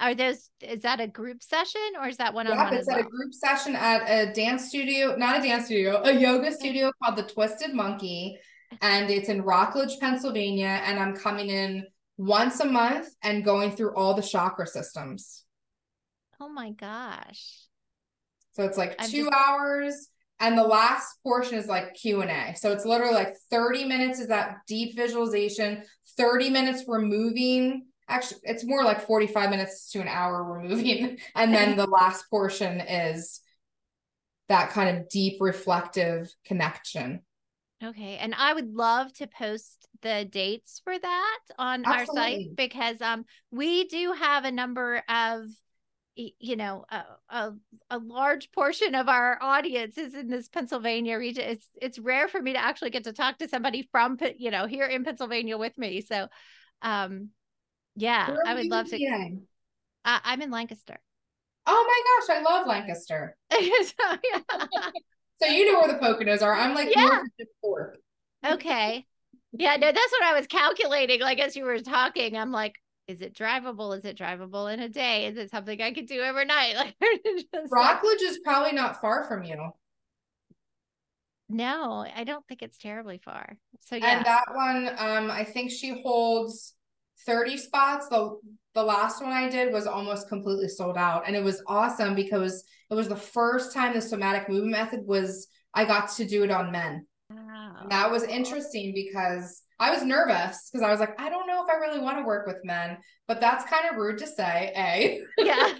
Are 0.00 0.14
those 0.16 0.50
is 0.60 0.82
that 0.82 0.98
a 1.00 1.06
group 1.06 1.42
session 1.44 1.80
or 2.00 2.08
is 2.08 2.16
that 2.16 2.34
one 2.34 2.48
on 2.48 2.56
one 2.56 2.74
it's 2.74 2.88
at 2.88 2.96
well? 2.96 3.06
a 3.06 3.08
group 3.08 3.32
session 3.32 3.76
at 3.76 4.02
a 4.08 4.32
dance 4.32 4.68
studio, 4.68 5.14
not 5.16 5.38
a 5.38 5.42
dance 5.42 5.66
studio, 5.66 6.02
a 6.02 6.12
yoga 6.12 6.50
studio 6.50 6.90
called 7.02 7.16
the 7.16 7.22
Twisted 7.22 7.72
Monkey. 7.72 8.36
And 8.80 9.10
it's 9.10 9.28
in 9.28 9.42
Rockledge, 9.42 10.00
Pennsylvania. 10.00 10.80
And 10.84 10.98
I'm 10.98 11.14
coming 11.14 11.50
in 11.50 11.84
once 12.16 12.58
a 12.60 12.64
month 12.64 13.08
and 13.22 13.44
going 13.44 13.70
through 13.76 13.94
all 13.94 14.14
the 14.14 14.22
chakra 14.22 14.66
systems. 14.66 15.44
Oh 16.40 16.48
my 16.48 16.70
gosh. 16.70 17.60
So 18.52 18.64
it's 18.64 18.76
like 18.76 18.96
I'm 18.98 19.08
two 19.08 19.26
just- 19.26 19.36
hours, 19.36 20.08
and 20.42 20.58
the 20.58 20.64
last 20.64 21.22
portion 21.22 21.56
is 21.56 21.68
like 21.68 21.94
Q 21.94 22.20
and 22.20 22.30
A. 22.30 22.54
So 22.56 22.72
it's 22.72 22.84
literally 22.84 23.14
like 23.14 23.36
thirty 23.50 23.84
minutes 23.84 24.18
is 24.18 24.26
that 24.26 24.56
deep 24.66 24.96
visualization. 24.96 25.84
Thirty 26.18 26.50
minutes 26.50 26.84
we're 26.86 27.00
moving. 27.00 27.86
Actually, 28.08 28.40
it's 28.42 28.64
more 28.64 28.82
like 28.82 29.06
forty-five 29.06 29.48
minutes 29.48 29.90
to 29.92 30.00
an 30.00 30.08
hour 30.08 30.44
we're 30.44 30.62
moving, 30.64 31.18
and 31.36 31.54
then 31.54 31.76
the 31.76 31.86
last 31.86 32.28
portion 32.28 32.80
is 32.80 33.40
that 34.48 34.70
kind 34.70 34.98
of 34.98 35.08
deep 35.08 35.40
reflective 35.40 36.28
connection. 36.44 37.22
Okay. 37.82 38.16
And 38.18 38.34
I 38.36 38.52
would 38.52 38.74
love 38.74 39.12
to 39.14 39.26
post 39.26 39.88
the 40.02 40.26
dates 40.28 40.80
for 40.82 40.98
that 40.98 41.38
on 41.58 41.84
our 41.84 42.04
site 42.06 42.56
because 42.56 43.00
um 43.00 43.24
we 43.52 43.84
do 43.84 44.12
have 44.12 44.44
a 44.44 44.50
number 44.50 45.02
of 45.08 45.46
you 46.14 46.56
know 46.56 46.84
a, 46.90 47.04
a 47.30 47.52
a 47.90 47.98
large 47.98 48.52
portion 48.52 48.94
of 48.94 49.08
our 49.08 49.38
audience 49.40 49.96
is 49.98 50.14
in 50.14 50.28
this 50.28 50.48
Pennsylvania 50.48 51.18
region. 51.18 51.44
It's 51.44 51.66
it's 51.80 51.98
rare 51.98 52.28
for 52.28 52.40
me 52.40 52.52
to 52.52 52.58
actually 52.58 52.90
get 52.90 53.04
to 53.04 53.12
talk 53.12 53.38
to 53.38 53.48
somebody 53.48 53.88
from 53.90 54.18
you 54.36 54.50
know 54.50 54.66
here 54.66 54.86
in 54.86 55.04
Pennsylvania 55.04 55.56
with 55.56 55.76
me. 55.78 56.00
So 56.00 56.28
um 56.82 57.30
yeah, 57.96 58.30
Where 58.30 58.46
I 58.46 58.54
would 58.54 58.68
love 58.68 58.88
to. 58.88 58.96
in? 58.96 59.42
Uh, 60.04 60.18
I'm 60.24 60.42
in 60.42 60.50
Lancaster. 60.50 60.98
Oh 61.66 61.84
my 61.86 62.34
gosh, 62.34 62.36
I 62.38 62.42
love 62.42 62.66
Lancaster. 62.66 63.36
so. 63.50 64.16
So 65.40 65.48
you 65.48 65.72
know 65.72 65.80
where 65.80 65.88
the 65.88 65.98
Poconos 65.98 66.40
are. 66.42 66.54
I'm 66.54 66.72
like 66.72 66.88
Yeah. 66.88 67.02
north 67.02 67.24
of 67.24 67.30
the 67.38 67.46
Fork. 67.60 67.98
Okay. 68.46 69.06
Yeah, 69.52 69.76
no, 69.76 69.88
that's 69.90 70.12
what 70.12 70.22
I 70.22 70.34
was 70.38 70.46
calculating. 70.46 71.20
Like 71.20 71.40
as 71.40 71.56
you 71.56 71.64
were 71.64 71.80
talking, 71.80 72.36
I'm 72.36 72.52
like, 72.52 72.76
is 73.08 73.20
it 73.20 73.34
drivable? 73.34 73.96
Is 73.96 74.04
it 74.04 74.16
drivable 74.16 74.72
in 74.72 74.80
a 74.80 74.88
day? 74.88 75.26
Is 75.26 75.36
it 75.36 75.50
something 75.50 75.80
I 75.80 75.92
could 75.92 76.06
do 76.06 76.20
overnight? 76.22 76.76
Like, 77.00 77.70
Rockledge 77.70 78.22
is 78.22 78.38
probably 78.44 78.72
not 78.72 79.00
far 79.00 79.24
from 79.24 79.44
you. 79.44 79.72
no, 81.48 82.06
I 82.14 82.24
don't 82.24 82.46
think 82.46 82.62
it's 82.62 82.78
terribly 82.78 83.18
far. 83.18 83.58
So 83.80 83.96
yeah, 83.96 84.16
And 84.16 84.26
that 84.26 84.44
one, 84.54 84.88
um, 84.98 85.30
I 85.30 85.44
think 85.44 85.70
she 85.70 86.00
holds 86.02 86.74
30 87.26 87.56
spots. 87.58 88.08
The 88.08 88.38
the 88.74 88.82
last 88.82 89.22
one 89.22 89.32
I 89.32 89.50
did 89.50 89.70
was 89.72 89.86
almost 89.86 90.28
completely 90.28 90.68
sold 90.68 90.96
out. 90.96 91.24
And 91.26 91.36
it 91.36 91.44
was 91.44 91.62
awesome 91.66 92.14
because 92.14 92.64
it 92.90 92.94
was 92.94 93.08
the 93.08 93.16
first 93.16 93.74
time 93.74 93.92
the 93.92 94.00
somatic 94.00 94.48
movement 94.48 94.72
method 94.72 95.00
was 95.04 95.48
I 95.74 95.84
got 95.84 96.10
to 96.12 96.24
do 96.24 96.42
it 96.42 96.50
on 96.50 96.72
men. 96.72 97.06
Wow. 97.34 97.86
That 97.88 98.10
was 98.10 98.22
interesting 98.24 98.92
because 98.94 99.62
I 99.78 99.90
was 99.90 100.04
nervous 100.04 100.70
because 100.70 100.86
I 100.86 100.90
was 100.90 101.00
like, 101.00 101.20
I 101.20 101.28
don't 101.28 101.46
know 101.46 101.64
if 101.64 101.70
I 101.70 101.78
really 101.78 102.00
want 102.00 102.18
to 102.18 102.24
work 102.24 102.46
with 102.46 102.64
men, 102.64 102.98
but 103.26 103.40
that's 103.40 103.68
kind 103.68 103.84
of 103.90 103.96
rude 103.96 104.18
to 104.18 104.26
say, 104.26 104.72
A, 104.76 105.20
yeah, 105.38 105.72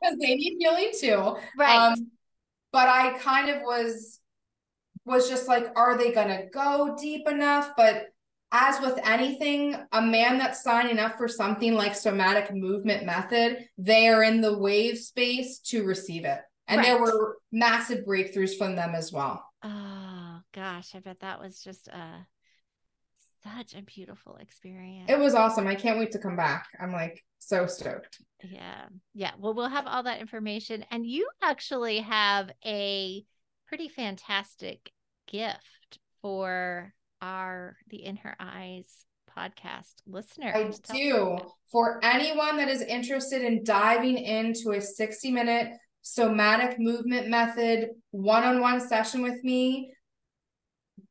because 0.00 0.18
they 0.18 0.34
need 0.34 0.56
healing 0.58 0.90
too. 0.98 1.36
right. 1.58 1.92
Um, 1.92 2.10
but 2.72 2.88
I 2.88 3.18
kind 3.18 3.50
of 3.50 3.62
was 3.62 4.20
was 5.04 5.28
just 5.28 5.48
like, 5.48 5.66
are 5.76 5.98
they 5.98 6.12
gonna 6.12 6.46
go 6.52 6.96
deep 7.00 7.28
enough? 7.28 7.70
But 7.76 8.06
as 8.52 8.80
with 8.80 8.98
anything, 9.04 9.74
a 9.92 10.00
man 10.02 10.38
that's 10.38 10.62
signing 10.62 10.98
up 10.98 11.16
for 11.16 11.26
something 11.28 11.74
like 11.74 11.94
somatic 11.94 12.54
movement 12.54 13.04
method, 13.04 13.66
they 13.78 14.08
are 14.08 14.22
in 14.22 14.40
the 14.40 14.56
wave 14.58 14.98
space 14.98 15.58
to 15.60 15.84
receive 15.84 16.24
it. 16.24 16.40
And 16.68 16.82
there 16.82 17.00
were 17.00 17.36
massive 17.50 18.04
breakthroughs 18.06 18.56
from 18.56 18.76
them 18.76 18.94
as 18.94 19.12
well. 19.12 19.44
oh 19.62 20.31
gosh, 20.52 20.94
I 20.94 21.00
bet 21.00 21.20
that 21.20 21.40
was 21.40 21.62
just 21.62 21.88
a 21.88 22.26
such 23.42 23.74
a 23.74 23.82
beautiful 23.82 24.36
experience. 24.36 25.10
It 25.10 25.18
was 25.18 25.34
awesome. 25.34 25.66
I 25.66 25.74
can't 25.74 25.98
wait 25.98 26.12
to 26.12 26.18
come 26.18 26.36
back. 26.36 26.66
I'm 26.80 26.92
like 26.92 27.24
so 27.38 27.66
stoked. 27.66 28.20
Yeah. 28.42 28.84
Yeah. 29.14 29.32
Well, 29.38 29.54
we'll 29.54 29.68
have 29.68 29.86
all 29.86 30.04
that 30.04 30.20
information. 30.20 30.84
And 30.90 31.06
you 31.06 31.28
actually 31.42 32.00
have 32.00 32.50
a 32.64 33.24
pretty 33.66 33.88
fantastic 33.88 34.92
gift 35.26 35.98
for 36.20 36.94
our 37.20 37.76
the 37.88 38.04
In 38.04 38.16
Her 38.16 38.36
Eyes 38.38 39.06
podcast 39.36 39.94
listener? 40.06 40.52
I 40.54 40.70
do. 40.92 41.38
For 41.70 42.00
anyone 42.04 42.58
that 42.58 42.68
is 42.68 42.82
interested 42.82 43.42
in 43.42 43.64
diving 43.64 44.18
into 44.18 44.72
a 44.72 44.80
60 44.80 45.30
minute 45.30 45.72
somatic 46.02 46.78
movement 46.78 47.28
method 47.28 47.90
one 48.10 48.44
on 48.44 48.60
one 48.60 48.80
session 48.80 49.22
with 49.22 49.42
me, 49.42 49.92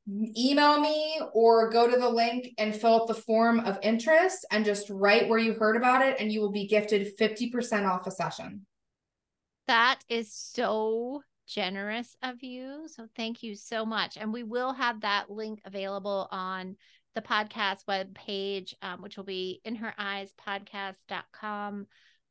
email 0.09 0.79
me 0.79 1.19
or 1.33 1.69
go 1.69 1.89
to 1.89 1.97
the 1.97 2.09
link 2.09 2.53
and 2.57 2.75
fill 2.75 3.01
out 3.01 3.07
the 3.07 3.13
form 3.13 3.59
of 3.61 3.77
interest 3.81 4.45
and 4.51 4.65
just 4.65 4.89
write 4.89 5.29
where 5.29 5.39
you 5.39 5.53
heard 5.53 5.75
about 5.75 6.01
it, 6.05 6.19
and 6.19 6.31
you 6.31 6.41
will 6.41 6.51
be 6.51 6.67
gifted 6.67 7.17
50% 7.17 7.87
off 7.87 8.07
a 8.07 8.11
session. 8.11 8.65
That 9.67 9.99
is 10.09 10.33
so 10.33 11.21
generous 11.47 12.15
of 12.23 12.41
you. 12.43 12.87
So 12.87 13.07
thank 13.15 13.43
you 13.43 13.55
so 13.55 13.85
much. 13.85 14.17
And 14.17 14.33
we 14.33 14.43
will 14.43 14.73
have 14.73 15.01
that 15.01 15.29
link 15.29 15.61
available 15.65 16.27
on 16.31 16.77
the 17.13 17.21
podcast 17.21 17.87
web 17.87 18.15
page, 18.15 18.75
um, 18.81 19.01
which 19.01 19.17
will 19.17 19.25
be 19.25 19.61
in 19.65 19.75
her 19.75 19.93
eyes 19.97 20.33
podcast.com 20.47 21.87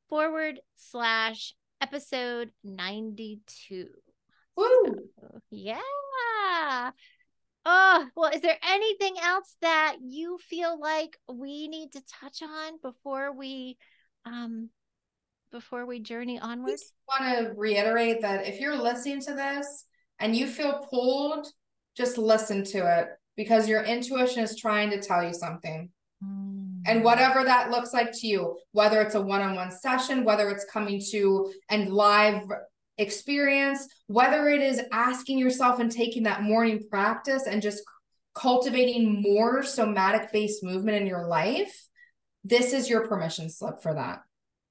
forward 0.09 0.61
slash 0.77 1.55
episode 1.81 2.51
92. 2.65 3.89
Woo! 4.57 4.67
So, 5.21 5.41
yeah. 5.51 6.91
Oh, 7.67 8.07
well, 8.17 8.31
is 8.33 8.41
there 8.41 8.59
anything 8.67 9.17
else 9.23 9.57
that 9.61 9.97
you 10.03 10.39
feel 10.39 10.81
like 10.81 11.17
we 11.29 11.69
need 11.69 11.93
to 11.93 12.03
touch 12.21 12.43
on 12.43 12.79
before 12.83 13.33
we 13.33 13.77
um 14.25 14.71
before 15.53 15.87
we 15.87 16.01
journey 16.01 16.39
onward? 16.39 16.71
I 16.71 16.73
just 16.73 16.93
want 17.09 17.39
to 17.39 17.53
reiterate 17.57 18.23
that 18.23 18.47
if 18.47 18.61
you're 18.61 18.81
listening 18.81 19.21
to 19.23 19.35
this 19.35 19.85
and 20.19 20.35
you 20.35 20.47
feel 20.47 20.87
pulled, 20.89 21.49
just 21.97 22.19
listen 22.19 22.65
to 22.65 23.01
it 23.01 23.09
because 23.37 23.69
your 23.69 23.83
intuition 23.83 24.43
is 24.43 24.57
trying 24.57 24.91
to 24.91 25.01
tell 25.01 25.23
you 25.23 25.35
something. 25.35 25.91
Mm. 26.25 26.83
And 26.87 27.05
whatever 27.05 27.45
that 27.45 27.71
looks 27.71 27.93
like 27.93 28.13
to 28.13 28.27
you, 28.27 28.59
whether 28.73 29.01
it's 29.03 29.15
a 29.15 29.21
one 29.21 29.43
on 29.43 29.55
one 29.55 29.71
session, 29.71 30.25
whether 30.25 30.49
it's 30.49 30.65
coming 30.65 31.01
to 31.11 31.53
and 31.69 31.93
live 31.93 32.43
experience, 33.01 33.89
whether 34.07 34.49
it 34.49 34.61
is 34.61 34.81
asking 34.93 35.39
yourself 35.39 35.81
and 35.81 35.91
taking 35.91 36.25
that 36.25 36.43
morning 36.43 36.85
practice 36.91 37.47
and 37.47 37.63
just 37.63 37.83
cultivating 38.35 39.23
more 39.23 39.63
somatic 39.63 40.33
based 40.33 40.63
movement 40.63 40.97
in 40.97 41.07
your 41.07 41.27
life, 41.27 41.89
this 42.45 42.73
is 42.73 42.89
your 42.89 43.07
permission 43.07 43.51
slip 43.51 43.83
for 43.83 43.95
that. 43.95 44.21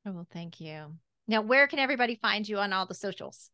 Oh, 0.05 0.11
well, 0.11 0.27
thank 0.31 0.59
you. 0.59 0.95
Now, 1.27 1.41
where 1.41 1.67
can 1.67 1.79
everybody 1.79 2.15
find 2.15 2.47
you 2.47 2.57
on 2.57 2.73
all 2.73 2.85
the 2.85 2.95
socials? 2.95 3.51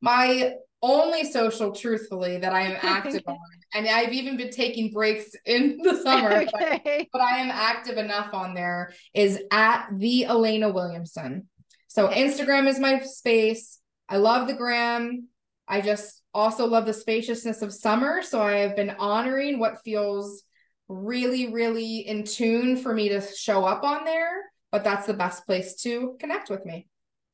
My 0.00 0.54
only 0.80 1.24
social, 1.24 1.72
truthfully, 1.72 2.38
that 2.38 2.52
I 2.52 2.62
am 2.62 2.78
active 2.82 3.22
on, 3.26 3.36
and 3.74 3.88
I've 3.88 4.12
even 4.12 4.36
been 4.36 4.50
taking 4.50 4.92
breaks 4.92 5.30
in 5.44 5.78
the 5.82 5.96
summer, 5.96 6.32
okay. 6.54 6.80
but, 6.84 7.06
but, 7.12 7.20
I 7.20 7.38
am 7.38 7.50
active 7.50 7.98
enough 7.98 8.32
on 8.32 8.54
there, 8.54 8.92
is 9.12 9.40
at 9.50 9.88
the 9.92 10.26
Alana 10.28 10.72
Williamson. 10.72 11.48
So. 11.88 12.08
Instagram 12.08 12.68
is 12.68 12.78
my 12.78 13.00
space. 13.00 13.80
I 14.08 14.18
love 14.18 14.46
the 14.46 14.54
gram. 14.54 15.28
I 15.66 15.80
just 15.80 16.22
also 16.32 16.66
love 16.66 16.86
the 16.86 16.94
spaciousness 16.94 17.60
of 17.60 17.74
summer. 17.74 18.22
So 18.22 18.40
I 18.40 18.58
have 18.58 18.76
been 18.76 18.90
honoring 18.98 19.58
what 19.58 19.82
feels 19.84 20.44
really, 20.88 21.52
really 21.52 21.98
in 21.98 22.24
tune 22.24 22.76
for 22.76 22.94
me 22.94 23.10
to 23.10 23.20
show 23.20 23.64
up 23.64 23.82
on 23.84 24.04
there 24.04 24.44
but 24.70 24.84
that's 24.84 25.06
the 25.06 25.14
best 25.14 25.46
place 25.46 25.74
to 25.82 26.16
connect 26.18 26.50
with 26.50 26.64
me. 26.64 26.86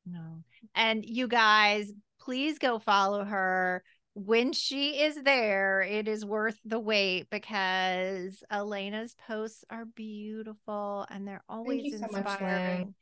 No. 0.05 0.43
And 0.73 1.05
you 1.05 1.27
guys, 1.27 1.91
please 2.19 2.59
go 2.59 2.79
follow 2.79 3.23
her. 3.23 3.83
When 4.13 4.53
she 4.53 5.01
is 5.01 5.21
there, 5.23 5.81
it 5.81 6.07
is 6.07 6.23
worth 6.23 6.57
the 6.63 6.79
wait 6.79 7.29
because 7.29 8.41
Alana's 8.51 9.13
posts 9.27 9.65
are 9.69 9.85
beautiful 9.85 11.05
and 11.09 11.27
they're 11.27 11.43
always 11.49 12.01
inspiring. 12.01 12.87
So 12.87 12.93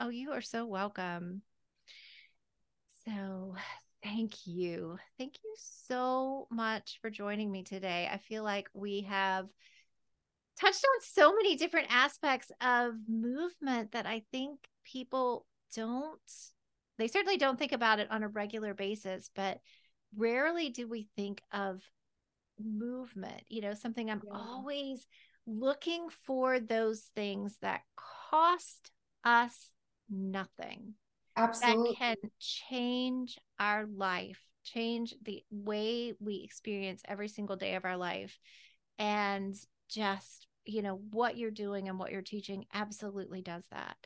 oh, 0.00 0.08
you 0.08 0.32
are 0.32 0.40
so 0.40 0.64
welcome. 0.66 1.42
So, 3.04 3.54
thank 4.02 4.46
you. 4.46 4.98
Thank 5.18 5.34
you 5.44 5.54
so 5.56 6.48
much 6.50 6.98
for 7.02 7.10
joining 7.10 7.52
me 7.52 7.62
today. 7.62 8.08
I 8.10 8.16
feel 8.16 8.42
like 8.42 8.68
we 8.72 9.02
have 9.02 9.46
touched 10.58 10.84
on 10.84 11.00
so 11.02 11.34
many 11.34 11.56
different 11.56 11.88
aspects 11.90 12.50
of 12.62 12.94
movement 13.08 13.92
that 13.92 14.06
I 14.06 14.22
think 14.32 14.58
people 14.84 15.46
don't, 15.76 16.18
they 16.98 17.08
certainly 17.08 17.36
don't 17.36 17.58
think 17.58 17.72
about 17.72 18.00
it 18.00 18.10
on 18.10 18.22
a 18.22 18.28
regular 18.28 18.72
basis, 18.72 19.30
but 19.34 19.58
rarely 20.16 20.70
do 20.70 20.88
we 20.88 21.08
think 21.14 21.42
of 21.52 21.82
movement, 22.58 23.42
you 23.48 23.60
know, 23.60 23.74
something 23.74 24.10
I'm 24.10 24.22
yeah. 24.24 24.32
always 24.34 25.06
looking 25.46 26.08
for 26.26 26.58
those 26.58 27.00
things 27.14 27.56
that 27.60 27.82
cost 28.30 28.90
us 29.24 29.70
nothing. 30.10 30.94
Absolutely. 31.36 31.96
That 32.00 32.18
can 32.20 32.30
change 32.38 33.38
our 33.58 33.86
life, 33.86 34.40
change 34.64 35.14
the 35.22 35.42
way 35.50 36.14
we 36.20 36.42
experience 36.44 37.02
every 37.06 37.28
single 37.28 37.56
day 37.56 37.74
of 37.74 37.84
our 37.84 37.96
life. 37.96 38.38
And 38.98 39.56
just 39.90 40.46
you 40.64 40.82
know 40.82 41.00
what 41.10 41.36
you're 41.36 41.50
doing 41.50 41.88
and 41.88 41.98
what 41.98 42.12
you're 42.12 42.22
teaching 42.22 42.64
absolutely 42.72 43.42
does 43.42 43.64
that 43.70 43.96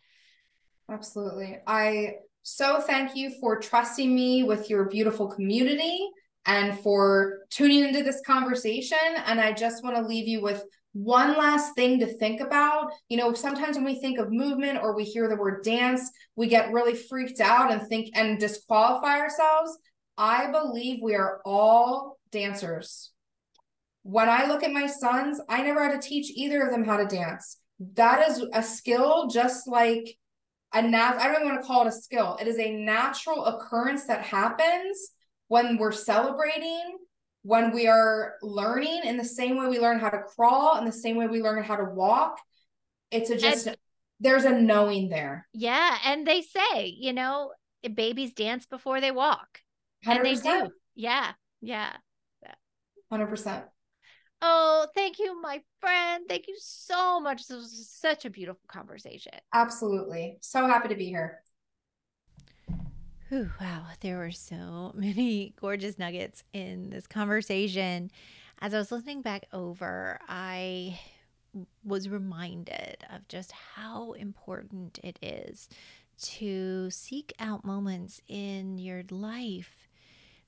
absolutely 0.90 1.58
i 1.66 2.14
so 2.42 2.80
thank 2.80 3.16
you 3.16 3.30
for 3.40 3.58
trusting 3.58 4.14
me 4.14 4.42
with 4.42 4.70
your 4.70 4.84
beautiful 4.84 5.26
community 5.26 6.08
and 6.46 6.78
for 6.80 7.40
tuning 7.50 7.84
into 7.84 8.02
this 8.02 8.20
conversation 8.26 8.98
and 9.26 9.40
i 9.40 9.52
just 9.52 9.82
want 9.84 9.96
to 9.96 10.02
leave 10.02 10.28
you 10.28 10.40
with 10.40 10.64
one 10.94 11.36
last 11.36 11.74
thing 11.74 12.00
to 12.00 12.06
think 12.06 12.40
about. 12.40 12.90
You 13.08 13.18
know, 13.18 13.34
sometimes 13.34 13.76
when 13.76 13.84
we 13.84 14.00
think 14.00 14.18
of 14.18 14.32
movement 14.32 14.78
or 14.82 14.96
we 14.96 15.04
hear 15.04 15.28
the 15.28 15.36
word 15.36 15.62
dance, 15.62 16.10
we 16.34 16.48
get 16.48 16.72
really 16.72 16.94
freaked 16.94 17.40
out 17.40 17.70
and 17.70 17.86
think 17.86 18.10
and 18.14 18.40
disqualify 18.40 19.18
ourselves. 19.20 19.76
I 20.16 20.50
believe 20.50 21.00
we 21.02 21.14
are 21.14 21.40
all 21.44 22.18
dancers 22.32 23.10
when 24.04 24.28
I 24.28 24.44
look 24.46 24.62
at 24.62 24.70
my 24.70 24.86
sons, 24.86 25.40
I 25.48 25.62
never 25.62 25.82
had 25.82 26.00
to 26.00 26.08
teach 26.08 26.30
either 26.30 26.62
of 26.62 26.70
them 26.70 26.84
how 26.84 26.98
to 26.98 27.06
dance. 27.06 27.56
That 27.94 28.28
is 28.28 28.44
a 28.52 28.62
skill 28.62 29.28
just 29.28 29.66
like 29.66 30.18
a 30.74 30.82
nat 30.82 31.16
I 31.18 31.26
don't 31.26 31.36
even 31.36 31.48
want 31.48 31.62
to 31.62 31.66
call 31.66 31.86
it 31.86 31.88
a 31.88 31.92
skill. 31.92 32.36
It 32.40 32.46
is 32.46 32.58
a 32.58 32.76
natural 32.76 33.46
occurrence 33.46 34.04
that 34.06 34.22
happens 34.22 35.10
when 35.48 35.78
we're 35.78 35.92
celebrating, 35.92 36.98
when 37.44 37.72
we 37.72 37.86
are 37.86 38.36
learning 38.42 39.02
in 39.04 39.18
the 39.18 39.24
same 39.24 39.58
way 39.58 39.68
we 39.68 39.78
learn 39.78 39.98
how 39.98 40.08
to 40.08 40.22
crawl, 40.22 40.78
in 40.78 40.86
the 40.86 40.92
same 40.92 41.16
way 41.16 41.26
we 41.26 41.42
learn 41.42 41.62
how 41.62 41.76
to 41.76 41.84
walk. 41.84 42.40
It's 43.10 43.28
a 43.28 43.36
just 43.36 43.66
and, 43.66 43.76
there's 44.18 44.44
a 44.44 44.58
knowing 44.58 45.10
there. 45.10 45.46
Yeah. 45.52 45.98
And 46.06 46.26
they 46.26 46.40
say, 46.40 46.86
you 46.86 47.12
know, 47.12 47.52
babies 47.94 48.32
dance 48.32 48.64
before 48.64 49.02
they 49.02 49.10
walk. 49.10 49.60
100%. 50.06 50.16
And 50.16 50.26
they 50.26 50.34
do. 50.36 50.70
Yeah. 50.94 51.32
Yeah. 51.60 51.92
100%. 53.12 53.64
Oh, 54.40 54.86
thank 54.94 55.18
you, 55.18 55.40
my 55.40 55.60
friend. 55.80 56.24
Thank 56.26 56.48
you 56.48 56.56
so 56.58 57.20
much. 57.20 57.46
This 57.46 57.56
was 57.56 57.88
such 57.90 58.24
a 58.24 58.30
beautiful 58.30 58.64
conversation. 58.68 59.34
Absolutely. 59.52 60.38
So 60.40 60.66
happy 60.66 60.88
to 60.88 60.96
be 60.96 61.06
here. 61.06 61.42
Wow, 63.30 63.86
there 64.00 64.18
were 64.18 64.30
so 64.30 64.92
many 64.96 65.54
gorgeous 65.60 65.98
nuggets 65.98 66.44
in 66.52 66.90
this 66.90 67.06
conversation. 67.06 68.10
As 68.60 68.74
I 68.74 68.78
was 68.78 68.92
listening 68.92 69.22
back 69.22 69.46
over, 69.52 70.18
I 70.28 71.00
was 71.84 72.08
reminded 72.08 72.98
of 73.12 73.26
just 73.28 73.52
how 73.52 74.12
important 74.12 74.98
it 75.02 75.18
is 75.22 75.68
to 76.20 76.90
seek 76.90 77.32
out 77.38 77.64
moments 77.64 78.20
in 78.28 78.78
your 78.78 79.02
life, 79.10 79.88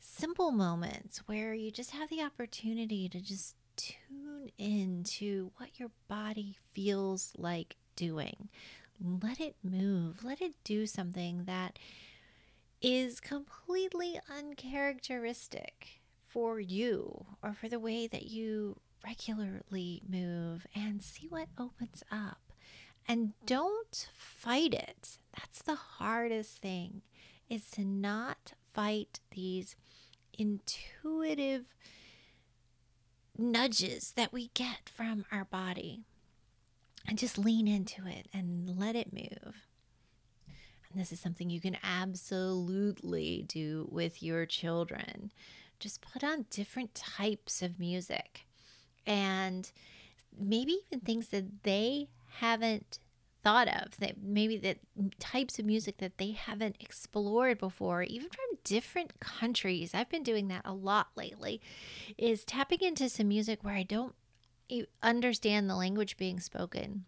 simple 0.00 0.52
moments 0.52 1.18
where 1.26 1.54
you 1.54 1.70
just 1.70 1.90
have 1.90 2.08
the 2.10 2.22
opportunity 2.22 3.08
to 3.08 3.20
just 3.20 3.56
tune 3.76 4.50
in 4.58 5.02
to 5.04 5.50
what 5.56 5.78
your 5.78 5.90
body 6.08 6.56
feels 6.72 7.32
like 7.36 7.76
doing. 7.96 8.48
Let 9.00 9.40
it 9.40 9.56
move, 9.62 10.24
let 10.24 10.40
it 10.40 10.54
do 10.64 10.86
something 10.86 11.44
that 11.44 11.78
is 12.88 13.18
completely 13.18 14.20
uncharacteristic 14.30 16.02
for 16.22 16.60
you 16.60 17.26
or 17.42 17.52
for 17.52 17.68
the 17.68 17.80
way 17.80 18.06
that 18.06 18.26
you 18.26 18.78
regularly 19.04 20.00
move 20.08 20.68
and 20.72 21.02
see 21.02 21.26
what 21.26 21.48
opens 21.58 22.04
up. 22.12 22.52
And 23.08 23.32
don't 23.44 24.08
fight 24.14 24.72
it. 24.72 25.18
That's 25.36 25.62
the 25.62 25.74
hardest 25.74 26.58
thing 26.62 27.02
is 27.50 27.68
to 27.72 27.84
not 27.84 28.52
fight 28.72 29.18
these 29.32 29.74
intuitive 30.38 31.64
nudges 33.36 34.12
that 34.12 34.32
we 34.32 34.52
get 34.54 34.88
from 34.94 35.24
our 35.32 35.44
body 35.44 36.04
and 37.04 37.18
just 37.18 37.36
lean 37.36 37.66
into 37.66 38.06
it 38.06 38.28
and 38.32 38.78
let 38.78 38.94
it 38.94 39.12
move. 39.12 39.65
This 40.96 41.12
is 41.12 41.20
something 41.20 41.50
you 41.50 41.60
can 41.60 41.76
absolutely 41.82 43.44
do 43.48 43.86
with 43.90 44.22
your 44.22 44.46
children. 44.46 45.30
Just 45.78 46.00
put 46.00 46.24
on 46.24 46.46
different 46.48 46.94
types 46.94 47.60
of 47.60 47.78
music 47.78 48.46
and 49.06 49.70
maybe 50.38 50.78
even 50.86 51.00
things 51.00 51.28
that 51.28 51.62
they 51.64 52.08
haven't 52.40 52.98
thought 53.42 53.68
of 53.68 53.96
that 53.98 54.16
maybe 54.20 54.56
that 54.56 54.78
types 55.20 55.58
of 55.58 55.64
music 55.64 55.98
that 55.98 56.18
they 56.18 56.32
haven't 56.32 56.76
explored 56.80 57.58
before 57.58 58.02
even 58.02 58.28
from 58.28 58.58
different 58.64 59.20
countries 59.20 59.94
i've 59.94 60.08
been 60.08 60.24
doing 60.24 60.48
that 60.48 60.62
a 60.64 60.72
lot 60.72 61.06
lately 61.14 61.60
is 62.18 62.44
tapping 62.44 62.80
into 62.80 63.08
some 63.08 63.28
music 63.28 63.62
where 63.62 63.76
i 63.76 63.84
don't 63.84 64.16
understand 65.00 65.70
the 65.70 65.76
language 65.76 66.16
being 66.16 66.40
spoken 66.40 67.04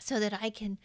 so 0.00 0.18
that 0.18 0.36
i 0.42 0.50
can 0.50 0.78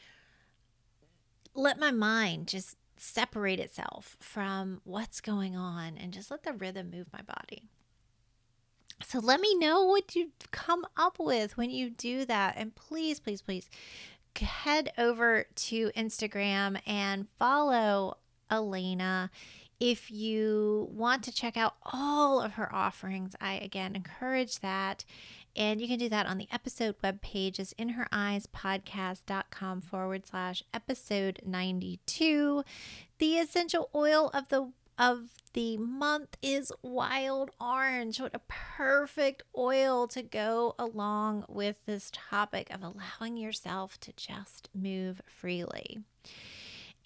let 1.57 1.79
my 1.79 1.91
mind 1.91 2.47
just 2.47 2.77
separate 2.95 3.59
itself 3.59 4.15
from 4.19 4.81
what's 4.85 5.19
going 5.21 5.55
on 5.55 5.97
and 5.97 6.13
just 6.13 6.31
let 6.31 6.43
the 6.43 6.53
rhythm 6.53 6.89
move 6.89 7.07
my 7.11 7.21
body 7.21 7.63
so 9.05 9.19
let 9.19 9.39
me 9.39 9.55
know 9.55 9.83
what 9.85 10.15
you 10.15 10.31
come 10.51 10.85
up 10.97 11.19
with 11.19 11.55
when 11.55 11.69
you 11.69 11.89
do 11.89 12.25
that. 12.25 12.55
And 12.57 12.75
please, 12.75 13.19
please, 13.19 13.41
please 13.41 13.69
head 14.39 14.91
over 14.97 15.45
to 15.55 15.91
Instagram 15.95 16.79
and 16.85 17.27
follow 17.39 18.17
Alana. 18.51 19.29
If 19.79 20.09
you 20.09 20.89
want 20.91 21.23
to 21.23 21.31
check 21.31 21.55
out 21.55 21.75
all 21.83 22.41
of 22.41 22.53
her 22.53 22.73
offerings, 22.73 23.35
I 23.39 23.53
again 23.55 23.95
encourage 23.95 24.61
that. 24.61 25.05
And 25.55 25.79
you 25.81 25.87
can 25.87 25.99
do 25.99 26.09
that 26.09 26.25
on 26.27 26.37
the 26.37 26.47
episode 26.51 26.95
webpage 27.03 27.59
is 27.59 27.73
inhereyes.podcast.com 27.79 29.81
forward 29.81 30.27
slash 30.27 30.63
episode 30.73 31.39
92. 31.45 32.63
The 33.19 33.37
essential 33.37 33.89
oil 33.93 34.31
of 34.33 34.49
the 34.49 34.71
of 34.99 35.29
the 35.53 35.77
month 35.77 36.37
is 36.41 36.71
wild 36.81 37.51
orange. 37.61 38.19
What 38.19 38.33
a 38.33 38.41
perfect 38.47 39.43
oil 39.55 40.07
to 40.07 40.23
go 40.23 40.73
along 40.79 41.45
with 41.47 41.75
this 41.85 42.09
topic 42.11 42.71
of 42.71 42.81
allowing 42.81 43.37
yourself 43.37 43.99
to 44.01 44.13
just 44.13 44.69
move 44.73 45.21
freely. 45.27 45.99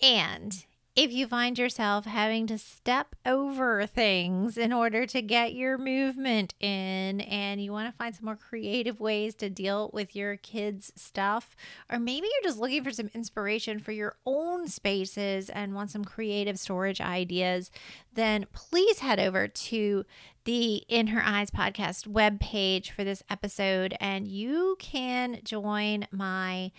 And 0.01 0.65
if 0.93 1.13
you 1.13 1.25
find 1.25 1.57
yourself 1.57 2.03
having 2.03 2.45
to 2.47 2.57
step 2.57 3.15
over 3.25 3.85
things 3.85 4.57
in 4.57 4.73
order 4.73 5.05
to 5.05 5.21
get 5.21 5.53
your 5.53 5.77
movement 5.77 6.53
in 6.59 7.21
and 7.21 7.63
you 7.63 7.71
want 7.71 7.89
to 7.89 7.97
find 7.97 8.13
some 8.13 8.25
more 8.25 8.35
creative 8.35 8.99
ways 8.99 9.33
to 9.35 9.49
deal 9.49 9.89
with 9.93 10.17
your 10.17 10.35
kids' 10.35 10.91
stuff, 10.97 11.55
or 11.89 11.97
maybe 11.97 12.27
you're 12.27 12.49
just 12.49 12.59
looking 12.59 12.83
for 12.83 12.91
some 12.91 13.09
inspiration 13.13 13.79
for 13.79 13.93
your 13.93 14.17
own 14.25 14.67
spaces 14.67 15.49
and 15.49 15.73
want 15.73 15.91
some 15.91 16.03
creative 16.03 16.59
storage 16.59 16.99
ideas, 16.99 17.71
then 18.13 18.45
please 18.51 18.99
head 18.99 19.19
over 19.19 19.47
to 19.47 20.03
the 20.43 20.83
In 20.89 21.07
Her 21.07 21.21
Eyes 21.23 21.51
podcast 21.51 22.05
webpage 22.05 22.89
for 22.89 23.05
this 23.05 23.23
episode 23.29 23.95
and 24.01 24.27
you 24.27 24.75
can 24.79 25.39
join 25.45 26.07
my 26.11 26.71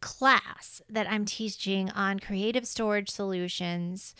class 0.00 0.82
that 0.88 1.08
I'm 1.10 1.24
teaching 1.24 1.90
on 1.90 2.18
creative 2.20 2.66
storage 2.66 3.10
solutions 3.10 4.14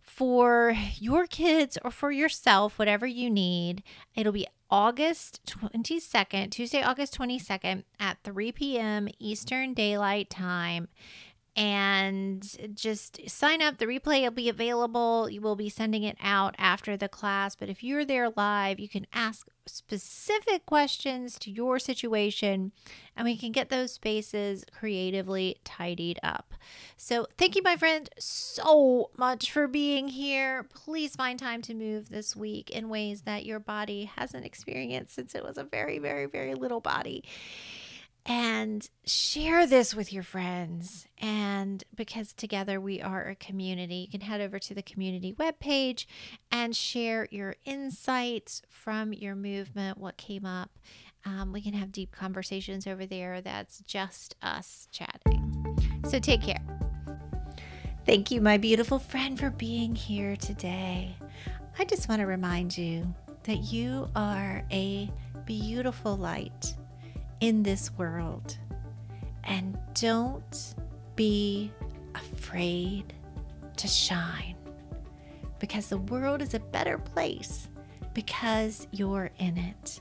for 0.00 0.76
your 0.98 1.26
kids 1.26 1.78
or 1.84 1.90
for 1.90 2.10
yourself, 2.10 2.78
whatever 2.78 3.06
you 3.06 3.30
need. 3.30 3.82
It'll 4.14 4.32
be 4.32 4.46
August 4.70 5.40
22nd, 5.46 6.50
Tuesday, 6.50 6.82
August 6.82 7.18
22nd 7.18 7.84
at 8.00 8.18
3 8.24 8.52
p.m. 8.52 9.08
Eastern 9.18 9.74
Daylight 9.74 10.30
Time 10.30 10.88
and 11.54 12.74
just 12.74 13.28
sign 13.28 13.60
up. 13.60 13.76
The 13.76 13.86
replay 13.86 14.22
will 14.22 14.30
be 14.30 14.48
available. 14.48 15.28
You 15.28 15.42
will 15.42 15.56
be 15.56 15.68
sending 15.68 16.02
it 16.02 16.16
out 16.22 16.54
after 16.58 16.96
the 16.96 17.08
class. 17.08 17.54
But 17.54 17.68
if 17.68 17.82
you're 17.82 18.06
there 18.06 18.30
live, 18.30 18.80
you 18.80 18.88
can 18.88 19.06
ask 19.12 19.46
specific 19.66 20.66
questions 20.66 21.38
to 21.38 21.50
your 21.50 21.78
situation 21.78 22.72
and 23.16 23.24
we 23.24 23.36
can 23.36 23.52
get 23.52 23.68
those 23.68 23.92
spaces 23.92 24.64
creatively 24.76 25.56
tidied 25.62 26.18
up. 26.22 26.54
So, 26.96 27.26
thank 27.36 27.54
you, 27.54 27.62
my 27.62 27.76
friend, 27.76 28.08
so 28.18 29.10
much 29.16 29.52
for 29.52 29.68
being 29.68 30.08
here. 30.08 30.64
Please 30.74 31.14
find 31.14 31.38
time 31.38 31.60
to 31.62 31.74
move 31.74 32.08
this 32.08 32.34
week 32.34 32.70
in 32.70 32.88
ways 32.88 33.22
that 33.22 33.44
your 33.44 33.60
body 33.60 34.10
hasn't 34.16 34.46
experienced 34.46 35.14
since 35.14 35.34
it 35.34 35.44
was 35.44 35.58
a 35.58 35.64
very, 35.64 35.98
very, 35.98 36.26
very 36.26 36.54
little 36.54 36.80
body 36.80 37.22
and 38.24 38.88
share 39.04 39.66
this 39.66 39.94
with 39.94 40.12
your 40.12 40.22
friends. 40.22 41.06
And 41.18 41.82
because 41.94 42.32
together 42.32 42.80
we 42.80 43.00
are 43.00 43.28
a 43.28 43.34
community, 43.34 43.96
you 43.96 44.08
can 44.08 44.20
head 44.20 44.40
over 44.40 44.58
to 44.60 44.74
the 44.74 44.82
community 44.82 45.32
webpage 45.32 46.06
and 46.50 46.74
share 46.76 47.26
your 47.30 47.56
insights 47.64 48.62
from 48.68 49.12
your 49.12 49.34
movement, 49.34 49.98
what 49.98 50.16
came 50.16 50.46
up. 50.46 50.70
Um, 51.24 51.52
we 51.52 51.60
can 51.60 51.74
have 51.74 51.92
deep 51.92 52.12
conversations 52.12 52.86
over 52.86 53.06
there. 53.06 53.40
That's 53.40 53.80
just 53.80 54.36
us 54.42 54.88
chatting. 54.90 55.48
So 56.08 56.18
take 56.18 56.42
care. 56.42 56.62
Thank 58.04 58.30
you, 58.32 58.40
my 58.40 58.56
beautiful 58.56 58.98
friend, 58.98 59.38
for 59.38 59.50
being 59.50 59.94
here 59.94 60.34
today. 60.36 61.16
I 61.78 61.84
just 61.84 62.08
want 62.08 62.20
to 62.20 62.26
remind 62.26 62.76
you 62.76 63.14
that 63.44 63.72
you 63.72 64.08
are 64.14 64.64
a 64.70 65.10
beautiful 65.44 66.16
light 66.16 66.74
in 67.42 67.64
this 67.64 67.90
world. 67.98 68.56
And 69.44 69.76
don't 70.00 70.74
be 71.16 71.72
afraid 72.14 73.12
to 73.76 73.88
shine 73.88 74.56
because 75.58 75.88
the 75.88 75.98
world 75.98 76.40
is 76.40 76.54
a 76.54 76.60
better 76.60 76.98
place 76.98 77.68
because 78.14 78.86
you're 78.92 79.30
in 79.38 79.58
it. 79.58 80.00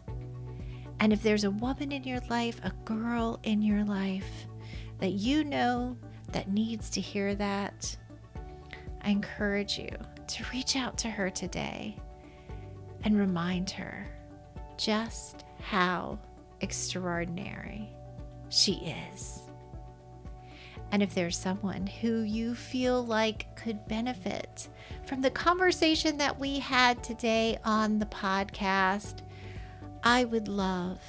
And 0.99 1.11
if 1.11 1.23
there's 1.23 1.43
a 1.43 1.51
woman 1.51 1.91
in 1.91 2.03
your 2.03 2.19
life, 2.29 2.61
a 2.63 2.71
girl 2.85 3.39
in 3.41 3.63
your 3.63 3.83
life 3.85 4.45
that 4.99 5.13
you 5.13 5.43
know 5.43 5.97
that 6.33 6.51
needs 6.51 6.91
to 6.91 7.01
hear 7.01 7.33
that, 7.35 7.97
I 9.01 9.09
encourage 9.09 9.79
you 9.79 9.89
to 10.27 10.43
reach 10.53 10.75
out 10.75 10.95
to 10.99 11.09
her 11.09 11.31
today 11.31 11.97
and 13.03 13.17
remind 13.17 13.71
her 13.71 14.05
just 14.77 15.43
how 15.59 16.19
extraordinary 16.61 17.89
she 18.49 18.93
is. 19.13 19.41
And 20.91 21.01
if 21.01 21.13
there's 21.15 21.37
someone 21.37 21.87
who 21.87 22.21
you 22.21 22.53
feel 22.53 23.05
like 23.05 23.55
could 23.55 23.87
benefit 23.87 24.67
from 25.05 25.21
the 25.21 25.31
conversation 25.31 26.17
that 26.17 26.37
we 26.37 26.59
had 26.59 27.01
today 27.01 27.57
on 27.63 27.97
the 27.97 28.05
podcast, 28.07 29.19
I 30.03 30.25
would 30.25 30.47
love, 30.47 30.99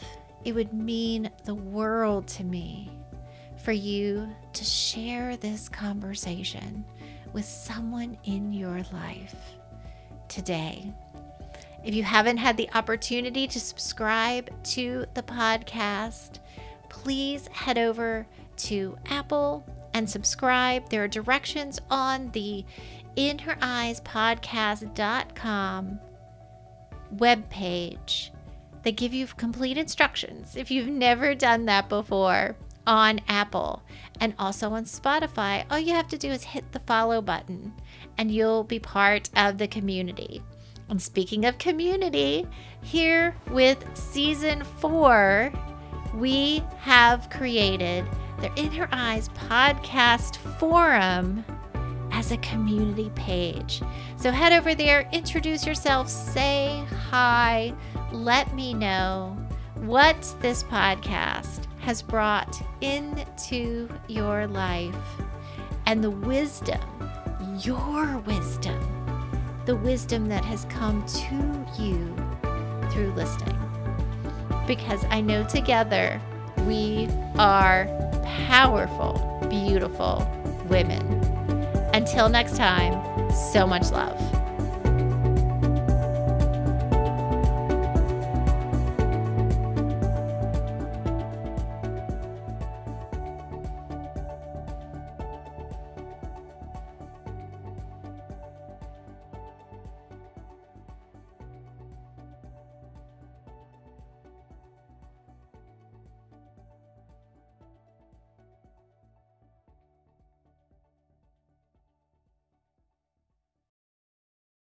it 0.45 0.55
would 0.55 0.73
mean 0.73 1.31
the 1.45 1.55
world 1.55 2.29
to 2.29 2.45
me 2.45 2.91
for 3.57 3.73
you 3.73 4.29
to 4.53 4.65
share 4.65 5.37
this 5.37 5.69
conversation 5.69 6.85
with 7.33 7.45
someone 7.45 8.17
in 8.25 8.53
your 8.53 8.83
life 8.93 9.57
today. 10.29 10.93
If 11.85 11.95
you 11.95 12.05
haven't 12.05 12.37
had 12.37 12.57
the 12.57 12.71
opportunity 12.75 13.49
to 13.49 13.59
subscribe 13.59 14.51
to 14.65 15.05
the 15.15 15.23
podcast, 15.23 16.39
please 16.89 17.49
head 17.49 17.77
over 17.77 18.27
to 18.59 18.97
Apple 19.07 19.67
and 19.93 20.09
subscribe. 20.09 20.89
There 20.89 21.03
are 21.03 21.09
directions 21.09 21.81
on 21.91 22.31
the 22.31 22.65
In 23.17 23.39
Her 23.39 23.57
Eyes 23.61 24.01
inhereyespodcast.com 24.01 26.01
webpage 27.17 28.31
that 28.85 28.97
give 28.97 29.13
you 29.13 29.27
complete 29.27 29.77
instructions 29.77 30.57
if 30.57 30.71
you've 30.71 30.89
never 30.89 31.35
done 31.35 31.67
that 31.67 31.89
before 31.89 32.57
on 32.87 33.21
Apple 33.29 33.83
and 34.21 34.35
also 34.39 34.71
on 34.71 34.85
Spotify. 34.85 35.65
All 35.71 35.79
you 35.79 35.95
have 35.95 36.09
to 36.09 36.19
do 36.19 36.31
is 36.31 36.43
hit 36.43 36.73
the 36.73 36.81
follow 36.81 37.21
button 37.21 37.73
and 38.19 38.31
you'll 38.31 38.65
be 38.65 38.79
part 38.79 39.31
of 39.37 39.59
the 39.59 39.69
community. 39.69 40.43
And 40.89 41.01
speaking 41.01 41.45
of 41.47 41.59
community, 41.59 42.47
here 42.83 43.35
with 43.51 43.85
season 43.95 44.63
four, 44.79 45.53
we 46.15 46.63
have 46.79 47.31
created 47.31 48.05
the 48.41 48.53
In 48.61 48.71
Her 48.73 48.89
Eyes 48.93 49.29
podcast 49.31 50.37
forum 50.59 51.45
as 52.13 52.31
a 52.31 52.37
community 52.39 53.11
page. 53.15 53.83
So 54.17 54.31
head 54.31 54.53
over 54.53 54.75
there, 54.75 55.09
introduce 55.13 55.67
yourself, 55.67 56.09
say 56.09 56.85
hi, 57.09 57.73
let 58.13 58.55
me 58.55 58.75
know 58.75 59.37
what 59.77 60.23
this 60.41 60.63
podcast 60.65 61.67
has 61.81 62.03
brought 62.03 62.63
into 62.81 63.89
your 64.09 64.47
life 64.47 64.95
and 65.87 66.05
the 66.05 66.11
wisdom, 66.11 66.81
your 67.61 68.19
wisdom 68.19 69.02
the 69.65 69.77
wisdom 69.77 70.29
that 70.29 70.45
has 70.45 70.65
come 70.67 71.05
to 71.07 71.83
you 71.83 72.15
through 72.91 73.13
listening. 73.15 73.59
Because 74.67 75.05
I 75.11 75.21
know 75.21 75.45
together 75.45 76.21
we 76.67 77.09
are 77.39 77.87
powerful, 78.49 79.47
beautiful 79.49 80.29
women. 80.69 81.03
Until 81.95 82.29
next 82.29 82.57
time, 82.57 83.31
so 83.33 83.67
much 83.67 83.91
love. 83.91 84.42